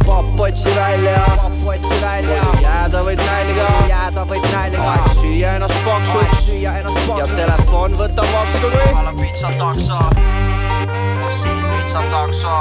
papp 0.06 0.40
otsi 0.46 0.76
välja, 0.78 1.18
papp 1.42 1.66
otsi 1.74 2.00
välja, 2.06 2.46
jääda 2.62 3.02
võid 3.10 3.26
nälga, 3.26 3.68
jääda 3.90 4.26
võid 4.30 4.48
nälga, 4.54 4.88
aeg 4.94 5.12
süüa 5.18 5.58
ennast 5.58 5.84
paksuks, 5.84 6.46
süüa 6.46 6.78
ennast 6.78 7.04
paksuks 7.10 7.28
ja 7.28 7.42
telefon 7.42 7.61
võtab 7.72 8.28
vastu 8.32 8.68
kui 8.68 8.80
kohal 8.84 9.06
on 9.08 9.16
pitsa 9.16 9.48
takso, 9.56 9.98
siin 11.40 11.62
pitsa 11.70 12.02
takso, 12.12 12.52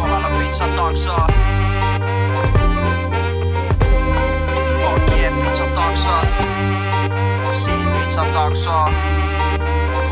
on 0.00 0.24
pitsa 0.38 0.68
takso. 0.76 1.16
Fuck 4.80 5.12
yeah, 5.18 5.36
pitsa 5.36 5.68
takso, 5.76 6.16
siin 7.60 7.84
pitsa 7.92 8.26
takso, 8.32 8.80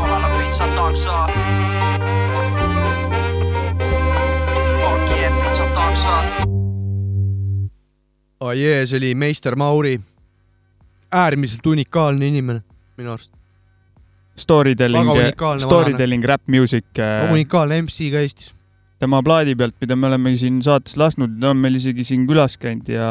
on 0.05 0.29
pitsa 0.37 0.69
takso. 0.77 1.19
Fuck 4.79 5.13
yeah, 5.17 5.37
pitsa 5.43 5.69
takso. 5.73 6.17
oh 8.39 8.51
jee, 8.53 8.85
see 8.85 8.97
oli 8.97 9.15
meister 9.15 9.55
Mauri. 9.55 9.99
äärmiselt 11.13 11.65
unikaalne 11.65 12.27
inimene 12.27 12.61
minu 12.97 13.11
arust. 13.13 13.42
Storytelling 14.35 15.07
Väga 15.07 15.27
unikaalne, 15.27 15.61
storytelling, 15.61 16.25
rap 16.25 16.41
music. 16.47 16.85
unikaalne 17.31 17.81
MC 17.81 18.09
ka 18.11 18.23
Eestis. 18.25 18.53
tema 18.99 19.21
plaadi 19.23 19.55
pealt, 19.55 19.75
mida 19.81 19.95
me 19.95 20.07
oleme 20.07 20.35
siin 20.35 20.61
saates 20.61 20.97
lasknud, 20.97 21.37
ta 21.41 21.51
on 21.53 21.57
meil 21.61 21.75
isegi 21.75 22.05
siin 22.07 22.25
külas 22.27 22.57
käinud 22.57 22.89
ja 22.89 23.07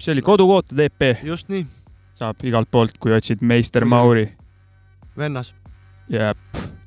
see 0.00 0.12
oli 0.14 0.22
Kodukootade 0.22 0.88
EP. 0.88 1.24
just 1.24 1.48
nii. 1.48 1.66
saab 2.14 2.44
igalt 2.44 2.70
poolt, 2.70 2.96
kui 2.98 3.12
otsid 3.12 3.42
meister 3.42 3.84
Mauri 3.84 4.30
vennas. 5.18 5.54
ja 6.08 6.34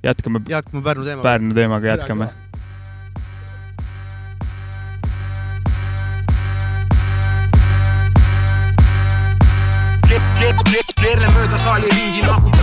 jätkame. 0.03 0.41
jätkame 0.49 0.83
Pärnu 0.83 1.05
teemaga. 1.05 1.23
Pärnu 1.29 1.53
teemaga 1.53 1.87
jätkame. 1.87 2.29
keerle 11.03 11.27
mööda 11.35 11.57
saali 11.59 11.89
ringi 11.91 12.23
nagu 12.23 12.62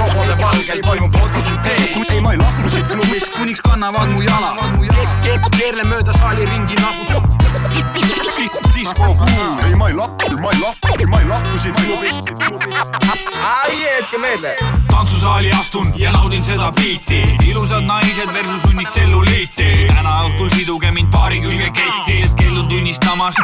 robode 0.00 0.42
valgel 0.42 0.80
toimub 0.80 1.16
fotosüntees. 1.16 1.80
ei, 2.10 2.20
ma 2.20 2.32
ei 2.32 2.38
lahku 2.38 2.68
siit 2.68 2.88
klubist, 2.88 3.30
kuniks 3.36 3.60
kannavad 3.60 4.08
mu 4.08 4.22
jala. 4.22 4.54
keerle 5.58 5.84
mööda 5.84 6.12
saali 6.12 6.46
ringi 6.46 6.74
nagu 6.80 7.39
diskokuul. 8.80 9.64
ei, 9.64 9.74
ma 9.74 9.88
ei 9.88 9.94
lahku, 9.94 10.30
ma 10.40 10.50
ei 10.50 10.60
lahku, 10.60 11.06
ma 11.06 11.20
ei 11.20 11.26
lahku 11.28 11.58
siit 11.58 11.74
klubist. 11.74 12.30
ai, 13.44 13.82
jätke 13.82 14.18
meelde. 14.18 14.56
tantsusaali 14.90 15.50
astun 15.60 15.92
ja 15.96 16.12
naudin 16.12 16.44
seda 16.44 16.72
biiti. 16.72 17.36
ilusad 17.50 17.84
naised 17.84 18.32
versus 18.32 18.62
hunnik 18.68 18.88
tselluliiti. 18.88 19.86
täna 19.94 20.20
õhtul 20.24 20.50
siduge 20.56 20.90
mind 20.90 21.10
paari 21.10 21.40
külge 21.40 21.70
ketti, 21.70 22.20
sest 22.22 22.36
keeldun 22.36 22.68
tunnistamast 22.68 23.38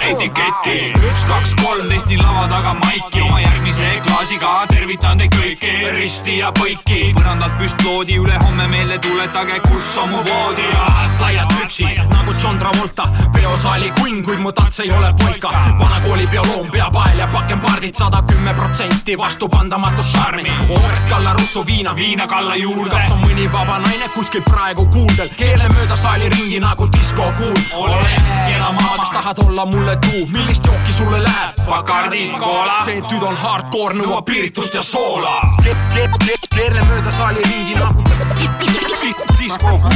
etiketti. 0.00 0.92
üks, 1.10 1.24
kaks, 1.28 1.54
kolm 1.62 1.88
testin 1.88 2.22
lava 2.22 2.48
taga 2.48 2.74
maiki 2.74 3.20
oma 3.20 3.40
järgmise 3.40 3.90
klaasiga 4.06 4.66
tervitan 4.70 5.18
teid 5.18 5.34
kõiki 5.34 5.72
risti 5.98 6.38
ja 6.38 6.52
põiki. 6.58 7.12
põrandalt 7.18 7.58
püstloodi 7.58 8.20
üle 8.22 8.38
homme 8.44 8.68
meelde 8.68 8.98
tuletage, 8.98 9.60
kus 9.68 9.96
on 10.02 10.10
mu 10.14 10.22
voodi 10.30 10.70
ja 10.70 10.86
laiad 11.20 11.52
püksid 11.58 12.02
nagu 12.12 12.34
John 12.42 12.58
Travolta. 12.58 13.08
Peosaali 13.56 13.92
kunn, 14.00 14.22
kuid 14.22 14.38
mu 14.38 14.52
tants 14.52 14.80
ei 14.80 14.90
ole 14.92 15.14
polka. 15.18 15.50
vanakooli 15.78 16.26
bioloom, 16.26 16.70
peapael 16.70 17.18
ja 17.18 17.26
pakempardid 17.26 17.94
sada 17.94 18.22
kümme 18.22 18.54
protsenti 18.54 19.18
vastupandamatut 19.18 20.06
šarmi. 20.06 20.52
Oorest 20.68 21.08
kalla 21.08 21.32
ruttu 21.32 21.66
viina, 21.66 21.96
viina 21.96 22.26
kalla 22.26 22.56
juurde. 22.56 22.90
kas 22.90 23.10
on 23.10 23.18
mõni 23.18 23.52
vaba 23.52 23.78
naine 23.78 24.08
kuskil 24.08 24.42
praegu 24.42 24.86
kuuldel, 24.86 25.28
keele 25.36 25.68
mööda 25.68 25.96
saali 25.96 26.28
ringi 26.28 26.60
nagu 26.60 26.88
diskokuul. 26.92 27.56
ole 27.72 28.16
kena 28.46 28.72
maa, 28.72 28.96
kas 28.98 29.10
tahad 29.10 29.38
olla 29.46 29.66
mulle 29.66 29.96
tuu, 29.96 30.26
millist 30.26 30.66
jooki 30.66 30.92
sulle 30.92 31.22
läheb? 31.22 31.64
Bacardi, 31.66 32.28
koola, 32.38 32.84
see 32.84 33.00
tüd 33.08 33.22
on 33.22 33.36
hardcore, 33.36 33.94
nõuab 33.94 34.24
piiritust 34.24 34.74
ja 34.74 34.82
soola. 34.82 35.40
keerle 36.54 36.84
mööda 36.88 37.10
saali 37.10 37.40
ringi 37.48 37.74
nagu 37.80 38.04
diskokuul. 39.46 39.90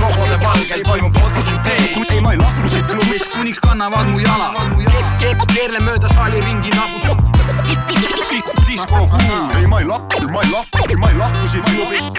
robode 0.00 0.40
valgel 0.42 0.82
toimub 0.82 1.18
fotosüntees. 1.18 2.10
ei, 2.10 2.20
ma 2.20 2.32
ei 2.32 2.38
lahku 2.38 2.68
siit 2.68 2.85
klubist, 2.86 3.30
kuniks 3.32 3.60
kannavad 3.60 4.06
mu 4.10 4.20
jala. 4.20 4.52
keerle 5.54 5.80
mööda 5.80 6.08
saali 6.08 6.40
ringi 6.40 6.70
nagu 7.66 8.66
diskokuul. 8.66 9.56
ei, 9.58 9.66
ma 9.66 9.80
ei 9.80 9.86
lahku, 9.86 10.28
ma 10.30 10.40
ei 10.42 10.50
lahku, 10.50 10.96
ma 10.98 11.08
ei 11.10 11.16
lahku 11.16 11.48
siit 11.48 11.64
klubist. 11.64 12.12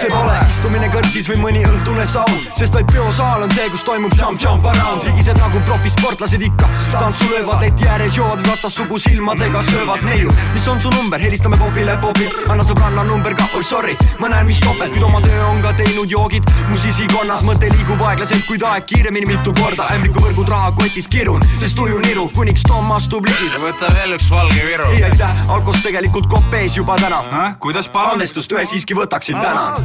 see 0.00 0.08
pole. 0.10 0.36
Istumine 0.50 0.88
kõrtsis 0.92 1.28
või 1.30 1.38
mõni 1.40 1.62
õhtune 1.66 2.04
saun, 2.06 2.38
sest 2.58 2.74
vaid 2.76 2.88
peosaal 2.92 3.44
on 3.46 3.52
see, 3.54 3.68
kus 3.72 3.84
toimub 3.86 4.14
jump, 4.18 4.40
jump 4.40 4.66
around, 4.68 5.04
higised 5.06 5.38
nagu 5.38 5.60
profisportlased 5.68 6.42
ikka. 6.42 6.68
tantsu 6.92 7.28
löövad 7.30 7.60
leti 7.64 7.88
ääres, 7.88 8.16
joovad 8.16 8.44
vastassugu 8.46 8.98
silmadega, 8.98 9.62
söövad 9.70 10.02
neiu. 10.08 10.32
mis 10.54 10.68
on 10.68 10.80
su 10.80 10.90
number, 10.90 11.20
helistame 11.20 11.56
popile, 11.56 11.96
popilt, 12.00 12.34
anna 12.48 12.64
sõbranna 12.64 13.04
number 13.06 13.34
ka, 13.34 13.48
oi 13.56 13.64
sorry, 13.64 13.96
ma 14.18 14.28
näen, 14.28 14.46
mis 14.46 14.60
topelt, 14.60 14.92
kuid 14.92 15.02
oma 15.02 15.20
töö 15.20 15.44
on 15.46 15.62
ka 15.62 15.72
teinud 15.78 16.10
joogid. 16.10 16.44
Mu 16.68 16.76
sisikonnas, 16.76 17.42
mõte 17.46 17.70
liigub 17.72 18.02
aeglaselt, 18.02 18.46
kuid 18.46 18.62
aeg 18.66 18.86
kiiremini 18.86 19.26
mitu 19.34 19.54
korda, 19.56 19.88
ämblikuvõrgud 19.96 20.48
rahakotis 20.48 21.08
kirun, 21.08 21.42
sest 21.60 21.76
tuju 21.78 22.00
niru, 22.06 22.28
kuniks 22.34 22.64
Tom 22.68 22.92
astub 22.92 23.21
ligi. 23.26 23.60
võta 23.62 23.90
veel 23.94 24.16
üks 24.16 24.28
valge 24.30 24.66
viru. 24.66 24.90
ei 24.96 25.04
aitäh, 25.10 25.42
alkost 25.52 25.82
tegelikult 25.86 26.26
kopees 26.30 26.76
juba 26.76 26.96
täna. 27.02 27.22
kuidas 27.58 27.88
palun? 27.88 28.18
andestust 28.18 28.52
ühe 28.52 28.64
siiski 28.66 28.96
võtaksin, 28.98 29.40
tänan. 29.40 29.78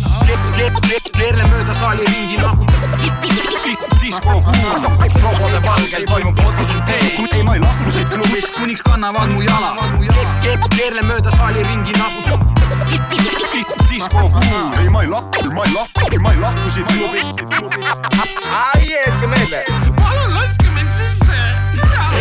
keerle 1.17 1.43
mööda 1.51 1.73
saali 1.77 2.05
ringi 2.05 2.37
nagu 2.41 2.67
disko 4.01 4.41
kuul, 4.41 4.81
robode 5.21 5.59
valgel 5.65 6.05
toimub 6.07 6.39
fotosüntees. 6.41 7.33
ei, 7.33 7.43
ma 7.43 7.55
ei 7.55 7.61
lahku 7.61 7.91
siit 7.91 8.09
klubist, 8.09 8.53
kuniks 8.59 8.81
kannavad 8.81 9.33
mu 9.33 9.41
jala. 9.41 9.75
keerle 10.75 11.03
mööda 11.03 11.31
saali 11.31 11.63
ringi 11.63 11.97
nagu 11.97 12.21
disko 13.89 14.29
kuul. 14.29 14.79
ei, 14.79 14.89
ma 14.89 15.01
ei 15.01 15.09
lahku, 15.09 15.51
ma 15.51 15.65
ei 15.65 15.73
lahku, 15.73 16.19
ma 16.21 16.31
ei 16.31 16.39
lahku 16.39 16.69
siit 16.69 16.87
klubist. 16.93 17.43
ai, 18.53 18.89
jätke 18.91 19.27
meelde. 19.27 19.86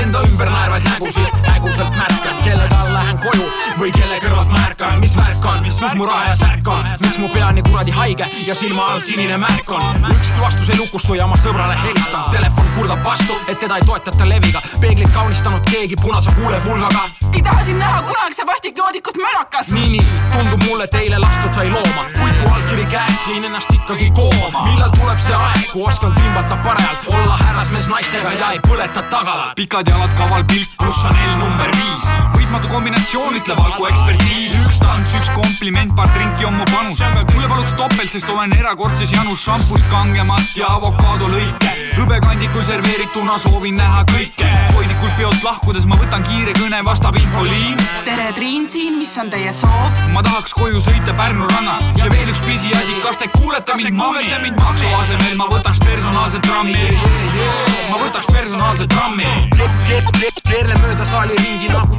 Enda 0.07 0.21
ümber 0.23 0.51
naervaid 0.51 0.85
nägusid 0.87 1.47
häguselt 1.51 1.97
märkan, 1.99 2.37
kelle 2.45 2.69
tal 2.71 2.93
lähen 2.95 3.19
koju 3.19 3.47
või 3.81 3.91
kelle 3.91 4.21
kõrvalt 4.23 4.53
ma 4.53 4.61
ärkan, 4.69 5.01
mis 5.03 5.17
värk 5.19 5.45
on, 5.51 5.63
mis 5.65 5.81
mu 5.99 6.07
raha 6.07 6.29
ja 6.29 6.37
särk 6.39 6.69
on, 6.71 6.87
miks 7.01 7.19
mu 7.19 7.29
pea 7.33 7.49
nii 7.57 7.65
kuradi 7.67 7.95
haige 7.97 8.29
ja 8.47 8.55
silma 8.55 8.85
all 8.93 9.03
sinine 9.03 9.35
märk 9.43 9.73
on. 9.75 10.07
ükski 10.13 10.39
vastus 10.41 10.71
ei 10.71 10.79
lukustu 10.79 11.17
ja 11.19 11.27
ma 11.27 11.35
sõbrale 11.43 11.75
helistan, 11.81 12.31
telefon 12.31 12.71
kurdab 12.77 13.03
vastu, 13.05 13.35
et 13.49 13.59
teda 13.59 13.81
ei 13.81 13.87
toetata 13.89 14.29
leviga, 14.29 14.63
peeglit 14.81 15.11
kaunistanud 15.15 15.67
keegi 15.71 15.99
punase 16.03 16.31
huulepulgaga. 16.39 17.03
ei 17.33 17.43
taha 17.43 17.65
sind 17.65 17.83
näha 17.83 18.03
kunagi, 18.07 18.39
see 18.39 18.47
vastikjoodikus 18.47 19.19
mölakas. 19.19 19.75
nii, 19.75 19.89
nii, 19.97 20.07
tundub 20.37 20.63
mulle, 20.69 20.87
et 20.87 20.95
eile 21.03 21.19
lastud 21.19 21.55
sai 21.55 21.71
looma, 21.71 22.07
kuid 22.15 22.39
kui 22.41 22.53
allkiri 22.53 22.87
käes, 22.95 23.27
jäin 23.27 23.45
ennast 23.51 23.75
ikkagi 23.75 24.11
kooma. 24.15 24.65
millal 24.71 24.95
tuleb 25.01 25.21
see 25.27 25.35
aeg, 25.35 25.67
kui 25.73 25.83
oskan 25.83 26.15
timbata 26.15 26.63
parajalt, 26.63 27.11
olla 27.11 27.37
härrasmees 27.43 27.91
naistega 27.91 28.33
ja 28.39 28.55
ei 28.55 28.63
põleta 28.69 29.03
tagalat. 29.11 29.55
pikad 29.57 29.96
jalad, 29.97 30.13
kaval 30.17 30.45
pilk, 30.45 30.69
pluss 30.77 31.01
Chanel 31.01 31.39
number 31.41 31.71
viis. 31.73 32.05
võitmatu 32.37 32.69
kombinatsioon, 32.69 33.39
ütleb 33.41 33.61
alko 33.63 33.89
ekspertiis. 33.89 34.53
üks 34.61 34.81
tants, 34.83 35.15
üks 35.17 35.31
kompliment, 35.35 35.95
paar 35.97 36.11
trinki 36.13 36.45
on 36.45 36.55
mu 36.55 36.65
panus. 36.73 37.01
mulle 37.35 37.49
paluks 37.49 37.75
topelt, 37.75 38.13
sest 38.13 38.29
olen 38.29 38.53
erakordses 38.59 39.13
janus 39.13 39.45
šampust 39.45 39.89
kangemat 39.91 40.57
ja 40.57 40.67
avokaadolõike. 40.77 41.73
hõbekandikul 41.97 42.65
serveerituna 42.65 43.39
soovin 43.39 43.77
näha 43.77 44.05
kõike. 44.13 44.66
Hoidlikult 44.97 45.17
peolt 45.17 45.43
lahkudes 45.45 45.85
ma 45.87 45.97
võtan 46.01 46.23
kiire 46.25 46.53
kõne, 46.57 46.79
vastab 46.85 47.17
infoliin. 47.21 47.77
tere, 48.05 48.31
Triin 48.33 48.67
siin, 48.69 48.97
mis 48.99 49.13
on 49.19 49.29
teie 49.31 49.53
soov? 49.53 49.93
ma 50.13 50.23
tahaks 50.25 50.55
koju 50.57 50.81
sõita 50.81 51.13
Pärnu 51.17 51.49
rannast 51.51 51.99
ja 51.99 52.09
veel 52.11 52.31
üks 52.33 52.41
pisiasi, 52.41 52.97
kas 53.05 53.19
te 53.21 53.29
kuulete 53.35 53.77
mind, 53.77 53.97
mammi? 53.97 54.53
maksu 54.57 54.89
asemel 55.01 55.37
ma 55.37 55.49
võtaks 55.53 55.81
personaalse 55.85 56.41
trammi. 56.47 56.97
ma 57.91 58.01
võtaks 58.01 58.33
personaalse 58.33 58.87
trammi. 58.87 59.29
keerle 60.49 60.75
mööda 60.81 61.05
saali 61.05 61.37
ringi 61.45 61.69
nagu 61.69 61.97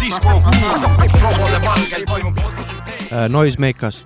disko 0.00 0.40
kuul, 0.44 0.86
robode 1.22 1.60
valgel 1.64 2.04
toimub 2.04 2.40
fotosüntees. 2.40 3.10
uh,. 3.10 3.28
Noisemakers, 3.28 4.04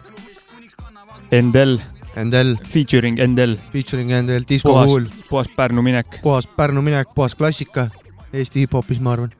Endel, 1.33 1.81
Endel, 2.19 2.57
featuring 2.67 3.19
Endel, 3.23 3.57
featuring 3.73 4.11
Endel, 4.13 4.45
Disco 4.49 4.73
puhas 4.73 4.91
Cool,, 4.91 5.09
puhas 5.29 5.49
Pärnu 5.57 5.83
minek 5.87 6.21
puhas 6.23 6.49
Pärnu 6.57 6.83
minek, 6.83 7.15
puhas 7.15 7.37
klassika 7.39 7.89
Eesti 8.35 8.65
hip-hopis, 8.65 9.01
ma 9.01 9.15
arvan. 9.15 9.33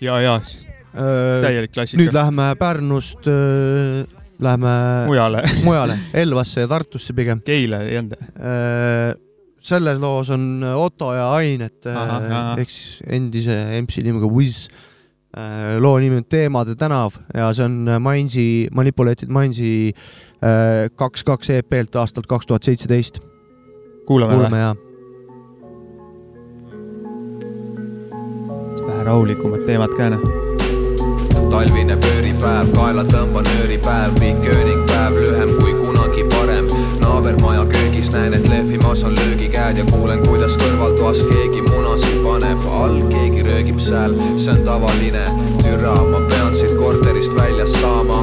ja, 0.00 0.20
ja 0.22 0.38
täielik 0.94 1.72
klassika. 1.74 2.00
nüüd 2.00 2.14
läheme 2.14 2.48
Pärnust, 2.58 3.28
läheme 4.40 4.74
Mujale. 5.06 5.42
mujale, 5.66 5.98
Elvasse 6.14 6.64
ja 6.64 6.70
Tartusse 6.70 7.16
pigem. 7.16 7.42
Keila 7.44 7.82
ei 7.84 7.98
olnud. 8.00 8.22
selles 9.68 9.98
loos 10.00 10.30
on 10.32 10.62
Otto 10.76 11.10
ja 11.12 11.32
Ain, 11.36 11.66
et 11.66 11.86
äh, 11.90 12.60
ehk 12.62 12.70
siis 12.72 13.02
endise 13.04 13.58
MC 13.82 14.04
nimega 14.06 14.30
Wiz. 14.32 14.68
loo 15.78 15.98
nimi 16.00 16.16
on 16.16 16.24
Teemade 16.24 16.72
tänav 16.74 17.18
ja 17.36 17.50
see 17.54 17.66
on 17.66 17.90
Mindsi, 18.00 18.68
Manipulated 18.74 19.28
Mindsi 19.28 19.92
äh, 19.92 20.27
kaks, 20.96 21.24
kaks 21.24 21.50
EP-lt 21.50 21.96
aastalt 21.96 22.26
kaks 22.26 22.46
tuhat 22.46 22.62
seitseteist. 22.62 23.20
kuulame 24.06 24.34
kuulame 24.34 24.56
või? 24.56 24.88
vähe 28.86 29.04
rahulikumad 29.04 29.66
teemad 29.66 29.96
ka 29.96 30.10
noh. 30.10 30.22
talvine 31.50 31.96
pööripäev, 31.96 32.70
kaela 32.76 33.04
tõmba 33.08 33.42
nööripäev, 33.46 34.14
pikk 34.20 34.48
ööningpäev, 34.52 35.18
lühem 35.22 35.56
kui 35.58 35.74
kunagi 35.80 36.24
varem. 36.32 36.87
Naabermaja 37.18 37.64
köögis 37.66 38.10
näen, 38.12 38.34
et 38.34 38.48
lehvimas 38.48 39.04
on 39.04 39.14
löögikäed 39.14 39.78
ja 39.78 39.84
kuulen, 39.84 40.20
kuidas 40.22 40.54
kõrvaltoas 40.56 41.24
keegi 41.26 41.64
munasid 41.66 42.20
paneb, 42.22 42.60
all 42.70 43.00
keegi 43.10 43.42
röögib 43.42 43.80
sääl, 43.82 44.14
see 44.36 44.52
on 44.52 44.60
tavaline. 44.62 45.24
türa, 45.62 45.96
ma 46.12 46.20
pean 46.30 46.54
siit 46.54 46.76
korterist 46.78 47.34
väljas 47.34 47.72
saama. 47.80 48.22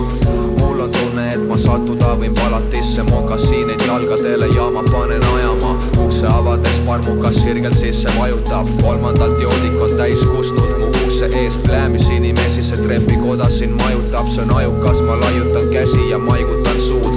mul 0.59 0.79
on 0.79 0.91
tunne, 0.91 1.27
et 1.33 1.43
ma 1.47 1.57
sattuda 1.57 2.15
võin 2.21 2.39
palatisse, 2.39 3.03
mokassiinid 3.03 3.83
jalgadele 3.87 4.47
ja 4.55 4.71
ma 4.71 4.83
panen 4.91 5.27
ajama. 5.35 5.75
ukse 6.05 6.27
avades 6.27 6.79
parmukas 6.87 7.43
sirgelt 7.43 7.77
sisse 7.77 8.09
vajutab, 8.19 8.71
kolmandalt 8.81 9.41
joodik 9.41 9.81
on 9.81 9.97
täis 9.97 10.23
kusnud 10.23 10.71
mu 10.79 11.04
ukse 11.15 11.39
ees 11.39 11.57
pläämis 11.57 12.09
inimesi, 12.09 12.63
see 12.63 12.77
trepikoda 12.77 13.45
siin 13.49 13.71
majutab, 13.79 14.27
see 14.27 14.43
on 14.43 14.49
ajukas, 14.55 14.99
ma 15.01 15.15
laiutan 15.19 15.69
käsi 15.71 16.09
ja 16.09 16.17
maigutan 16.19 16.81
suud. 16.81 17.15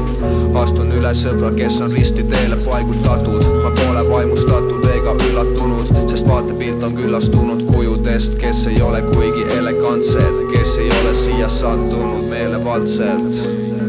astun 0.55 0.93
üle 0.95 1.11
sõbra, 1.15 1.51
kes 1.57 1.81
on 1.83 1.91
risti 1.91 2.23
teele 2.31 2.57
paigutatud, 2.63 3.43
ma 3.65 3.73
pole 3.75 4.05
vaimustatud 4.11 4.87
ega 4.95 5.17
üllatunud, 5.27 5.91
sest 6.11 6.31
vaatepilt 6.31 6.83
on 6.87 6.95
küllastunud 6.95 7.67
kujudest, 7.73 8.39
kes 8.39 8.67
ei 8.71 8.83
ole 8.83 9.03
kuigi 9.11 9.47
elegantsed, 9.59 10.47
kes 10.55 10.79
ei 10.79 10.95
ole 11.01 11.15
siia 11.19 11.51
sattunud 11.51 12.31
meelevaldselt 12.31 13.88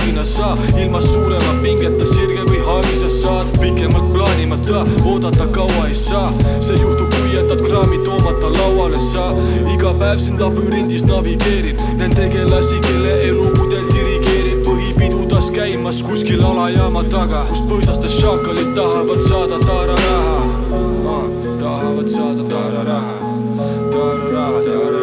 saagina 0.00 0.24
sa, 0.24 0.56
ilma 0.80 1.00
suurema 1.02 1.52
pingeta 1.62 2.06
sirge 2.06 2.44
või 2.48 2.60
haagisa 2.64 3.08
saad, 3.08 3.48
pikemalt 3.60 4.12
plaanimata, 4.14 4.84
oodata 5.04 5.46
kaua 5.52 5.88
ei 5.88 5.94
saa, 5.94 6.32
see 6.60 6.78
juhtub, 6.80 7.10
kui 7.12 7.34
jätad 7.34 7.60
kraami 7.60 7.98
toomata 8.04 8.48
lauale 8.54 9.00
sa, 9.00 9.30
iga 9.74 9.92
päev 10.00 10.22
siin 10.24 10.40
labürindis 10.40 11.04
navigeerid, 11.04 11.82
näen 11.98 12.14
tegelasi, 12.16 12.80
kelle 12.86 13.18
elupudel 13.28 13.90
dirigeerib, 13.92 14.62
põhipidudas 14.64 15.50
käimas 15.52 16.02
kuskil 16.06 16.44
alajaama 16.48 17.04
taga, 17.12 17.44
kust 17.50 17.68
põõsastes 17.68 18.16
šaakalid 18.22 18.72
tahavad 18.78 19.20
saada 19.28 19.60
taararaha, 19.66 20.40
tahavad 21.60 22.08
saada 22.08 22.48
taararaha, 22.48 23.14
taararaha, 23.92 24.64
taararaha, 24.64 24.99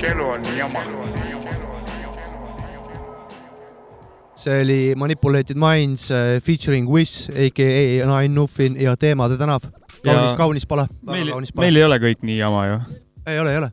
kõik 0.00 0.14
elu 0.14 0.26
on 0.32 0.44
jama. 0.56 0.82
see 4.40 4.62
oli 4.62 4.94
Manipulated 4.96 5.58
Minds 5.60 6.06
äh, 6.10 6.38
featuring 6.40 6.88
Wiz, 6.88 7.28
AKA 7.28 8.06
Nine 8.08 8.32
Nuffin 8.32 8.78
ja 8.80 8.96
Teemade 8.96 9.36
tänav. 9.36 9.66
kaunis, 10.04 10.32
kaunis 10.36 10.66
pala. 10.66 10.86
meil, 11.04 11.28
meil 11.60 11.76
ei 11.76 11.84
ole 11.84 12.00
kõik 12.00 12.24
nii 12.24 12.38
jama 12.38 12.64
ju. 12.66 12.78
ei 13.26 13.42
ole, 13.42 13.52
ei 13.52 13.60
ole. 13.60 13.70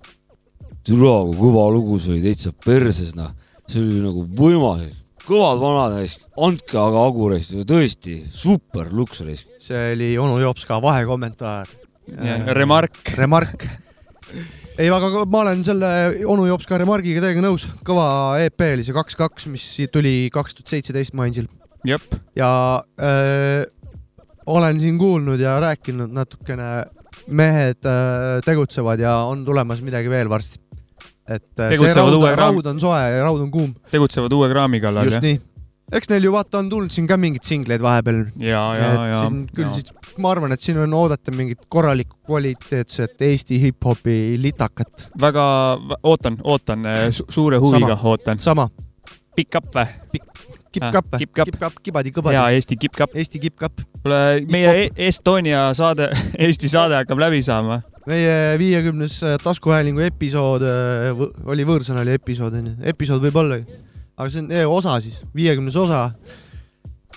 türa, 0.83 1.15
kui 1.29 1.39
kõva 1.39 1.69
lugu, 1.71 2.01
see 2.03 2.17
oli 2.17 2.25
täitsa 2.25 2.51
perses, 2.65 3.15
noh. 3.15 3.31
see 3.63 3.79
oli 3.79 4.03
nagu 4.03 4.27
võimas. 4.27 4.83
kõvad 5.23 5.63
vanad, 5.63 6.19
andke 6.49 6.83
aga 6.83 7.07
Agu, 7.07 7.31
tõesti 7.71 8.19
super 8.27 8.91
luks. 8.91 9.23
see 9.63 9.89
oli 9.95 10.17
onu 10.19 10.41
Jopska 10.43 10.81
vahekommentaar. 10.83 11.71
Ja, 12.07 12.39
remark. 12.55 12.99
remark. 13.15 13.69
ei, 14.77 14.89
aga 14.93 15.23
ma 15.25 15.41
olen 15.43 15.63
selle 15.65 15.89
onu 16.29 16.45
Jopska 16.49 16.77
remargiga 16.81 17.23
täiega 17.23 17.41
nõus. 17.43 17.65
kõva 17.87 18.07
EP 18.45 18.63
oli 18.67 18.85
see 18.85 18.95
kaks, 18.95 19.17
kaks, 19.17 19.47
mis 19.51 19.65
tuli 19.93 20.29
kaks 20.33 20.57
tuhat 20.57 20.75
seitseteist 20.75 21.15
Mainsil. 21.17 21.47
ja 22.37 22.51
öö, 23.01 23.65
olen 24.47 24.79
siin 24.79 24.99
kuulnud 25.01 25.39
ja 25.41 25.57
rääkinud 25.63 26.13
natukene, 26.13 26.85
mehed 27.27 27.81
öö, 27.85 28.39
tegutsevad 28.45 29.01
ja 29.01 29.17
on 29.31 29.43
tulemas 29.47 29.81
midagi 29.85 30.09
veel 30.13 30.29
varsti. 30.29 30.59
et 31.27 31.43
see 31.57 31.73
Tegutsevad 31.75 31.97
raud, 32.05 32.13
uue 32.21 32.29
kraam- 32.31 32.55
raud 32.55 32.69
on 32.71 32.79
soe 32.79 32.99
ja 33.17 33.23
raud 33.25 33.41
on 33.43 33.51
kuum. 33.51 33.73
tegutsevad 33.91 34.31
uue 34.33 34.47
kraami 34.53 34.79
kallal, 34.83 35.09
just 35.09 35.25
nii. 35.25 35.41
Eks 35.95 36.09
neil 36.11 36.25
ju 36.27 36.31
vaata 36.33 36.59
on 36.59 36.69
tulnud 36.71 36.91
siin 36.91 37.07
ka 37.07 37.15
mingeid 37.21 37.45
singleid 37.47 37.81
vahepeal. 37.83 38.25
ja, 38.43 38.63
ja, 38.75 38.89
ja 39.11 39.21
küll 39.55 39.69
ja. 39.69 39.73
siis 39.77 39.93
ma 40.19 40.31
arvan, 40.33 40.51
et 40.51 40.63
siin 40.63 40.79
on 40.83 40.93
oodata 40.97 41.31
mingit 41.35 41.63
korralikku 41.71 42.17
kvaliteetset 42.27 43.21
Eesti 43.29 43.61
hip-hopi 43.61 44.35
litakat. 44.41 45.09
väga, 45.21 45.45
ootan, 46.03 46.39
ootan 46.43 46.83
su 47.11 47.25
suure 47.29 47.57
huviga 47.63 47.95
Sama. 47.95 48.09
ootan. 48.09 48.39
sama. 48.39 48.69
Pikk 49.37 49.49
kapp 49.53 49.75
või? 49.75 49.85
Kipp-kapp 50.77 51.07
või? 51.13 51.19
Kipp-kapp. 51.21 51.47
Kipp-kapp, 51.47 51.77
kibadi-kõbadi. 51.85 52.35
jaa, 52.35 52.49
Eesti 52.53 52.75
kipp-kapp. 52.77 53.15
Eesti 53.15 53.39
kipp-kapp. 53.39 53.79
kuule, 54.03 54.19
meie 54.51 54.73
E- 54.83 55.07
Estonia 55.07 55.69
saade, 55.77 56.09
Eesti 56.47 56.69
saade 56.69 56.97
hakkab 56.99 57.21
läbi 57.21 57.39
saama. 57.45 57.79
meie 58.07 58.57
viiekümnes 58.59 59.19
taskuhäälingu 59.43 59.99
episood 60.05 60.63
võ- 61.17 61.31
oli 61.51 61.63
võõrsõna 61.67 62.03
oli 62.05 62.13
episood 62.15 62.53
onju, 62.55 62.75
episood 62.91 63.19
võib 63.23 63.35
olla 63.41 63.57
ju, 63.59 63.65
aga 64.17 64.31
see 64.33 64.43
on 64.43 64.51
eh, 64.51 64.65
osa 64.65 64.97
siis, 65.03 65.21
viiekümnes 65.37 65.77
osa 65.79 66.07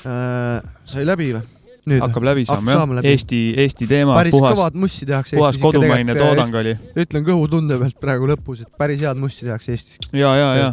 äh, 0.05 0.61
sai 0.89 1.07
läbi 1.09 1.33
või? 1.37 1.47
nüüd 1.91 2.03
hakkab 2.05 2.27
läbi 2.29 2.45
saama 2.49 2.75
jah. 2.77 3.07
Eesti, 3.09 3.39
Eesti 3.65 3.89
teema, 3.91 4.19
päris 4.19 4.37
puhas 4.37 4.57
kõvad, 4.57 4.77
mussi 4.79 5.09
tehakse 5.09 5.39
puhas 5.39 5.55
Eestis 5.55 5.63
ikka 5.63 5.71
kodumaine 5.71 6.13
tegelikult, 6.13 6.37
toodang 6.37 6.59
oli. 6.61 6.75
ütlen 7.05 7.25
kõhutunde 7.27 7.79
pealt 7.81 7.97
praegu 8.03 8.29
lõpus, 8.31 8.67
et 8.67 8.77
päris 8.81 9.01
head 9.05 9.21
mussi 9.21 9.49
tehakse 9.49 9.77
Eestis. 9.77 10.11
ja, 10.13 10.35
ja, 10.37 10.51
ja 10.59 10.69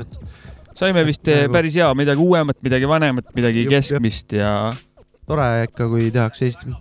saime 0.77 1.05
vist 1.07 1.27
eh, 1.31 1.45
Nagu- 1.45 1.55
päris 1.55 1.77
hea, 1.79 1.87
midagi 1.97 2.23
uuemat, 2.23 2.59
midagi 2.65 2.89
vanemat, 2.91 3.31
midagi 3.37 3.63
Jupp, 3.63 3.77
keskmist 3.77 4.35
ja 4.37 4.51
tore 5.27 5.47
ikka, 5.69 5.87
kui 5.93 6.11
tehakse 6.13 6.51
Eestis 6.51 6.75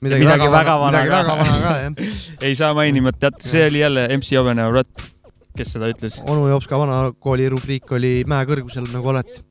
midagi, 0.00 0.24
midagi 0.24 0.50
väga 0.52 0.76
vana 0.80 0.90
midagi 0.92 1.14
väga 1.14 1.38
vana 1.42 1.60
ka 1.60 1.76
jah. 1.84 2.12
ei 2.48 2.56
saa 2.58 2.74
mainimata 2.76 3.28
jätta, 3.30 3.48
see 3.48 3.66
oli 3.68 3.84
jälle 3.84 4.08
MC 4.16 4.36
Jovene 4.36 4.70
Rott, 4.72 5.04
kes 5.56 5.76
seda 5.76 5.90
ütles 5.92 6.20
onu 6.30 6.48
Jopska 6.50 6.78
vanakooli 6.80 7.48
rubriik 7.52 7.90
oli 7.96 8.20
mäe 8.28 8.46
kõrgusel 8.48 8.86
nagu 8.92 9.12
alati. 9.12 9.42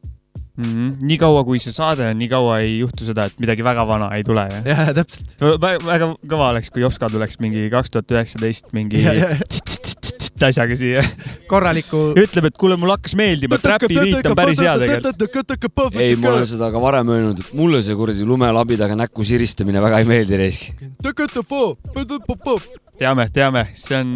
mm. 0.57 0.63
-hmm. 0.63 0.95
nii 1.11 1.17
kaua, 1.17 1.43
kui 1.47 1.59
see 1.63 1.75
saade 1.75 2.09
on, 2.09 2.17
nii 2.19 2.29
kaua 2.31 2.59
ei 2.65 2.79
juhtu 2.79 3.05
seda, 3.07 3.29
et 3.29 3.39
midagi 3.39 3.63
väga 3.63 3.87
vana 3.87 4.11
ei 4.15 4.23
tule, 4.23 4.47
jah? 4.51 4.65
jah, 4.65 4.93
täpselt. 4.95 5.35
väga, 5.41 5.85
väga 5.85 6.13
kõva 6.25 6.51
oleks, 6.55 6.71
kui 6.73 6.85
Jopska 6.85 7.09
tuleks 7.09 7.39
mingi 7.39 7.69
kaks 7.71 7.95
tuhat 7.95 8.11
üheksateist 8.17 8.73
mingi 8.73 9.03
Ja, 9.03 9.13
ja, 9.13 9.29
ja. 9.35 10.47
asjaga 10.47 10.75
siia. 10.79 11.03
korraliku. 11.51 12.13
ütleb, 12.19 12.49
et 12.49 12.57
kuule, 12.59 12.77
mulle 12.79 12.95
hakkas 12.97 13.15
meeldima, 13.19 13.59
Trapi 13.61 13.89
beat 13.91 14.29
on 14.29 14.37
päris 14.39 14.61
hea 14.63 14.75
tegelikult. 14.79 15.99
ei, 15.99 16.15
ma 16.19 16.33
olen 16.33 16.47
seda 16.47 16.71
ka 16.73 16.81
varem 16.83 17.11
öelnud, 17.15 17.43
et 17.43 17.53
mulle 17.57 17.81
see 17.85 17.97
kuradi 17.99 18.27
lumelabidaga 18.27 18.97
näkku 18.99 19.25
siristamine 19.27 19.83
väga 19.83 20.01
ei 20.03 20.09
meeldi 20.09 20.39
reisk. 20.39 20.71
teame, 22.99 23.29
teame, 23.33 23.67
see 23.79 23.99
on, 23.99 24.11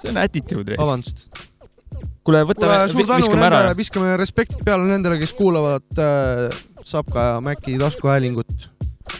see 0.00 0.10
on 0.10 0.18
attitude. 0.20 0.76
vabandust. 0.78 1.28
kuule, 2.24 2.42
võtame, 2.48 2.80
suur 2.92 3.06
tänu 3.06 3.20
viskame 3.22 3.46
ära 3.46 3.62
nendele,. 3.62 3.78
viskame 3.80 4.16
respektid 4.20 4.64
peale 4.66 4.88
nendele, 4.88 5.20
kes 5.20 5.32
kuulavad 5.38 6.02
äh, 6.02 6.60
Sapka 6.84 7.20
ja 7.20 7.40
Mäki 7.44 7.78
taskuhäälingut. 7.78 8.70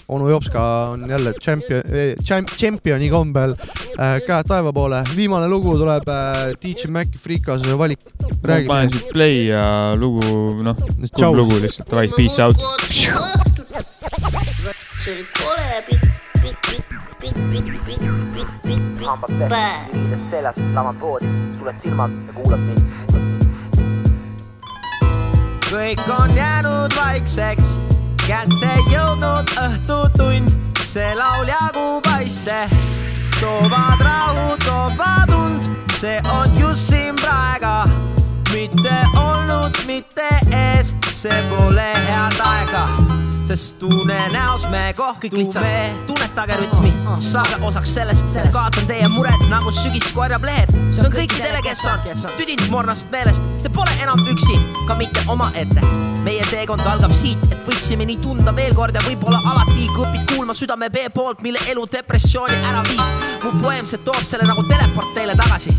onu 0.09 0.29
Jopska 0.31 0.63
on 0.93 1.11
jälle 1.11 1.33
tšempion 1.33 1.83
eh,, 1.87 2.15
tšempioni 2.57 3.09
kombel 3.11 3.55
äh, 3.99 4.21
käed 4.27 4.47
taeva 4.49 4.73
poole. 4.73 5.03
viimane 5.17 5.49
lugu 5.49 5.77
tuleb 5.79 6.09
äh, 6.09 6.53
DJ 6.63 6.89
Maci 6.89 7.19
Freekase 7.19 7.79
valik. 7.79 8.01
ma 8.47 8.61
panen 8.67 8.91
siit 8.91 9.09
play 9.13 9.47
ja 9.51 9.95
lugu, 9.99 10.23
noh, 10.63 10.77
kuulb 11.15 11.37
lugu 11.43 11.61
lihtsalt, 11.63 11.91
davai, 11.91 12.09
peace 12.17 12.43
out. 12.43 12.59
pitt, 17.21 17.35
päev. 19.49 19.93
riided 19.93 20.31
seljas, 20.31 20.57
lamad 20.75 21.01
voodi, 21.01 21.29
suled 21.59 21.81
silmad 21.83 22.11
ja 22.27 22.33
kuulad 22.33 22.61
mind. 22.61 22.81
kõik 25.71 26.01
on 26.19 26.37
jäänud 26.37 26.97
vaikseks, 26.97 27.77
kätte 28.27 28.73
jõudnud 28.91 29.53
õhtutund, 29.61 30.51
see 30.83 31.13
lauljagu 31.15 32.01
paiste 32.03 32.67
toovad 33.41 34.01
rahu, 34.05 34.57
toovad 34.65 35.35
und, 35.37 35.71
see 35.93 36.19
on 36.33 36.59
just 36.59 36.91
siin 36.91 37.15
praegu, 37.21 38.20
mitte 38.61 38.95
olnud, 39.17 39.75
mitte 39.87 40.29
ees, 40.53 40.93
see 41.17 41.37
pole 41.49 41.87
head 41.97 42.41
aega, 42.45 42.83
sest 43.49 43.79
tunne 43.81 44.19
näos 44.33 44.67
me 44.69 44.93
kohkume. 44.97 45.95
tunnetage 46.07 46.57
rütmi, 46.61 46.93
saage 47.21 47.57
osaks 47.65 47.95
sellest, 47.95 48.27
sellest., 48.27 48.53
kaotan 48.53 48.87
teie 48.87 49.09
mured 49.09 49.47
nagu 49.49 49.73
sügis 49.73 50.13
korjab 50.13 50.45
lehed. 50.45 50.75
see 50.93 51.07
on 51.07 51.15
kõikidele, 51.15 51.63
kes 51.65 51.87
on 51.89 52.37
tüdinud 52.37 52.69
mornast 52.71 53.09
meelest, 53.11 53.43
te 53.63 53.73
pole 53.73 53.97
enam 54.03 54.21
üksi, 54.29 54.59
ka 54.87 54.95
mitte 54.95 55.25
omaette. 55.29 55.81
meie 56.25 56.45
teekond 56.51 56.85
algab 56.85 57.17
siit, 57.17 57.41
et 57.49 57.65
võiksime 57.65 58.05
nii 58.05 58.19
tunda 58.21 58.53
veel 58.57 58.77
kord 58.77 58.95
ja 58.95 59.01
võib-olla 59.07 59.41
alati 59.55 59.89
kui 59.95 60.05
õpid 60.05 60.35
kuulma 60.35 60.55
südame 60.55 60.91
B 60.91 61.09
poolt, 61.15 61.41
mille 61.41 61.65
elu 61.73 61.87
depressiooni 61.93 62.61
ära 62.61 62.85
viis. 62.93 63.15
mu 63.43 63.57
poeem, 63.63 63.87
see 63.87 64.05
toob 64.05 64.21
selle 64.21 64.45
nagu 64.45 64.69
teleport 64.69 65.17
teile 65.17 65.39
tagasi 65.47 65.73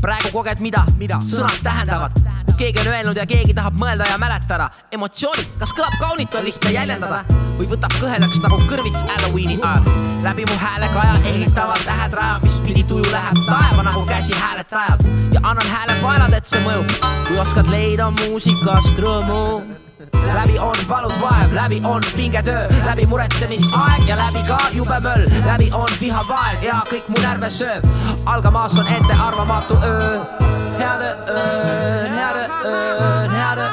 praegu 0.00 0.30
koged 0.32 0.60
mida, 0.64 0.84
mida?, 0.98 1.18
sõnad 1.24 1.60
tähendavad, 1.64 2.16
keegi 2.58 2.80
on 2.82 2.90
öelnud 2.92 3.16
ja 3.16 3.26
keegi 3.28 3.54
tahab 3.56 3.76
mõelda 3.80 4.08
ja 4.08 4.18
mäletada. 4.18 4.70
emotsioonid, 4.92 5.52
kas 5.58 5.72
kõlab 5.76 5.96
kaunilt, 6.00 6.34
on 6.34 6.44
lihtne 6.44 6.72
jäljendada 6.74 7.24
või 7.58 7.68
võtab 7.72 7.96
kõhedaks 8.00 8.40
nagu 8.44 8.60
kõrvits 8.70 9.04
Halloweeni 9.08 9.58
ajal. 9.62 9.84
läbi 10.22 10.44
mu 10.48 10.56
häälekaja 10.60 11.20
ehitavad 11.34 11.84
tähed 11.84 12.14
rajab, 12.14 12.42
mis 12.44 12.56
pidi 12.64 12.84
tuju 12.84 13.12
läheb 13.12 13.44
taeva 13.46 13.82
nagu 13.82 14.06
käsi 14.08 14.34
hääletajal 14.34 14.98
ja 15.34 15.40
annan 15.42 15.68
hääle 15.68 16.00
paelad, 16.02 16.32
et 16.32 16.46
see 16.46 16.64
mõjub, 16.64 16.96
kui 17.28 17.38
oskad 17.38 17.68
leida 17.68 18.10
muusikast 18.10 18.98
rõõmu 18.98 19.89
läbi 20.12 20.58
on 20.58 20.74
valus 20.88 21.20
vaev, 21.20 21.54
läbi 21.54 21.80
on 21.84 22.02
pingetöö, 22.16 22.68
läbi 22.84 23.06
muretsemisaeg 23.06 24.08
ja 24.08 24.16
läbi 24.16 24.42
ka 24.48 24.58
jube 24.72 25.00
möll, 25.00 25.26
läbi 25.46 25.70
on 25.72 25.88
viha 26.00 26.24
vaev 26.28 26.62
ja 26.62 26.82
kõik 26.90 27.08
mu 27.08 27.22
närve 27.22 27.50
sööb. 27.50 27.86
algamas 28.26 28.78
on 28.78 28.86
ettearvamatu 28.86 29.74
öö, 29.74 30.20
head 30.78 31.02
öö, 31.02 32.08
head 32.08 32.36
öö, 32.64 33.28
head 33.28 33.58
öö, 33.58 33.68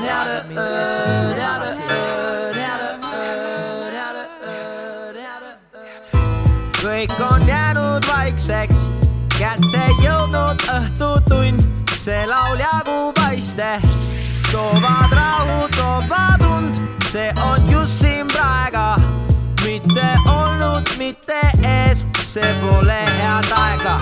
head 0.00 0.28
öö, 0.30 0.44
head 0.54 0.56
öö. 0.56 0.96
kõik 6.86 7.20
on 7.32 7.48
jäänud 7.48 8.06
vaikseks, 8.08 8.88
kätte 9.38 9.88
jõudnud 10.04 10.62
õhtutund, 10.70 11.62
see 11.96 12.22
laul 12.30 12.62
jagub 12.62 13.18
aiste, 13.26 13.76
toovad 14.52 15.15
olnud, 21.06 21.16
mitte 21.16 21.68
ees, 21.68 22.06
see 22.24 22.54
pole 22.60 22.92
head 22.92 23.50
aega, 23.56 24.00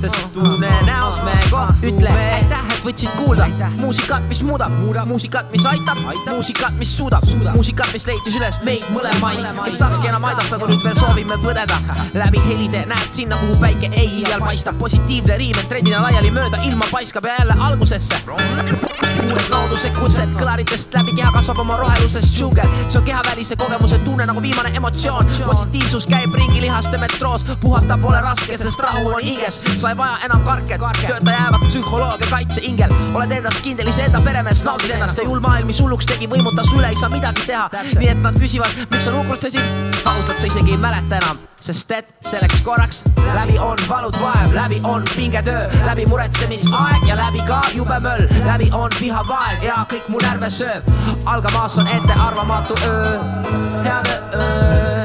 sest 0.00 0.32
tunne 0.32 0.70
näos 0.86 1.22
me 1.22 1.32
kohtume. 1.50 2.10
aitäh, 2.34 2.64
et 2.72 2.84
võtsid 2.84 3.10
kuulda. 3.16 3.48
Muusikat, 3.76 4.24
mis 4.28 4.42
muudab, 4.42 4.72
muusikat, 5.06 5.50
mis 5.52 5.66
aitab, 5.66 5.98
muusikat, 6.30 6.76
mis 6.78 6.96
suudab, 6.96 7.24
muusikat, 7.54 7.92
mis 7.92 8.06
leidis 8.06 8.36
üles 8.36 8.60
meid 8.64 8.86
mõlemaid, 8.94 9.44
kes 9.64 9.78
saakski 9.78 10.08
enam 10.08 10.24
aidata, 10.24 10.58
kui 10.58 10.70
nüüd 10.72 10.84
veel 10.84 10.96
soovime 10.98 11.38
põdeda. 11.42 11.78
läbi 12.14 12.40
helide 12.46 12.84
näed 12.86 13.10
sinna, 13.10 13.36
kuhu 13.36 13.58
päike 13.60 13.90
ei 13.92 14.22
iial 14.22 14.40
paistab, 14.40 14.78
positiivne 14.78 15.36
riim, 15.36 15.58
et 15.58 15.68
trendina 15.68 16.02
laiali 16.02 16.30
mööda 16.30 16.62
ilma 16.64 16.88
paiskab 16.90 17.24
ja 17.24 17.36
jälle 17.38 17.54
algusesse. 17.58 18.22
kuuled 18.24 19.50
looduse 19.50 19.90
kutset 20.00 20.30
kõlaritest 20.38 20.94
läbi. 20.94 21.12
Keha 21.18 21.32
kasvab 21.34 21.58
oma 21.58 21.76
roheluses 21.76 22.32
džungel, 22.34 22.68
see 22.88 23.00
on 23.00 23.04
kehavälise 23.04 23.56
kogemuse 23.56 23.98
tunne 24.04 24.26
nagu 24.26 24.42
viimane 24.42 24.70
emotsioon, 24.76 25.26
positiivsus 25.46 26.06
käib 26.06 26.37
ringi 26.38 26.60
lihaste 26.62 26.98
metroos, 26.98 27.44
puhata 27.60 27.98
pole 28.00 28.20
raske, 28.22 28.56
sest 28.58 28.80
rahu 28.84 29.12
on 29.14 29.24
hinges, 29.24 29.60
sa 29.80 29.92
ei 29.92 29.98
vaja 29.98 30.18
enam 30.28 30.44
karket, 30.46 30.82
tööta 31.00 31.34
jäävat 31.34 31.66
psühholoogia 31.66 32.30
kaitseingel, 32.30 32.94
oled 33.14 33.34
endas 33.38 33.60
kindel, 33.64 33.90
iseenda 33.90 34.20
peremees, 34.24 34.62
naudid 34.66 34.94
ennast. 34.94 35.18
Ja 35.18 35.26
julm 35.28 35.42
maailm, 35.44 35.68
mis 35.70 35.80
hulluks 35.82 36.08
tegi, 36.08 36.28
võimutas 36.30 36.70
üle, 36.76 36.92
ei 36.92 36.98
saa 36.98 37.10
midagi 37.12 37.46
teha. 37.48 37.68
nii 37.98 38.10
et 38.12 38.22
nad 38.22 38.38
küsivad, 38.38 38.80
miks 38.90 39.06
sa 39.08 39.14
nukrutsesid, 39.14 39.94
ausalt 40.04 40.40
sa 40.40 40.50
isegi 40.50 40.74
ei 40.76 40.80
mäleta 40.80 41.18
enam, 41.18 41.40
sest 41.60 41.90
et 41.96 42.10
selleks 42.30 42.62
korraks. 42.66 43.02
Läbi 43.34 43.58
on 43.62 43.80
valud 43.88 44.18
vaev, 44.22 44.54
läbi 44.54 44.80
on 44.84 45.04
pingetöö, 45.16 45.66
läbi 45.86 46.06
muretsemisaeg 46.06 47.08
ja 47.08 47.16
läbi 47.18 47.42
ka 47.48 47.60
jube 47.74 47.98
möll, 48.04 48.28
läbi 48.46 48.70
on 48.72 48.94
vihavaeg 49.00 49.66
ja 49.66 49.82
kõik 49.90 50.08
mu 50.08 50.22
närve 50.22 50.50
sööb. 50.52 50.86
algamas 51.26 51.78
on 51.78 51.88
ettearvamatu 51.88 52.74
öö, 52.86 53.18
head 53.84 54.08
ööd, 54.32 54.97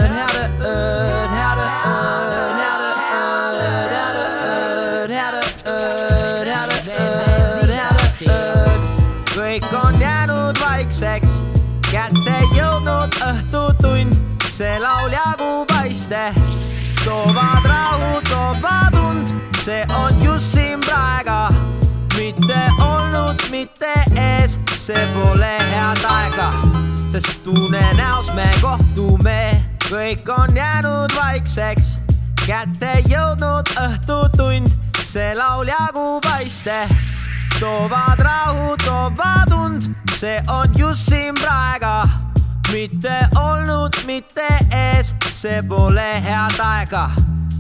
see 14.54 14.80
laul 14.80 15.10
jagu 15.10 15.66
paiste, 15.66 16.32
toovad 17.04 17.66
rahu, 17.66 18.22
toovad 18.30 18.94
und, 19.10 19.28
see 19.58 19.84
on 19.98 20.22
just 20.22 20.46
siin 20.54 20.80
praegu, 20.80 21.56
mitte 22.18 22.60
olnud, 22.86 23.42
mitte 23.50 23.94
ees, 24.16 24.60
see 24.78 25.06
pole 25.16 25.56
head 25.58 26.06
aega, 26.06 26.52
sest 27.10 27.48
unenäos 27.50 28.30
me 28.38 28.46
kohtume, 28.62 29.58
kõik 29.88 30.30
on 30.30 30.54
jäänud 30.56 31.16
vaikseks, 31.18 31.96
kätte 32.46 33.00
jõudnud 33.10 33.74
õhtutund, 33.74 34.70
see 35.02 35.32
laul 35.34 35.66
jagu 35.66 36.20
paiste, 36.22 36.84
toovad 37.58 38.22
rahu, 38.22 38.78
toovad 38.86 39.58
und, 39.58 39.90
see 40.14 40.38
on 40.46 40.78
just 40.78 41.10
siin 41.10 41.34
praegu, 41.42 42.33
mitte 42.74 43.28
olnud, 43.36 43.90
mitte 44.06 44.48
ees, 44.74 45.14
see 45.30 45.62
pole 45.70 46.08
head 46.26 46.58
aega, 46.66 47.04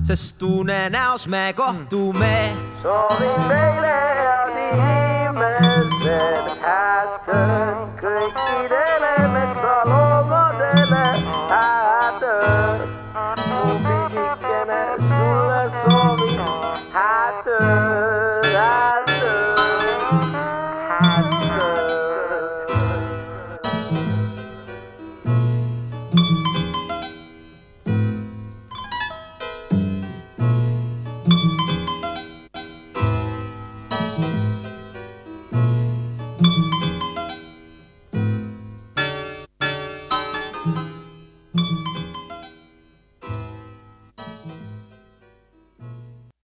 sest 0.07 0.41
unenäos 0.43 1.27
me 1.27 1.53
kohtume. 1.55 2.49
soovin 2.81 3.41
meile 3.47 3.93
head 4.21 4.57
inimesed, 4.65 6.49
head 6.65 7.29
ööd 7.37 8.01
kõikidele 8.01 8.92